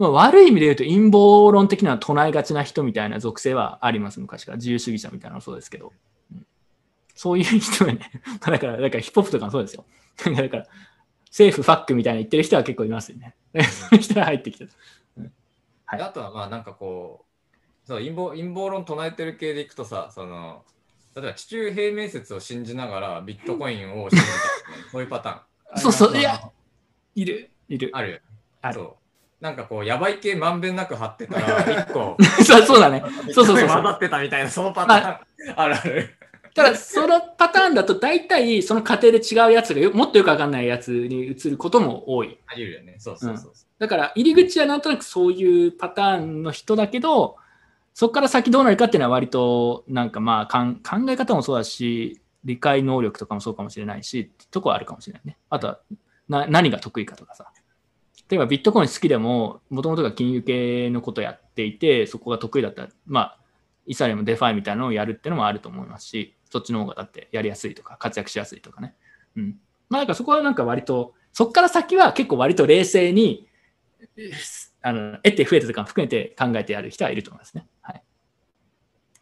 [0.02, 4.56] まあ、悪い意味で言うと陰謀論的な唱えがちな人みたいな属性はあります、昔から。
[4.56, 5.92] 自由主義者みたいなのもそうですけど。
[6.32, 6.46] うん
[7.14, 8.10] そういう人がね、
[8.40, 9.84] だから、だからヒップホップとかもそうですよ。
[10.34, 10.66] だから、
[11.26, 13.36] 政府ファックみたいな言ってる人は結構いますよね。
[13.70, 14.70] そういう人が入ってきてる。
[15.84, 17.26] はいであとはまあなんかこ
[17.84, 20.64] うそう陰謀陰謀論唱えてる系でいくとさその
[21.14, 24.30] 例えば地中平面説を信じながらビットコインを信じた
[24.90, 26.50] そういうパターンそうそう、いや、
[27.14, 27.90] いる、いる。
[27.92, 28.22] ある
[28.62, 29.01] あるそう
[29.42, 32.16] なんかこうやばい系まんべんなく貼ってたら一個
[32.46, 33.02] そうそうだね。
[33.32, 36.10] そうそうそう混ざってたみたいなそのパターンあるある
[36.54, 42.38] ただ、そのパターンだと、大体、その過程で違うやつがよ、もっとよくわかんないやつに移ることも多い。
[42.46, 47.36] あり得るよねそうそうそうそだから、入り口はなんとなくそういうパターンの人だけど、
[47.94, 55.38] そこから先どうなるかっていうのは割と、なんかまあかん、考え方もそうだし、理解能力とかもそうかもしれないし、とこはあるかもしれないね。
[55.48, 55.78] あとは、
[56.28, 57.50] な何が得意かとかさ。
[58.32, 63.38] 例えばビットコイン好きでも、もともとが金融系のことやっていて、そこが得意だったら、まあ、
[63.84, 68.94] イーサリアム、 DeFi みたいなのをやるっていうのもあると思いますし、そっちの方がだってやりやすいとか、活躍しやすいとかね。
[69.36, 69.56] うん。
[69.90, 73.46] まあ、なんかそこはなんか割と、そこから先は結構割と冷静に、
[74.80, 77.66] あの、得手不得手とか含めて考えてやる人はいると思いますね。
[77.82, 78.02] はい。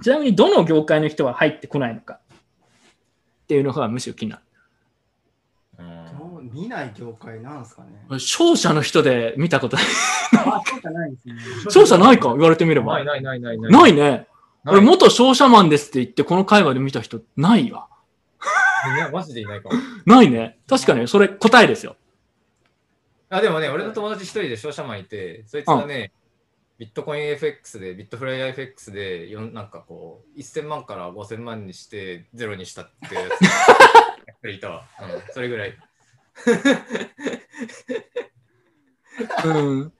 [0.04, 2.20] ちなみに、どの業界の人は入ってこないのか
[3.42, 4.42] っていうのがむしろ気になる。
[6.52, 7.88] 見ない業界なんですかね。
[8.08, 9.86] 商社の人で見たことない。
[11.66, 12.28] 勝者ないか？
[12.30, 12.94] 言われてみれば。
[12.94, 14.00] ないないないないないないね。
[14.00, 14.26] ない
[14.66, 17.88] 俺、元商社マンですって言って、この会話で見た人、ないわ。
[18.96, 19.74] いやマジでいないかも
[20.06, 20.58] ないね。
[20.66, 21.96] 確かに、それ答えですよ。
[23.28, 26.12] あでもね、俺の友達一人で商社マンいて、そいつがね、
[26.78, 33.44] ビットコイン FX で、ビットフライ FX で、よんなんかこう、1000万から5000万にして、ゼロにしたってやつ。
[34.26, 34.84] やっぱりいたわ。
[35.00, 35.78] うん、それぐらい。
[39.44, 39.92] うん。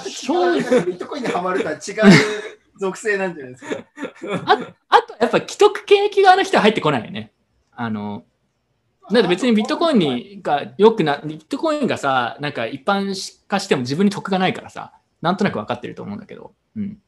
[0.00, 1.80] そうビットコインにはまるとは違う
[2.78, 3.70] 属性なんじゃないですか。
[4.46, 7.32] ああと、やっぱ既得権益側の人は入ってこないよね。
[7.72, 8.24] あの、
[9.12, 13.14] だって別にビットコインにがよくな、ビットコインがさ、なんか一般
[13.46, 16.98] 化しても自分に得がないからさ、なんとなく分かってると思うんだけど、うん。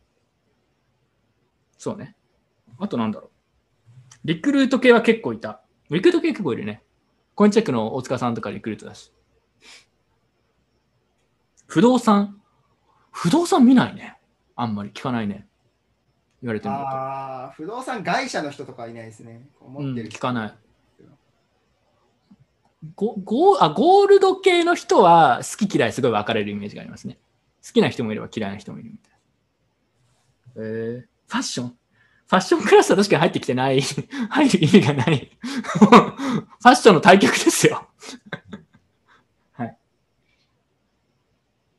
[1.76, 2.14] そうね。
[2.78, 3.30] あとなんだろう。
[4.24, 5.60] リクルート系は結構いた。
[5.90, 6.82] リクルート系結構いるね。
[7.38, 9.12] コインチェックの大塚さんとかリクルートだし。
[11.68, 12.40] 不動産？
[13.12, 14.18] 不動産見ないね。
[14.56, 15.46] あんまり聞かないね。
[16.42, 16.88] 言われてみると。
[16.88, 19.48] ああ、不動産会社の人とかいないですね。
[19.60, 20.54] 持ってるうん聞かない。
[22.96, 27.20] ゴゴあゴールド系の人は好き嫌いすごい分かれるイメージがありますね。
[27.64, 29.18] 好きな人もいれば嫌いな人もいるみたいな。
[30.56, 31.68] えー、ファッション？
[31.68, 31.74] フ
[32.28, 33.80] ファッションクラスは確かに入ってきてない。
[34.28, 35.30] 入る意味がない。
[35.40, 36.14] ファ
[36.62, 37.88] ッションの対極ですよ。
[39.54, 39.76] はい。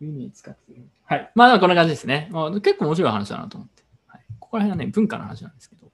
[0.02, 1.32] ユニ使ってるはい。
[1.36, 2.30] まあ、こんな感じですね。
[2.32, 3.84] まあ、結構面白い話だなと思って。
[4.08, 5.92] はい、ここら辺はね、文化の話なんですけど。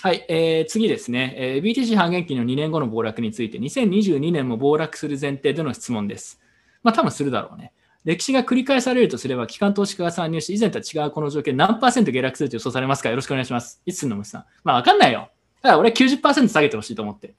[0.00, 6.40] はい、えー次ですね、えー BTC 半減期の2年後の暴落について、2022年も暴落する前提での質問です。
[6.82, 7.73] まあ、多分するだろうね。
[8.04, 13.08] 歴史が繰り返されるとすれば、機関投資家が参入し、以前とは違うこの状況で何パーセント下落すると予想されますか？
[13.08, 13.80] よろしくお願いします。
[13.86, 14.44] いつすんの虫さん？
[14.62, 15.30] まあ、わかんないよ。
[15.62, 17.34] ただ、俺は90%下げてほしいと思って。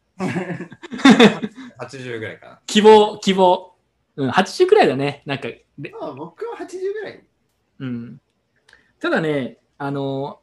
[1.77, 2.59] 80ぐらいかな。
[2.65, 3.75] 希望、希望。
[4.15, 5.21] うん、80くらいだね。
[5.25, 7.23] なんか、でまあ、僕は80ぐらい。
[7.79, 8.21] うん。
[8.99, 10.39] ただね、あの、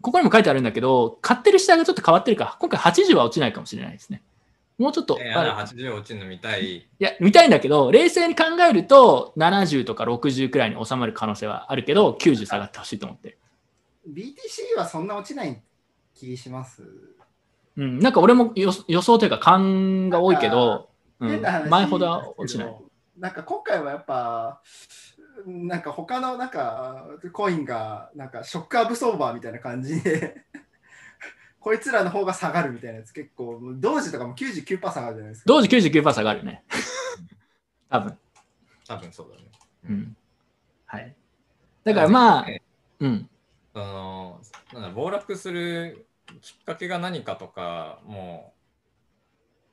[0.00, 2.56] ここにも書いてあるんだけど、買ってる下がちょっと変わってるか。
[2.58, 4.22] 今回80は落ちないかもしれないですね。
[4.82, 6.76] もうちょっと、えー、あれあら80落ちるの見たい。
[6.76, 13.38] いや、見たいんだけど、冷静に考えると、70とか60くらいに収まる可能性はあるけど、90下がってほしいと思って。
[14.08, 15.62] BTC はそんな落ちない
[16.14, 16.82] 気します？
[17.76, 20.90] うん、なんか俺も予予想というか勘が多いけど、
[21.20, 21.40] うん、
[21.70, 22.76] 前ほどは落ちない。
[23.16, 24.60] なんか今回はやっぱ、
[25.46, 30.42] なんか他のなんかコインがなんかショックアブソーバーみたいな感じで、
[31.62, 35.44] こいつらの方が下がるみたいなやつ結構、同時とかも99%下がるじゃないですか。
[35.46, 36.64] 同時99%下がるね。
[37.88, 38.18] 多分。
[38.86, 39.42] 多分そうだね。
[39.88, 40.16] うん。
[40.86, 41.14] はい。
[41.84, 42.62] だからまあ、ね
[42.98, 43.28] うん。
[43.72, 44.40] その
[44.72, 46.06] なんだ暴落する
[46.40, 48.52] きっかけが何かとかも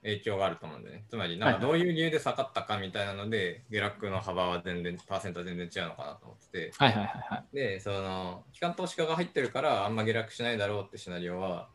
[0.04, 1.06] 影響があると思うんでね。
[1.10, 6.74] つまり、なんかどういう理由で下がったかみたいなので、下落の幅は全然、パーセントは全然違うのかなと思ってて。
[6.78, 7.56] はいはいはいはい。
[7.56, 11.70] で、その、機関投資家が入ってるから、あんま下落しないだろうってシナリオは、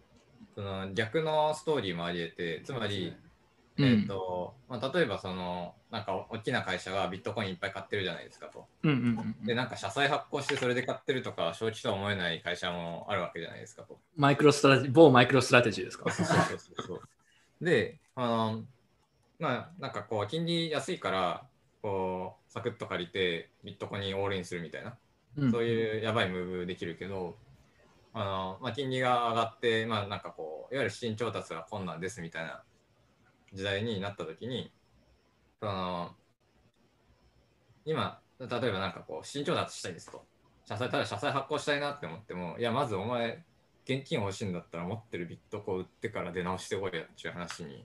[0.55, 3.25] その逆のストーリーもあり得て、つまり、うん
[3.77, 8.69] えっ、と、まあ、例えばその、なんか大きな会社がビットコインいっぱい買ってるじゃないですかと。
[8.85, 13.99] うんうんうんで、なんか社債発行してそれで買ってるとか、正気とは思えない会社もあるわけじゃないですかと。
[14.17, 16.09] マイクロストラテジー、某マイクロストラテジーですか？
[16.13, 17.65] そうそうそうそう。
[17.65, 18.63] で、あの、
[19.41, 21.45] まあ、なんかこう、金利安いから、
[21.83, 24.97] こう、サクッと借りて、ビットコインにオールインするみたいな、
[25.37, 27.37] うんそういうやばいムーブできるけど、
[28.15, 32.63] あの、まあ、金利が上がって、まあ、なんかこう、いわゆる資金調達が困難ですみたいな
[33.53, 34.73] 時代になった時に、
[35.61, 36.13] その、
[37.85, 40.25] 今、例えばなんかこう、資金調達したいですと。
[40.65, 43.45] 社債、ただ社債発行したいなって思っても、いや、まずお前、
[43.85, 47.85] 現金欲しいんだったら持ってるビットコイン売ってから出直してこいやっていう話に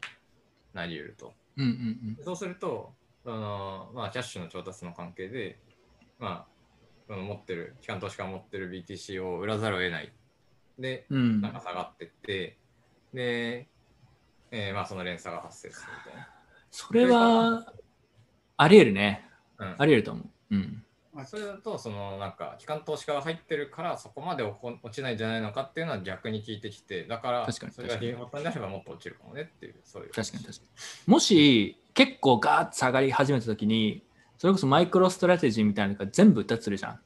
[0.74, 1.34] なり得ると。
[1.58, 1.70] うんうん
[2.18, 2.24] うん。
[2.24, 2.94] そうすると、
[3.24, 5.60] そのまあ、キャッシュの調達の関係で、
[6.20, 6.60] まあ、
[7.08, 10.14] その持ってる、機関投資家が持ってる BTC を売らざるを得ない。
[10.80, 12.58] で、うんなんか下がってって、
[13.14, 13.68] で、
[14.52, 16.28] えーまあその連鎖が発生するみたいな。
[16.72, 17.74] それは、
[18.58, 19.26] あり得るね。
[19.58, 20.56] うんあり得ると思う。
[20.56, 20.84] うん。
[21.14, 30.12] まあ、それだと、そのなんか、機関投資家が入ってるから、そこまで落ちないんじゃないのかっていうのは逆に聞いてきて、だから、確かにそれが理由であればもっと落ちるかもねっていう、そういう。
[30.12, 31.12] 確かに確かに。
[31.12, 34.04] もし、結構ガーッと下がり始めたときに、
[34.38, 36.94] それこそマイクロストラテジーみたいなのが全部売ったとするじゃん。
[36.94, 36.98] い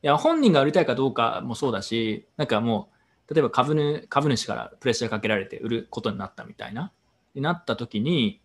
[0.00, 2.93] や、本人が売りたいかどうかもそうだし、なんかもう、
[3.30, 6.92] 例えば株主株主からプレッシャーかけられて売ることになったみたいな。
[7.34, 8.40] になったときに、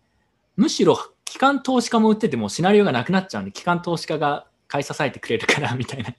[0.56, 6.14] むしろ機関投資家も売っててもシナリオがなくなっちゃうんで、機関投資家が買い支えてくれるから みたいな。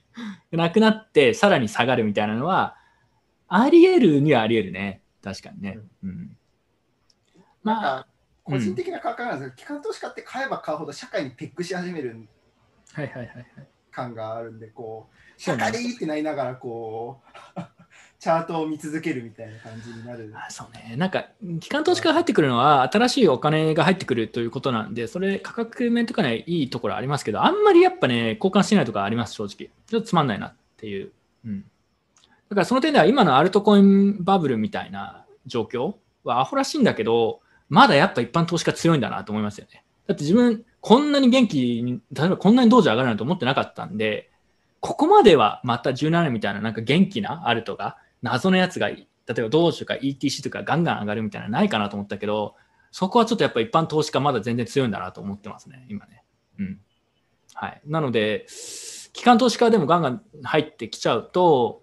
[0.52, 2.76] なくなって、さらに下がるみたいなのは、
[3.48, 5.02] あり得るにはあり得るね。
[5.22, 5.78] 確かにね。
[6.02, 6.36] うん。
[7.62, 8.08] まあか、
[8.44, 12.28] 個人的な考えなんですけど、機関投資家って買えば買うほど社会にペックし始める
[12.92, 13.46] はいはいはいはい。
[13.90, 17.20] 感があるんで、こう、そうね社会ってなりながら、こ
[17.56, 17.60] う、
[18.22, 20.32] チャートを見続けるみたいな感じになる。
[20.36, 20.94] あそうね。
[20.94, 21.26] なんか、
[21.58, 29.56] 機関投資家が入ってくるのは、新しいお金が入ってくるということなんで、それ、価格面とかね、いいところありますけど、あんまりやっぱね、交換してないとかあります、正直。
[29.88, 31.10] ちょっとつまんないなっていう。
[31.44, 31.62] うん。
[31.62, 39.82] だから、その点では、今のアルトコインバブルみたいな状況はアホらしいんだけど、まだやっぱ一般投資家強いんだなと思いますよね。
[40.06, 44.30] だって自分、こんなに元気に、例えばこんなに同時上がるなんて思ってなかったんで、
[44.78, 49.06] ここまではまた17年みたいななんか元気なアルトが、謎のやつが、例
[49.38, 52.54] えば同時とか ETC とかガンガン上がるみたいなないかなと思ったけど、
[52.90, 56.24] そこはちょっとやっぱ一般投資家まだ全然強いんだなと思ってますね、今ね。
[56.58, 56.80] うん。
[57.54, 57.82] はい。
[57.86, 58.46] なので、
[59.12, 61.82] 機関投資家でもガンガン入ってきちゃうと、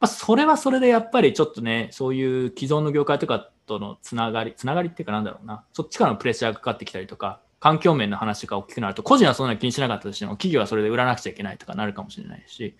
[0.00, 12.76] まあ、それはそれでやっぱりちょっとね、そういう既存の業界とかとのつながり、つながりっていうかなんだろうな、そっちからのプレッシャーがかかってきたりとか、環境面の話が大きくなると、個人はそんなに気にしなかったとしても、企業はそれで売らなくちゃいけないとかなるかもしれないし、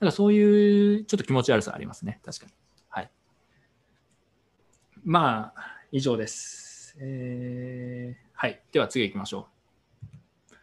[0.00, 2.52] だからそういうちょっと気持ち悪さありますね、確かに。
[2.88, 3.10] はい。
[5.04, 6.96] まあ、以上です。
[7.00, 8.62] えーはい。
[8.72, 10.54] では次行きましょう。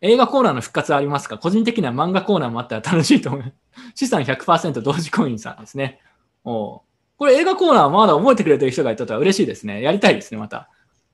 [0.00, 1.36] 映画コーナーの復活はありますか？
[1.36, 3.54] 個人的には漫画コーナーもあったら楽しいと思います。
[3.94, 6.00] 資産100%同時コインさんですね。
[6.42, 6.80] おう
[7.18, 9.82] これ映画コーナーまだ覚えてくれてる人がいたとは嬉しいですね。
[9.82, 10.70] やりたいですね、また。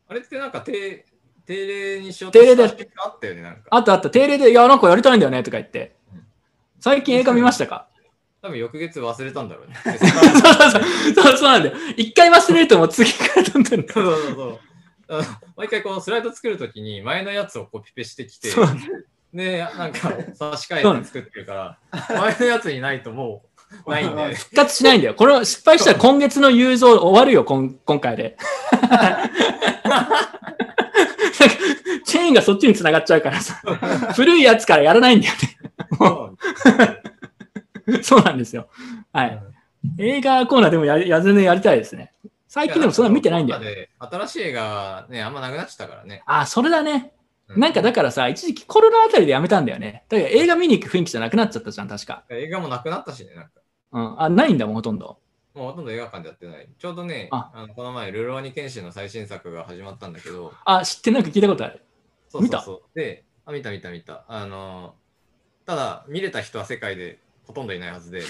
[0.07, 1.05] あれってなんか定
[1.45, 3.63] 定例にしよう定例でしたあったよね、なんか。
[3.71, 5.96] あったあった、定例で、いや、なんかやりたいんだよねとか言って。
[6.81, 7.89] 最近映画見ましたか？
[8.43, 9.75] 多分翌月忘れたんだろうね。
[9.85, 10.83] そうそう
[11.15, 11.77] そうそうなんだよ。
[11.97, 13.87] 一回忘れるともう次からどんどん。
[13.89, 14.61] そうそうそう。
[15.09, 15.23] あの
[15.57, 18.51] 毎回このスライド作るときに前のやつをコピペしてきて、
[19.33, 21.79] で、なんか差し替えて作ってるから、
[22.21, 23.43] 前のやつにないとも
[23.87, 24.35] うないんだよね。
[24.39, 25.15] 復活しないんだよ。
[25.15, 28.37] これを失敗したら今月の雄三終わるよ、今今回で。
[32.05, 33.61] チェーンがそっちに繋がっちゃうからさ。
[34.15, 35.57] 古いやつからやらないんだよね。
[38.03, 38.69] そうなんですよ。
[39.13, 39.43] はい。
[39.99, 42.13] 映画コーナーでもやや全然やりたいですね。
[42.49, 43.61] 最近でもそんな見てないんだよ。
[43.61, 46.23] で新しい映画ね、あんまなくなっちゃったからね。
[46.27, 47.13] あ、それだね。
[47.49, 50.03] うんなんかだからさ、一時期コロナあたりでやめたんだよね。
[50.09, 52.25] だから映画見に行く雰囲気じゃなくなっちゃったじゃん、確か。
[52.29, 53.51] 映画もなくなったしね、なんか。
[53.93, 54.21] うん。
[54.21, 55.19] あ、ないんだもん、ほとんど。
[55.57, 56.69] もうほとんど映画館でやってない。
[56.79, 61.83] ちょうどね、ああのこの前、ルローニケンシンの最新作が始まったんだけど、あ、知ってなんか聞いたことある。
[62.29, 62.99] そうそうそう。
[62.99, 64.27] で、あ、見た見た見た。
[64.29, 64.95] あの、
[65.65, 68.21] ただ、見れた人は世界でほとんどいないはずで。
[68.23, 68.25] っ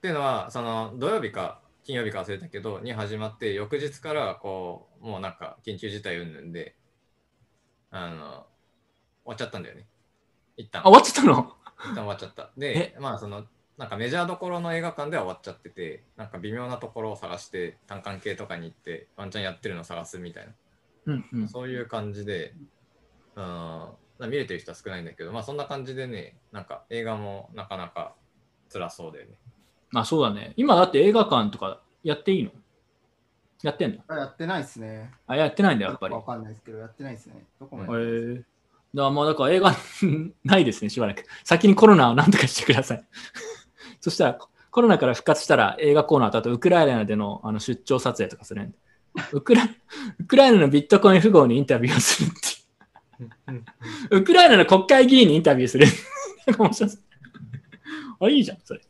[0.00, 6.76] ていうのは、その土曜日か金曜日か忘れたけど、に始まって、翌日からこう、もうなんか緊急事態云々で、
[7.90, 8.46] あの、終
[9.24, 9.88] わっちゃったんだよね。
[10.56, 10.82] 一旦。
[10.82, 11.56] あ、終わっちゃったの？
[11.82, 12.50] 一旦終わっちゃった。
[12.56, 13.46] で、まあその、
[13.80, 20.52] なんかメジャーどころの映画館では終わっちゃってて、なんか微妙なところを探して、単館系とかに行って、ワンチャンやってるのを探すみたいな、
[21.06, 21.48] うんうん。
[21.48, 22.52] そういう感じで、
[23.36, 23.88] うん、
[24.20, 28.12] 見れてる人は少ないんだけど、まあそんな感じでね、なんか映画もなかなか
[28.70, 29.30] 辛そうでね。
[29.88, 30.52] まあそうだね。
[30.58, 32.50] 今だって映画館とかやっていいの？
[33.62, 34.02] やってんの？
[34.08, 35.10] あやってないですね。
[35.26, 36.14] あ、やってないんだ、やっぱり。
[36.14, 37.46] わかんないですけど、やってないですね。
[37.58, 38.40] どこまへで。
[38.40, 38.44] え
[38.92, 39.72] だからまあだから映画
[40.44, 41.24] ないですね、しばらく。
[41.44, 43.04] 先にコロナをなんとかしてください。
[44.00, 44.38] そしたら
[44.70, 48.78] コロナから復活したら映画コーナーとあとウクライナでのあの出張撮影とかするんで。
[49.32, 49.64] ウクラ
[50.20, 54.20] ウクライナのビットコイン富豪にインタビューをするっていう。
[54.20, 55.86] ウクライナの国会議員にインタビューする。
[56.46, 56.96] なんか面白そ
[58.20, 58.80] うあ、いいじゃん、それ。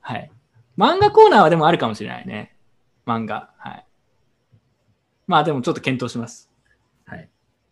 [0.00, 0.30] はい。
[0.76, 2.54] 漫画コーナーはでもあるかもしれないね。
[3.06, 3.50] 漫画。
[3.56, 3.86] はい。
[5.26, 6.50] まあでもちょっと検討します。
[7.06, 7.28] はい。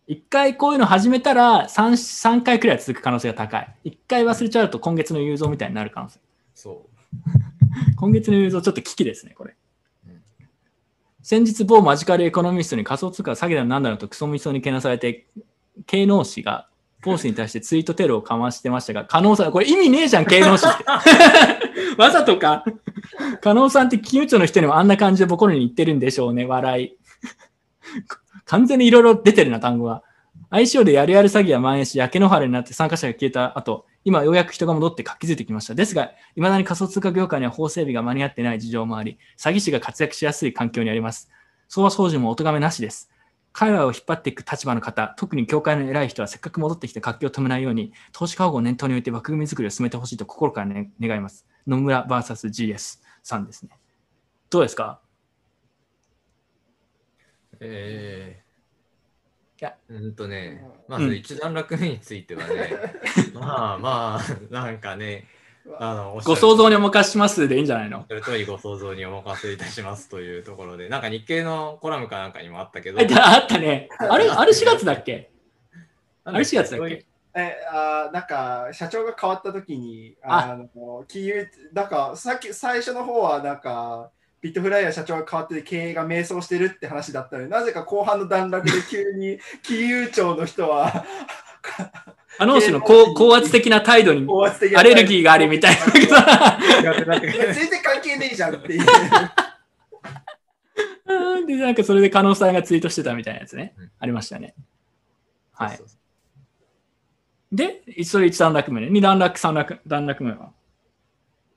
[0.07, 3.75] 一回こういうの始めたら3、3回くらい続く可能性が高い。
[3.83, 6.19] 一回忘れちゃうと今月の雄三みたいになる可能性。
[6.53, 6.87] そ
[7.95, 9.55] 今月の雄三ちょっと危機ですね、これ。
[11.21, 15.25] 先日某マジカルエコノミストに仮想通貨は詐欺だなんだろうとクソみそにけなされて、
[15.85, 16.67] 経能氏が
[17.01, 20.83] ボスに対してツイートテロをかましてましたが、加納さん、これ意味ねえじゃん、経能氏って。
[21.97, 22.65] わざとか。
[23.41, 26.97] 加納さんって金融庁の人にもあんな感じでボコルに言ってるんでしょうね、笑い。
[28.45, 30.03] 完全にいろいろ出てるな、単語が。
[30.51, 35.75] ICO でやるやる詐欺は蔓延し、焼け野原になって参加者が消えた後、今ようやく人が戻って活気づいてきました。
[35.75, 41.29] ですが、未だに仮想通貨業界には法整備が間に合ってない事情もあり、詐欺師が活躍しやすい環境にあります。
[41.69, 43.09] 相場操縦もお咎めなしです。
[43.53, 51.45] 界隈を引っ張っていく立場の方、特に業界の偉い人はせっかく戻ってきた活気を止めないように、投資家保護を念頭に置いて枠組み作りを進めてほしいと心から、ね、願います。
[51.67, 53.77] 野村 VSGS さんですね。
[54.49, 55.01] どうですか？
[57.59, 58.42] えい
[59.63, 61.09] やー、うんとね、まうん。
[61.09, 62.73] ず一段落目についてはね、
[63.33, 65.25] まあまあ、なんかね、
[65.79, 68.05] あの、ご想像にお任せしますでいいんじゃないの？
[68.09, 73.03] それ通りご想像にお任せいたしますというところで、なんか日経のコラムかなんかにもあったけど、あ
[73.35, 73.87] あったね。
[73.97, 75.31] あれ、あれ4月だっけ？
[76.25, 77.05] あれ4月だっけ？
[77.35, 84.11] えあーなんか社長が変わった時にあの金融なんかさっき最初の方はなんか
[84.43, 91.05] ビットフライヤー社長が変わって経営が迷走してるって話だったのになぜか後半の段落で急に 金融庁の人は
[92.37, 94.27] あの氏の高高圧的な態度に
[94.75, 95.85] アレルギーがありみたいな。
[95.93, 98.81] 全然関係ねえじゃんっていう。
[101.05, 103.75] う んで、なんかそれで加納さんがツイートしてたみたいなやつね。
[103.77, 104.55] うんありましたね。
[105.53, 105.87] はいそう。
[105.87, 105.95] そ
[107.53, 108.87] うで、それ1段落目ね。
[108.87, 110.51] 2段落、3段段落目は。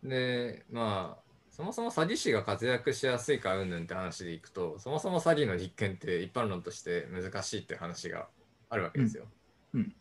[0.04, 1.25] で、まあ、
[1.56, 8.28] そもそも詐欺師が活躍しやすいかうんぬんって話でいくと、そもそも詐欺の実験って一般論として難しいって話が
[8.68, 9.24] あるわけですよ。
[9.74, 9.96] うん。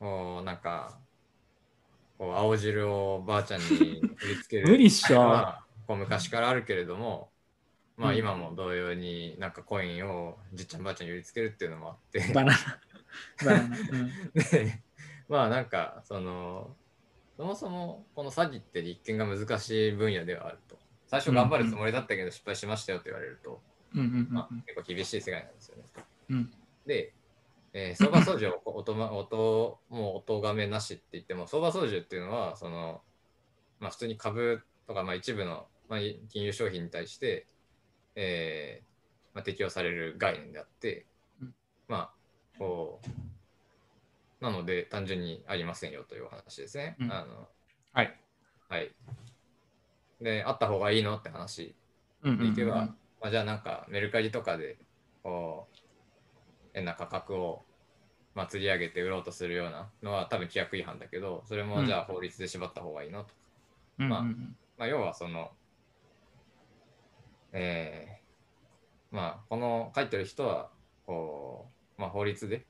[0.00, 0.44] うん。
[0.44, 1.00] なんか、
[2.18, 5.54] こう青汁をばあちゃんに売りつける 無理っしょ。
[5.86, 7.30] こう昔からあるけれども、
[7.96, 8.18] まあうん。
[8.18, 12.58] 今も同様になんかコインをじっちゃんばあちゃんに売りつけるっていうのもあって、バナナ。
[13.42, 13.78] バナナ。
[13.90, 14.18] うん。
[14.34, 14.82] で
[15.28, 16.76] まあなんかその
[17.36, 20.58] そもそもこの詐欺って立件が難しい分野ではある。
[20.63, 20.63] と
[21.14, 23.60] 最初頑張るつもりだったけど失敗しましたよと言われると、
[24.30, 25.84] まあ、結構厳しい世界なんですよね。
[26.30, 26.50] うん
[26.86, 27.14] で、
[27.72, 33.02] えー相場操縦を音 ま音もう音がめなしって言っても相場操縦っていうのはその、
[33.78, 37.46] まあ、普通に株とかまあ一部の、まあ、金融商品に対して、
[38.16, 41.06] えーまあ、適用される概念であって、
[41.40, 41.54] うん
[41.86, 46.96] まあこうなので単純にありませんよというお話ですね。
[46.98, 47.48] うんあの
[47.92, 48.20] はい。
[48.68, 48.92] はい。
[50.24, 51.76] で、あった方がいいのって話。
[52.22, 54.78] うんうんうんでいけば、まあ、じゃあなんかメルカリとかで
[55.24, 55.76] こう
[56.74, 57.66] 変な価格を、
[58.34, 61.82] まあ、釣り上げて売ろうとするようなのは多分規約違反だけどそれうん。
[61.82, 63.28] もじゃあ法律で縛った方がいいのと。
[63.28, 63.34] か、
[63.98, 64.10] うんうん。
[64.10, 64.22] まあ
[64.78, 65.52] まあ、要はその
[67.52, 70.70] えーまあこの書いてる人は
[71.06, 72.66] こう、まあ、法律で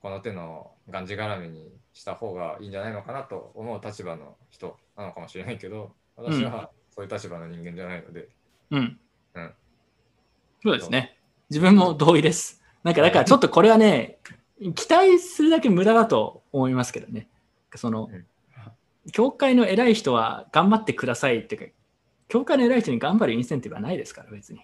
[0.00, 8.28] この手のがんじがらめにした方がいいんじゃないのかなと思う立場の人なのかもしれないけど私はそういう立場の人間じゃないので、
[8.70, 8.98] うん。
[9.34, 9.50] うん
[10.62, 11.16] そうですね。
[11.48, 12.62] 自分も同意です。
[12.84, 14.18] なんか、だからちょっとこれはね、
[14.74, 17.28] 期待するだけ無駄だと思いますけどね。
[17.74, 18.26] そのうん、
[19.12, 21.72] 教会の偉い人は頑張ってくださいっていうか、
[22.28, 24.60] 教会の偉い人に頑張るインセンティブはないですから、別に。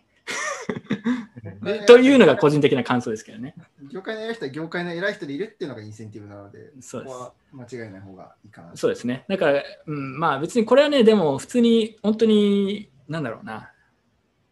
[1.86, 3.55] というのが個人的な感想ですけどね。
[3.90, 8.70] 業界の偉い人は業界の偉い人でいるっていうのがインセンティブなので、そうですここは間違いない方がいいかな。
[8.74, 9.24] そうですね。
[9.28, 13.70] だから、うん、まあ別にこれはね、でも普通に本当に、なんだろうな、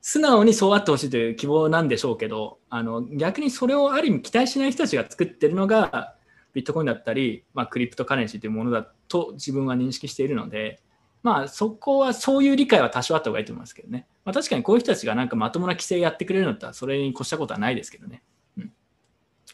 [0.01, 6.15] 素直にそうあってほしいという希望なんでしょうけど、あの逆にそれをある意味期待しない人たちが作ってるのが、
[6.53, 10.81] ビットコインだったり、まあ、クリプトカレンシーというものだと自分は認識しているので、
[11.25, 14.07] まあそこはそういう理解は多少あった方がいいと思いますけどね。
[14.25, 18.23] まあ、確かにこういう人たちがなんかまともな規制やってくれるんだったらそれに越したことはないですけどね。
[18.59, 18.73] うん、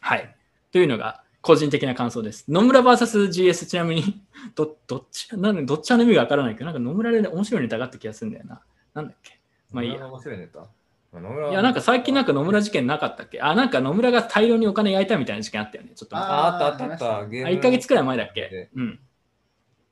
[0.01, 0.37] はい。
[0.73, 2.45] というのが個人的な感想です。
[2.49, 4.21] 野村 VSGS ちなみに
[4.55, 8.61] どどっちなんでどっちの意味がわからないけど、なんか野村で面白いネタがあった気がするんだよな。
[8.95, 9.41] なんだっけ？
[9.71, 10.07] まあいいや。
[10.07, 10.67] 面白いネタ？
[11.13, 13.41] いや、なんか最近なんか野村事件なかったっけ？
[13.41, 15.93] あ、なんか野村が大量にお金焼いたみたいな事件あったよね。
[15.95, 17.19] ちょっと待ってああったあったあった。
[17.21, 18.71] あゲーム1ヶ月くらい前だっけ？
[18.75, 19.01] うん。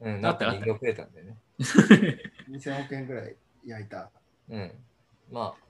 [0.00, 1.36] うん、なんか人形くれたんだよね。
[1.60, 4.10] 2000億円ぐらい焼いた。
[4.48, 4.72] うん。
[5.30, 5.64] まあ、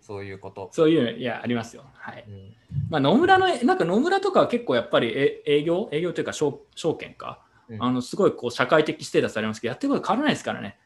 [0.00, 0.70] そういうこと。
[0.72, 1.84] そういうの、いや、ありますよ。
[1.94, 2.24] はい。
[2.28, 2.54] うん
[2.90, 10.78] まあ、野村の、なんか野村とかは結構やっぱりえ営業、営業というか証証券か、うんあのすごいこう社会的ステータスありますけど、やってること変わらないですからね。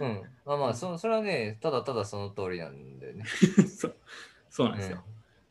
[0.00, 0.22] うん。
[0.46, 3.24] まあまあ、そそれはね、ただただその通りなんだよね。
[3.68, 3.96] そう
[4.48, 5.02] そうなんですよ。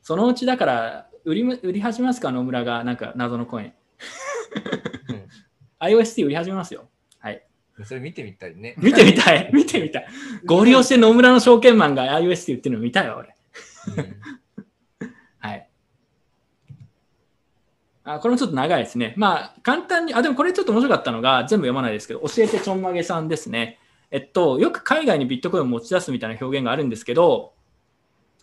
[0.01, 3.73] そのうちだから売りむ、売り始めますか、野村が、なんか謎のコイン。
[5.79, 6.89] iOST 売り始めますよ。
[7.85, 8.75] それ見てみたいね。
[8.77, 10.07] 見てみたい、見てみたい。
[10.45, 13.35] 合流して野村の証券マンが iOST 売ってるの見たいよ、俺。
[15.39, 15.67] はい。
[18.03, 19.13] あこれもちょっと長いですね。
[19.17, 23.79] まあ、簡単に、あ、でもこれちょっと面白かったのが、全部読まないですけど、教えてちょんまげさんですね。
[24.11, 27.53] えっと、よく海外にビットコインを持ち出すみたいな表現があるんですけど、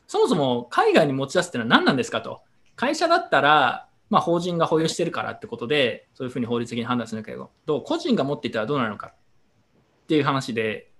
[0.07, 2.41] そもそも海外に持ち出すってのは何なんですかと。
[2.77, 9.15] 会社だったら、まあ、法人が保有してるからってことで、そういうふうに法律的に判断するけど、どう個人が持っていたらどうなるのかっ
[10.09, 10.91] ていう話で、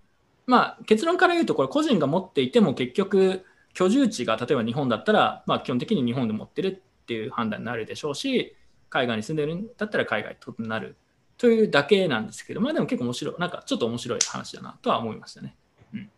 [0.47, 3.45] まあ、結論から言うと、これ個人が持っていても結局、
[3.75, 8.55] 居住地が例えば日本だったら、まあ、基本的に日本で持ってるっていう判断になるでしょうし、
[8.91, 10.97] 海外に住んでるんだったら海外となる
[11.37, 15.55] というだけなんですけど、まあでも結構面白い、なんかちょっと面白い話だなとは思いましたね。
[15.95, 16.11] うん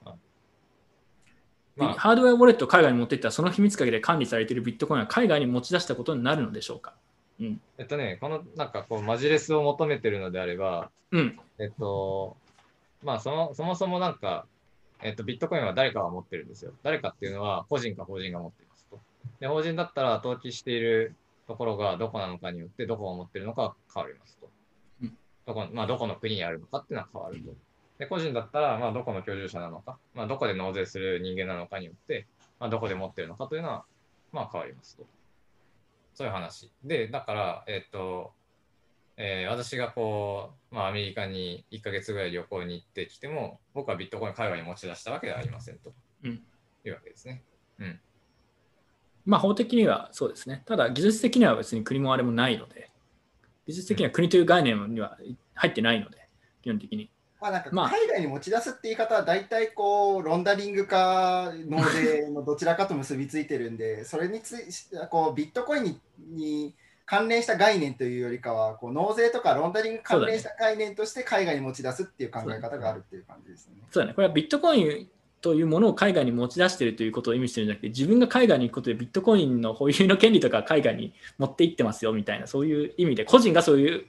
[1.76, 6.94] まあハードウェアウォレットを海外に持っていったら、その秘密鍵で管理されているビットコインは海外に持ち出したことになるのでしょうか。
[7.40, 7.60] うん。
[7.78, 11.38] えっとね、このなんかこうマジレスを求めてるのであれば、うん。
[11.58, 12.36] えっと、
[13.02, 14.46] まあそのそもそもなんか、
[15.02, 16.72] えっと、ビットコインは誰かが持ってるんですよ。
[16.82, 18.98] 誰かっていうのは個人か法人が持っていますと。
[19.40, 21.14] で、法人だったら登記している
[21.46, 24.48] ところがどこなのかによってどこが持ってるのか変わりますと。
[25.02, 25.16] うん
[25.46, 27.54] どこまあ、どこの国にあるのかっていうのは変わると。
[27.98, 32.26] で、個人だったら、まあ、どこの居住者なのか、まあ、どこで納税する人間なのかによって、
[32.58, 33.84] まあ、どこで持ってるのかというのは、
[34.32, 35.04] まあ、変わりますと。
[36.14, 36.70] そういう話。
[36.84, 38.32] で、だから、えっと、
[39.22, 45.92] えー私がこう、まあ、アメリカに1ヶ月ぐらい旅行に行ってきても、僕はビットコイン海外に持ち出したわけではありませんと
[46.24, 46.42] うん
[46.86, 47.42] いうわけですね。
[47.78, 48.00] うん。
[49.26, 50.62] まあ法的にはそうですね。
[50.64, 52.90] ただ技術的には別に国もあれもないので、
[53.66, 55.18] 技術的には国という概念には
[55.52, 56.26] 入ってないので、
[56.62, 57.10] 基本的に。
[57.42, 64.64] まあなんかまあ海外に持ち出すって言い方は大体こうロンダリングか納税のどちらかと結びついてるんで、それについ
[65.10, 66.74] こうビットコインにに
[67.10, 73.82] 関連した概念というよりかは、こう納税とかロンダリング関連した概念として海外に持ち出すっていう考え方があるっていう感じですね。
[73.90, 74.14] そうだね。
[74.14, 75.08] これはビットコイン
[75.40, 84.06] というものを海外に持ち出しているということを意味してるんじゃなくて、自分が海外に行くことでビットコインの保有の権利とか海外に持って行ってますよみたいな、そういう意味で、個人がそういう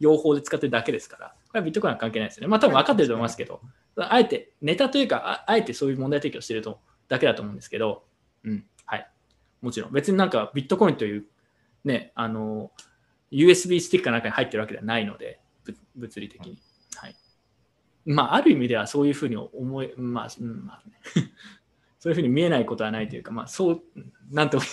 [0.00, 2.48] 用法で使ってるだけですから、これはビットコインは関係ないですよね。
[2.48, 3.60] まあ多分分かってると思いますけど、
[3.96, 8.02] あえてネタというか、あえてそういう問題提起をしているとだけだと思うんですけど、
[8.42, 9.08] うん、はい。
[9.62, 11.24] もちろん、別になんかビットコインという、
[11.84, 12.72] ね、あの、
[13.32, 15.40] USB スティックかなんかに入ってるわけではないので、
[15.96, 16.60] 物理的に。
[16.96, 17.16] はい。
[18.04, 21.00] まあ、ある意味ではそういうふうに思え、まあ、うんまあね、
[21.98, 23.82] そういうふうに見えないことはないというか、まあ、そう、
[24.30, 24.62] なんとも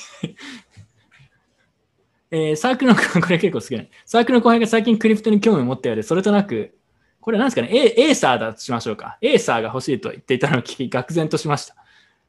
[2.30, 3.86] えーサークルの、 これ結構好きな。
[4.06, 6.78] サークルの後輩が最近クリプトに興味を持ったようで、それとなく、
[7.22, 9.18] これなんですかね、エエーサーだとしましょうか。
[9.22, 11.76] エーサーが欲しいと言っていたのを聞き、愕然としました。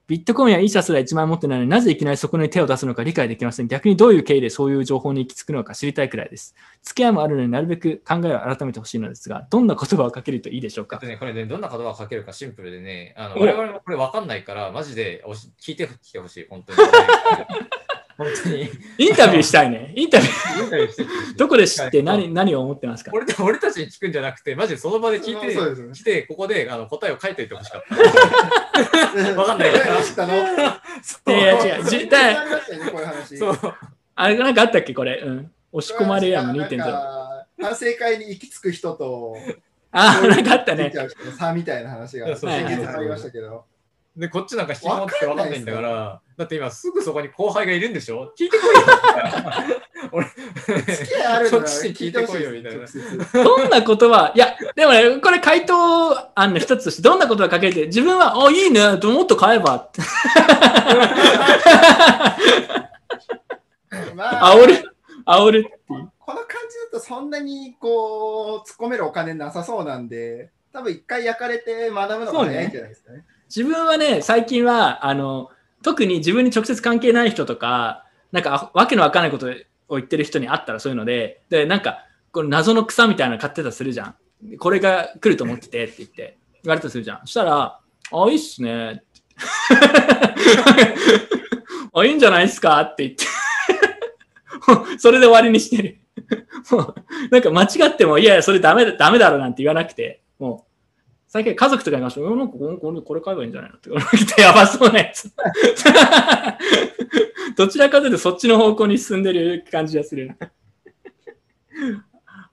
[0.08, 3.68] ビットコインやイーサすら1万円持ってないのになぜいきなりそこに手を出すのか理解できません。
[3.68, 6.54] 逆にどういう経緯でそういう情報に行き着くのか知りたいくらいです。
[6.82, 11.12] 付き合いもあるのになるべく考えを改めてほしいのですが、どんな言葉をかけるといいでしょうかえっと。
[11.12, 16.78] ね、これね、どんな言葉をかけるかシンプルでね、あのお我々もこれ分かんないから、マジでおし聞いてきてほしい、本当に。
[18.18, 18.68] 本当に。
[18.98, 19.92] インタビューしたいね。
[19.94, 23.12] インタビュインタビューしてどこで知って何何を思ってますか？
[23.14, 27.96] 俺俺たちに聞くんじゃなくて、マジでその場で聞いて、ね来て、ここであの答えを書いておいてほしかった。
[29.40, 30.02] わかんないから。
[30.02, 30.34] 知ったの？
[30.34, 30.36] い
[31.30, 33.38] やいや違うじ絶対ありましたよね、こういう話。
[33.38, 33.58] そう。
[34.16, 34.92] あれなんかあったっけ？
[34.94, 35.22] これ。
[35.24, 35.52] うん。
[35.70, 36.76] 押し込まれやも2.0。
[36.76, 39.36] なんか反省会に行き着く人と、
[39.92, 40.92] ああ、なんかあったね
[41.38, 43.64] 差みたいな話が先月ありましたけど。
[44.18, 44.84] で、こっちなんか引きっ
[45.20, 48.32] て分かんないんだかわら、だって今すぐそこに後輩がいるんでしょ？
[48.38, 48.80] 聞いてこいよ。
[50.10, 52.86] 俺、付き合いある聞いてこいよみたいな
[53.44, 60.00] どんな言葉、いや、でもね、これ回答案の一つとして、どんな言葉かけて、自分は、おいいね、もっと買えばって。
[64.14, 64.96] まあ、煽る、
[65.26, 66.10] 煽るっていう。
[66.18, 73.24] この感じだとそんなにこう突っ込めるお金なさそうなんで、多多分一回焼かれて学ぶのが早いんじゃないですかね。
[73.54, 75.50] 自分はね、最近は、あの、
[75.82, 79.46] 特に自分に直接関係ない人とか、なんか、わけのわかんないこと
[79.88, 84.14] を言ってる人に会ったらそういうので、で、なんか、この謎の草みたいなの買ってたするじゃん。
[84.58, 87.26] これが来ると思っててって言って、言われたするじゃん。
[87.26, 87.80] したら、
[88.12, 89.02] あ、いいっすね。
[91.94, 92.80] あ、いいんじゃないっすか？
[92.82, 93.24] って言って。
[94.98, 95.98] それで終わりにしてる。
[96.70, 96.94] もう、
[97.30, 100.67] なんか間違っても、いやいや、それダメだ、ダメだろなんて言わなくて、もう、
[101.28, 105.30] 最近家族とかにましたら、うなんかこれこれこれ買えばいいんじゃないのって言われて、やばそうなやつ。
[107.56, 110.34] どちらかというとそっちの方向に進んでる感じがする。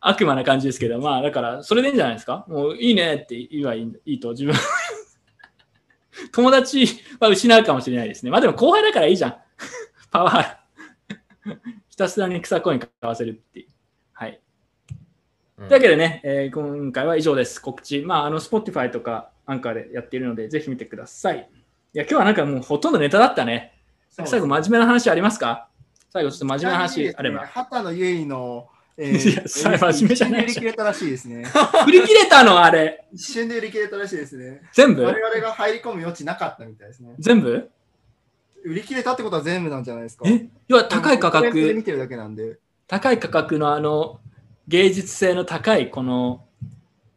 [0.02, 2.46] 悪魔な感じですけど、まあだから、それでいいんじゃないですか？
[2.50, 4.54] もういいねって言えばいいいいと、自分。
[6.34, 6.86] 友達
[7.20, 8.32] は失うかもしれないですね。
[8.32, 9.36] まあでも後輩だからいいじゃん。
[10.12, 10.58] パワー。
[11.90, 13.68] ひたすらに草コイン買わせるっていう。
[15.57, 17.61] というわけでね、えー今回は以上です。
[17.61, 18.02] 告知。
[18.02, 21.49] まあ、あの、Spotify とかアンカーでやっているので、ぜひ見てください。
[21.94, 23.73] いや、今日はなんかもうほとんどネタだったね。
[24.10, 25.69] 最後、真面目な話ありますか？
[26.11, 27.40] 最後、ちょっと真面目な話あれば。
[27.48, 28.68] 畑野結衣の、
[28.98, 31.45] え いやそれ真面目じゃない売り切れたらしいですね。
[31.88, 33.06] 売り切れたのあれ。
[33.14, 34.61] 一瞬で売り切れたらしいですね。
[34.73, 35.03] 全部？
[35.03, 37.14] 我々が入り込む余地なかったみたいですね。
[37.19, 37.69] 全部？
[38.65, 40.27] 売り切れたってことは全部なんじゃないですか。
[40.27, 40.48] え？
[40.68, 41.52] 要は高い価格、
[41.84, 42.57] てるだけなんで。
[42.88, 44.19] 高い価格のあの、
[44.68, 46.46] 芸術性の高い、この、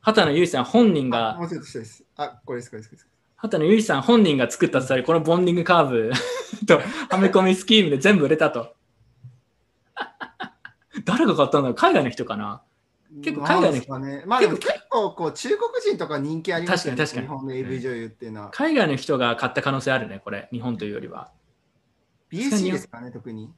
[0.00, 2.04] 畑野由衣さん本人あ、が、もうちょっと下です。
[2.16, 2.90] あ、これです、これです。
[2.90, 6.10] これです畑野由衣さん本人が作ったとされるこのボンディングカーブ
[6.66, 8.74] とはめ込みスキームで全部売れたと。
[11.04, 11.74] 誰が買ったんだろう？
[11.76, 12.62] 海外の人かな？
[13.22, 14.24] 結構海外のなんですかね。
[14.26, 14.58] まあ結
[14.90, 16.98] 構こう中国人とか人気ありますよね。
[16.98, 18.50] 確かに確かに日本の AV 女優っていうのは。
[18.50, 20.48] 海外の人が買った可能性あるね、これ。
[20.50, 21.30] 日本というよりは。
[22.32, 23.52] BSC ですかね、特に。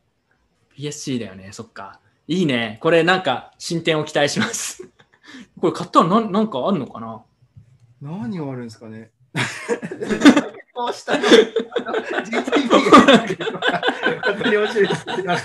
[0.77, 2.01] BSC だよね、そっか。
[2.31, 2.79] いいね。
[2.81, 4.89] これなんか進展を期待します。
[5.61, 7.25] これ買ったのなんなんかあるのかな？
[8.01, 9.11] 何があるんですかね？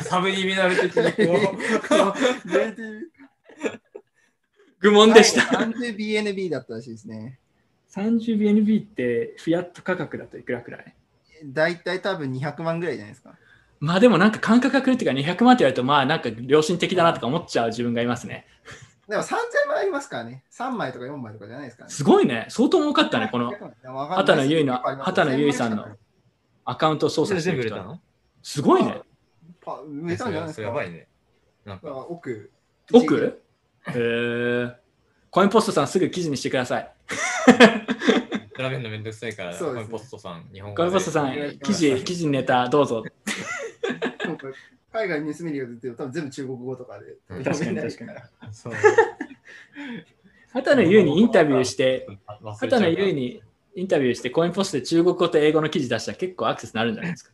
[0.03, 1.37] サブリミナル的にこう
[2.47, 3.01] GTV
[4.79, 5.41] 愚問でした。
[5.57, 7.39] 30BNB だったらしいですね。
[7.91, 10.93] 30BNB ってフィアット価格だといくらくらい？
[11.45, 13.35] だいたい多分200万ぐらいじゃないですか。
[13.85, 18.47] まあでもなんか感覚が来るっていうか200万って言われるとまあなんか良心的だなとか思っちゃう自分がいますね。
[19.07, 19.35] でも3000
[19.67, 20.43] 枚ありますからね。
[20.51, 21.91] 3枚とか4枚とかじゃないですかね。
[21.91, 22.47] すごいね。
[22.49, 23.53] 相当儲かったね、この
[23.83, 25.85] 畑野由衣の畑畑野由衣さんの
[26.65, 27.81] アカウントを操作してる人は。
[27.81, 28.01] 全部売れたの？
[28.41, 29.01] すごいね。
[29.67, 30.67] あ売れたんじゃないですか。
[30.67, 31.07] やばいね。
[31.63, 32.51] なんあか、奥？
[32.91, 33.39] 奥
[33.89, 34.75] へえ。
[35.29, 36.91] コインポストさんすぐ記事にしてください。
[38.57, 43.03] 調べるのめんどくさいから、そうですねコインポストさん、日本語でコインポストさん、記事、記事ネタどうぞ。
[44.25, 44.47] なんか
[44.95, 47.15] 海外ニュースメディアが出てる多分全部中国語とかで。
[47.29, 48.11] うん確かに確かに。
[48.53, 48.73] そう。
[50.53, 53.41] 畑野由衣にインタビューして、畑野由衣に
[53.75, 57.31] インタビューして、コインポストで中国語と英語の記事出したら結構アクセスになるんじゃないですか。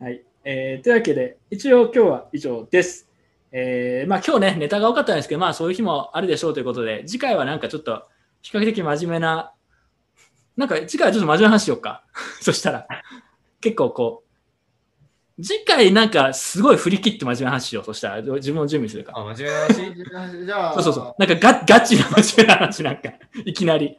[0.04, 0.22] はい。
[0.44, 3.08] えーというわけで、一応今日は以上です。
[3.50, 8.06] えーまあ今日ね、ネタが多かったんですけど、まあそういう日もあるでしょうということで、次回はなんかちょっと
[8.44, 9.52] 比較的真面目な、
[10.56, 12.04] なんか次回はちょっと真面目な話しようか。
[12.42, 12.86] そしたら、
[13.60, 14.22] 結構こ
[15.38, 17.84] う、次回なんかすごい振り切って真面目な話しよう。
[17.84, 19.18] そしたら自分も準備するから。
[19.18, 20.44] あ、真面目な話？
[20.44, 21.14] じゃあ、そうそうそう。
[21.18, 23.10] なんかガガチな真面目な話なんか、
[23.44, 23.98] いきなり。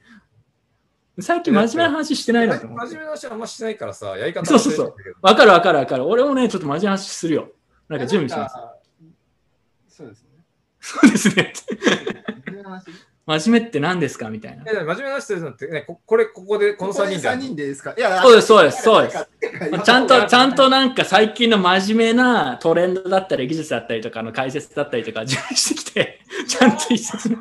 [1.19, 2.85] 最近真面目な話してないなと思って。
[2.85, 6.05] 真面目な話あんましないからさ、やり方そうそうそうわかるわかるわかる。
[6.05, 7.51] 俺もね、ちょっと真面目な話するよ。
[7.89, 8.49] なんか準備しま
[9.89, 9.95] す。
[9.95, 9.97] す。
[9.97, 10.33] そうですね。
[10.79, 11.53] そうですね。
[13.25, 14.65] 真面目って何ですかみたいなう。
[14.65, 14.81] けど。
[14.81, 17.43] え、真面目な話するのって、ね、ここれ、ここで、この3人でや3るの。
[17.47, 17.95] 人でですか？
[17.97, 19.27] いや、そうですそうですそうですす
[19.83, 27.37] ちゃんと、ちゃんとなんか最近の真面目なトレンドだったり技術だったりとかの解説だったりとか準備してきて、ちゃんと一説明。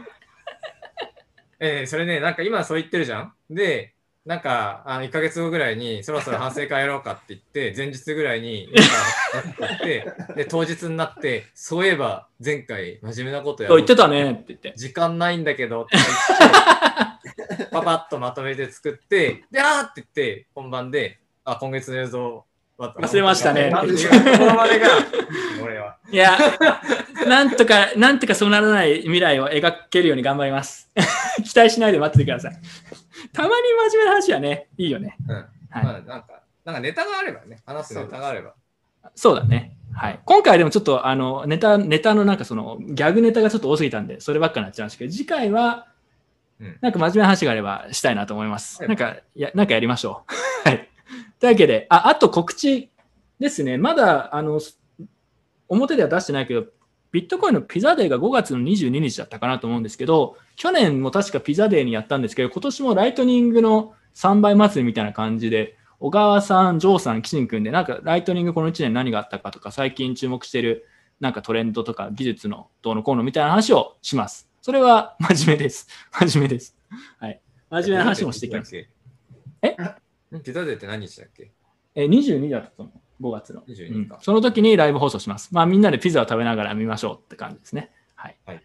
[1.61, 3.33] えーそれね、なんか今そう言ってるじゃん。
[3.51, 3.94] で、
[4.27, 8.69] なんか、あの1ヶ月後ぐらいに、そろそろ反省会やろうかって言って、 前日ぐらいに、
[9.35, 14.73] なんかやって、で、当日になって、そういえば、前回、真面目なことやろう言ってたねって言って。
[14.77, 22.47] 時間ないんだけど、って言って、 パパッとまとめて作って、で、あーって言って、本番で、あ、今月の映像、
[22.79, 24.89] 忘れましたねなんで違うこのまでが、
[25.63, 25.97] 俺は。
[26.11, 26.37] いや、
[27.27, 30.91] なんとか、なんとかそうならない未来を描けるように頑張ります。
[31.45, 32.53] 期待しないで待っててください。
[33.33, 33.53] たまに
[33.91, 35.17] 真面目な話はね、いいよね。
[35.29, 35.35] うん。
[35.37, 36.27] はいまあ、なんか、
[36.65, 38.55] なんかネタがあればね、話すネタがあれば。
[39.15, 39.77] そうだね。
[39.95, 40.21] はい。
[40.25, 45.87] 今回でもちょっと、あの、ネタ、ネタのなんかその、ギャグネタがちょっと多すぎたんで、そればっかになっちゃうんですけど、次回は
[46.61, 48.79] うん、なんか真面目な話があればしたいなと思います。
[48.79, 50.25] はいなんか、や、なんかやりましょ
[50.65, 50.69] う。
[50.69, 50.89] はい。
[51.45, 52.89] というわけで、あ、あと告知
[53.39, 53.77] ですね。
[53.77, 54.63] まだ、あの、
[55.69, 56.65] 表では出してないけど、
[57.13, 70.87] ビットコインのピザデーが5月の22日だったかなと思うんですけど、去年も確かピザデーにやったんですけど、今年もライトニングの3倍祭りみたいな感じで、小川さん、ジョーさん、キシン君で、なんかライトニングこの1年何があったかとか、最近注目してる
[71.21, 74.49] なんかトレンドとか技術のどうのこうのみたいな話をします。
[74.63, 75.89] それは真面目です。
[76.11, 76.75] 真面目です。
[77.19, 77.43] はい。
[77.69, 78.75] 真面目な話もしていきます。
[79.61, 79.77] え？
[80.33, 81.53] えピザデーって何日だっけ？
[81.95, 83.27] えー、22だったと思う。
[83.29, 83.63] 5月の。
[83.63, 85.51] 22うんかその時にライブ放送します。
[85.53, 87.91] まあみんなでピザを食べながら見ましょうって感じですね。
[88.15, 88.37] はい。
[88.47, 88.63] はい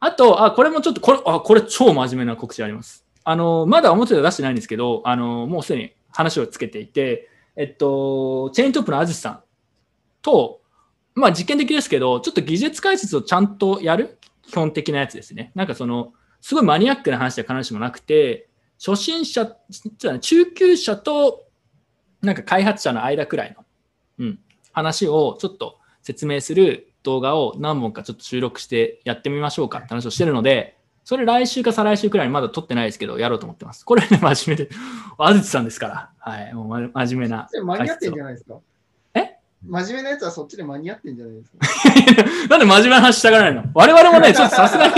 [0.00, 3.04] あと、あ、これもちょっと、これ、あ、これ超真面目な告知あります。
[3.24, 9.42] あの、まだ表では出してないんですけど、あの、もうすでに話をつけていて、えっと、チェーントップのあずしさん
[10.22, 10.60] と、
[11.16, 14.18] まあ実験的ですけど、ちょっと技術解説をちゃんとやる？
[14.42, 15.50] 基本的なやつですね。
[15.56, 18.47] なんかその、すごいマニアックな話では必ずしもなくて、
[18.84, 19.56] 初心者、
[20.20, 21.44] 中級者と、
[22.22, 23.64] なんか開発者の間くらいの、
[24.18, 24.38] うん、
[24.72, 33.84] 話をちょっと説明する動画を何本かちょっと収録してやってみましょうかって話をしてるので、それ来週か再来週くらいにまだ撮ってないですけど、やろうと思ってます。
[33.84, 34.70] これね、真面目で、
[35.16, 38.56] あずちさんですから、はい、もうま真面目な間に合ってんじゃないですか？
[39.14, 39.36] え？
[39.66, 42.48] 真面目なやつはそっちで間に合ってんじゃないですか？
[42.50, 43.64] なんで真面目な話したがらないの？
[43.74, 44.94] 我々もね、ちょっとさすがに、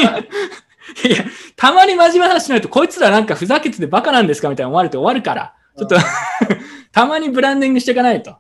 [1.07, 1.25] いや、
[1.57, 5.97] たまに真面目な話しないと、こいつらなんかふざけててバカなんですかみたいな思われて終わるから、ちょっと、
[6.93, 8.37] たまにブランディングしていかないと。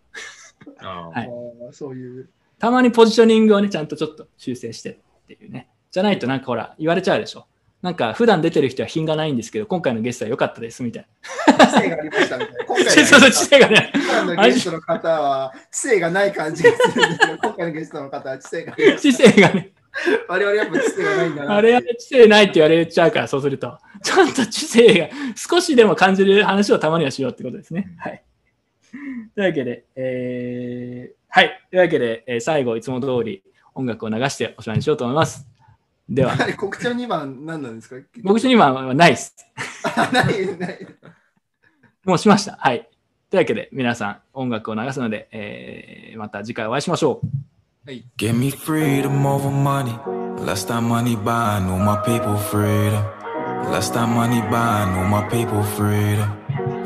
[0.82, 1.30] あはい
[1.72, 2.28] そういう。
[2.58, 4.96] たまにポジショニングをね、ちゃんとちょっと修正してっ
[5.26, 5.68] ていうね。
[5.90, 7.46] じゃないとなんかほら、言われちゃうでしょ。
[7.82, 11.06] なんか普段出てる人は品がないんですけど、今回のゲストは良かったですみたい
[11.46, 12.64] 知性がありましたみたいな。
[12.68, 12.84] 今な。
[12.84, 13.92] 回そうそう、知性がね。
[13.94, 19.72] 今回のゲストの方は知性がない感じがするんですけど、今回のゲストの方は知性があります知性がね。
[20.28, 21.56] 我々やっぱ知性がないんだな。
[21.56, 23.78] あれは知性ないって言われちゃうから、そうすると。
[24.02, 27.92] ちゃんと知性が少しでも感じる話をたまにはしようってことですね。
[27.98, 28.22] はい。
[29.34, 31.60] というわけで、えー、はい。
[31.70, 33.42] というわけで、えー最後、いつも通り
[33.74, 35.46] 音楽を流しておしまいにしようと思います。
[36.08, 37.96] では、 告知の2番何なんですか？
[38.22, 39.34] 僕にはないです。
[39.84, 40.86] あないない。
[42.04, 42.56] もうしました。
[42.58, 42.88] はい。
[43.30, 47.26] というわけで、皆さん、音楽を流すので、えーまた次回お会いしましょう。
[48.18, 49.98] Give me freedom over money.
[50.44, 53.02] Less that money buying all my people freedom.
[53.72, 56.30] Less that money buying all my people freedom.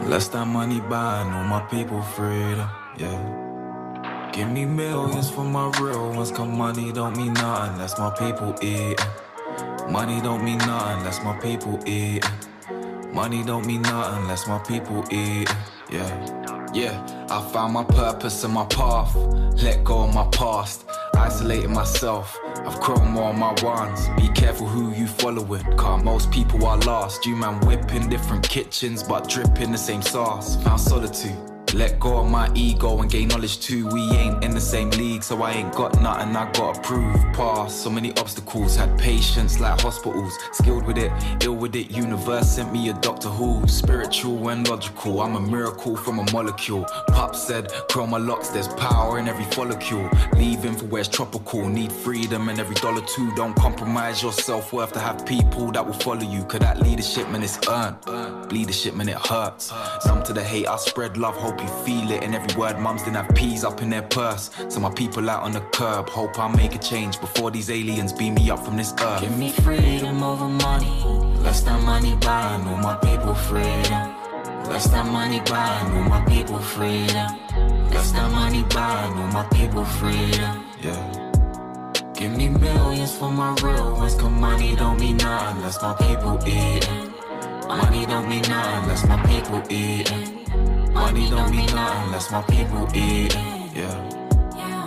[0.08, 2.68] Less that money buying all my people freedom.
[2.96, 4.30] Yeah.
[4.32, 6.30] Give me millions for my real ones.
[6.30, 7.76] Cause money don't mean nothing.
[7.76, 8.94] That's my people eating.
[9.88, 11.02] Money don't mean nothing.
[11.02, 12.30] That's my people eating.
[13.12, 15.52] Money don't mean nothing unless my people eat.
[15.90, 16.53] Yeah.
[16.74, 19.14] Yeah, I found my purpose and my path.
[19.62, 20.84] Let go of my past.
[21.14, 22.36] Isolating myself.
[22.66, 24.08] I've grown more on my ones.
[24.16, 25.62] Be careful who you following.
[25.76, 27.26] Cause most people are lost.
[27.26, 30.60] You man whipping different kitchens, but dripping the same sauce.
[30.64, 31.53] Found solitude.
[31.74, 33.88] Let go of my ego and gain knowledge too.
[33.88, 37.16] We ain't in the same league, so I ain't got nothing I gotta prove.
[37.32, 40.38] Past so many obstacles, had patience like hospitals.
[40.52, 41.10] Skilled with it,
[41.42, 41.90] ill with it.
[41.90, 43.66] Universe sent me a Doctor Who.
[43.66, 46.84] Spiritual and logical, I'm a miracle from a molecule.
[47.08, 50.08] Pop said, chroma locks, there's power in every follicle.
[50.34, 53.34] Leaving for where it's tropical, need freedom and every dollar too.
[53.34, 56.44] Don't compromise your self worth to have people that will follow you.
[56.44, 58.52] Cause that leadership, man, it's earned.
[58.52, 59.72] Leadership, man, it hurts.
[60.02, 62.22] Some to the hate, I spread love, hope you feel it.
[62.22, 64.50] And every word, mums didn't have peas up in their purse.
[64.68, 68.12] So my people out on the curb, hope I make a change before these aliens
[68.12, 69.22] beam me up from this earth.
[69.22, 71.02] Give me freedom over money.
[71.42, 74.14] Less that money buying all my people freedom.
[74.70, 77.28] Less that money buying all my people freedom.
[77.90, 80.64] Less that money buying all my people freedom.
[80.82, 81.24] Yeah.
[82.14, 86.38] Give me millions for my real ones, cause money don't mean nothing unless my people
[86.46, 87.12] eating.
[87.68, 90.43] Money don't mean nothing unless my people eating.
[90.94, 93.70] Money don't mean nothing unless my people eating.
[93.74, 94.23] Yeah.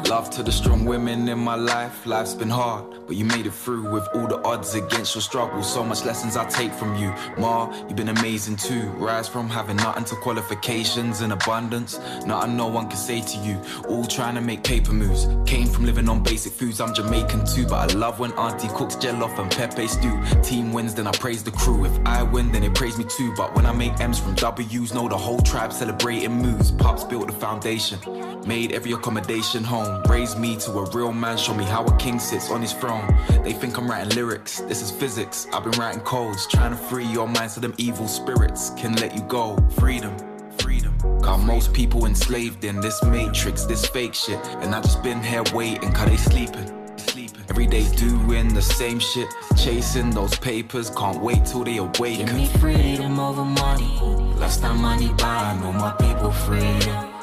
[0.06, 2.06] Love to the strong women in my life.
[2.06, 5.62] Life's been hard, but you made it through with all the odds against your struggle.
[5.62, 7.14] So much lessons I take from you.
[7.38, 8.84] Ma, you've been amazing too.
[8.92, 12.00] Rise from having nothing to qualifications and abundance.
[12.26, 13.62] Nothing no one can say to you.
[13.90, 15.28] All trying to make paper moves.
[15.46, 16.80] Came from living on basic foods.
[16.80, 20.18] I'm Jamaican too, but I love when Auntie cooks jollof and pepe stew.
[20.42, 21.84] Team wins, then I praise the crew.
[21.86, 23.34] If I win, then they praise me too.
[23.36, 26.72] But when I make M's from W's, know the whole tribe celebrating moves.
[26.72, 28.00] Pops built the foundation,
[28.48, 29.87] made every accommodation home.
[30.10, 33.08] Raised me to a real man, show me how a king sits on his throne.
[33.44, 35.48] They think I'm writing lyrics, this is physics.
[35.54, 39.16] I've been writing codes, trying to free your mind so them evil spirits can let
[39.16, 39.58] you go.
[39.80, 40.16] Freedom,
[40.58, 40.96] freedom.
[41.22, 44.40] Got most people enslaved in this matrix, this fake shit.
[44.62, 46.98] And I just been here waiting, cause they sleeping.
[46.98, 47.44] sleeping.
[47.50, 50.90] Every day doing the same shit, chasing those papers.
[50.90, 52.26] Can't wait till they awaken.
[52.26, 54.00] Give me freedom over money.
[54.38, 57.17] Less that money buying all my people freedom.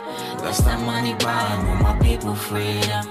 [0.45, 3.05] Less that money buying all my people freedom.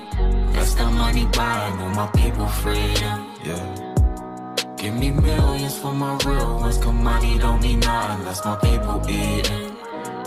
[0.54, 3.18] Less than money buying all my people freedom.
[3.44, 4.76] Yeah.
[4.78, 9.02] Give me millions for my real ones, cause money don't mean nothing unless my people
[9.10, 9.76] eating.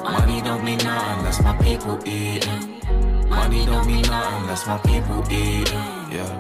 [0.03, 2.81] Money don't mean nothing unless my people eating.
[3.29, 5.89] Money don't mean nothing unless my people eating.
[6.11, 6.33] Yeah.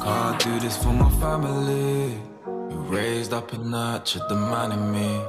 [0.00, 2.18] Cause I do this for my family.
[2.90, 5.22] Raised up and nurtured the man in me.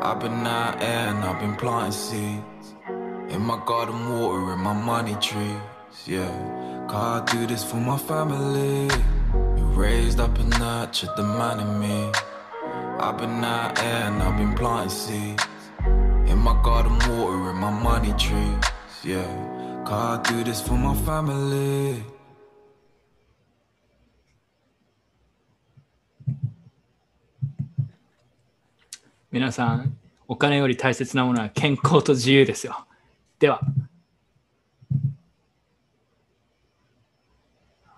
[0.00, 2.57] I've been out and I've been planting seeds.
[3.29, 5.57] In my garden water, in my money trees.
[6.05, 6.31] Yeah.
[6.87, 8.89] Cause I do this for my family.
[9.31, 12.11] Who raised up and nurtured the man in me.
[12.99, 15.43] I've been out here and I've been planting seeds.
[16.31, 18.63] In my garden water, in my money trees.
[19.03, 19.27] Yeah.
[19.85, 22.03] Cause I do this for my family.
[29.33, 29.97] 皆さん、
[30.27, 32.85] お金より大切なものは健康と自由ですよ。
[33.38, 33.60] では。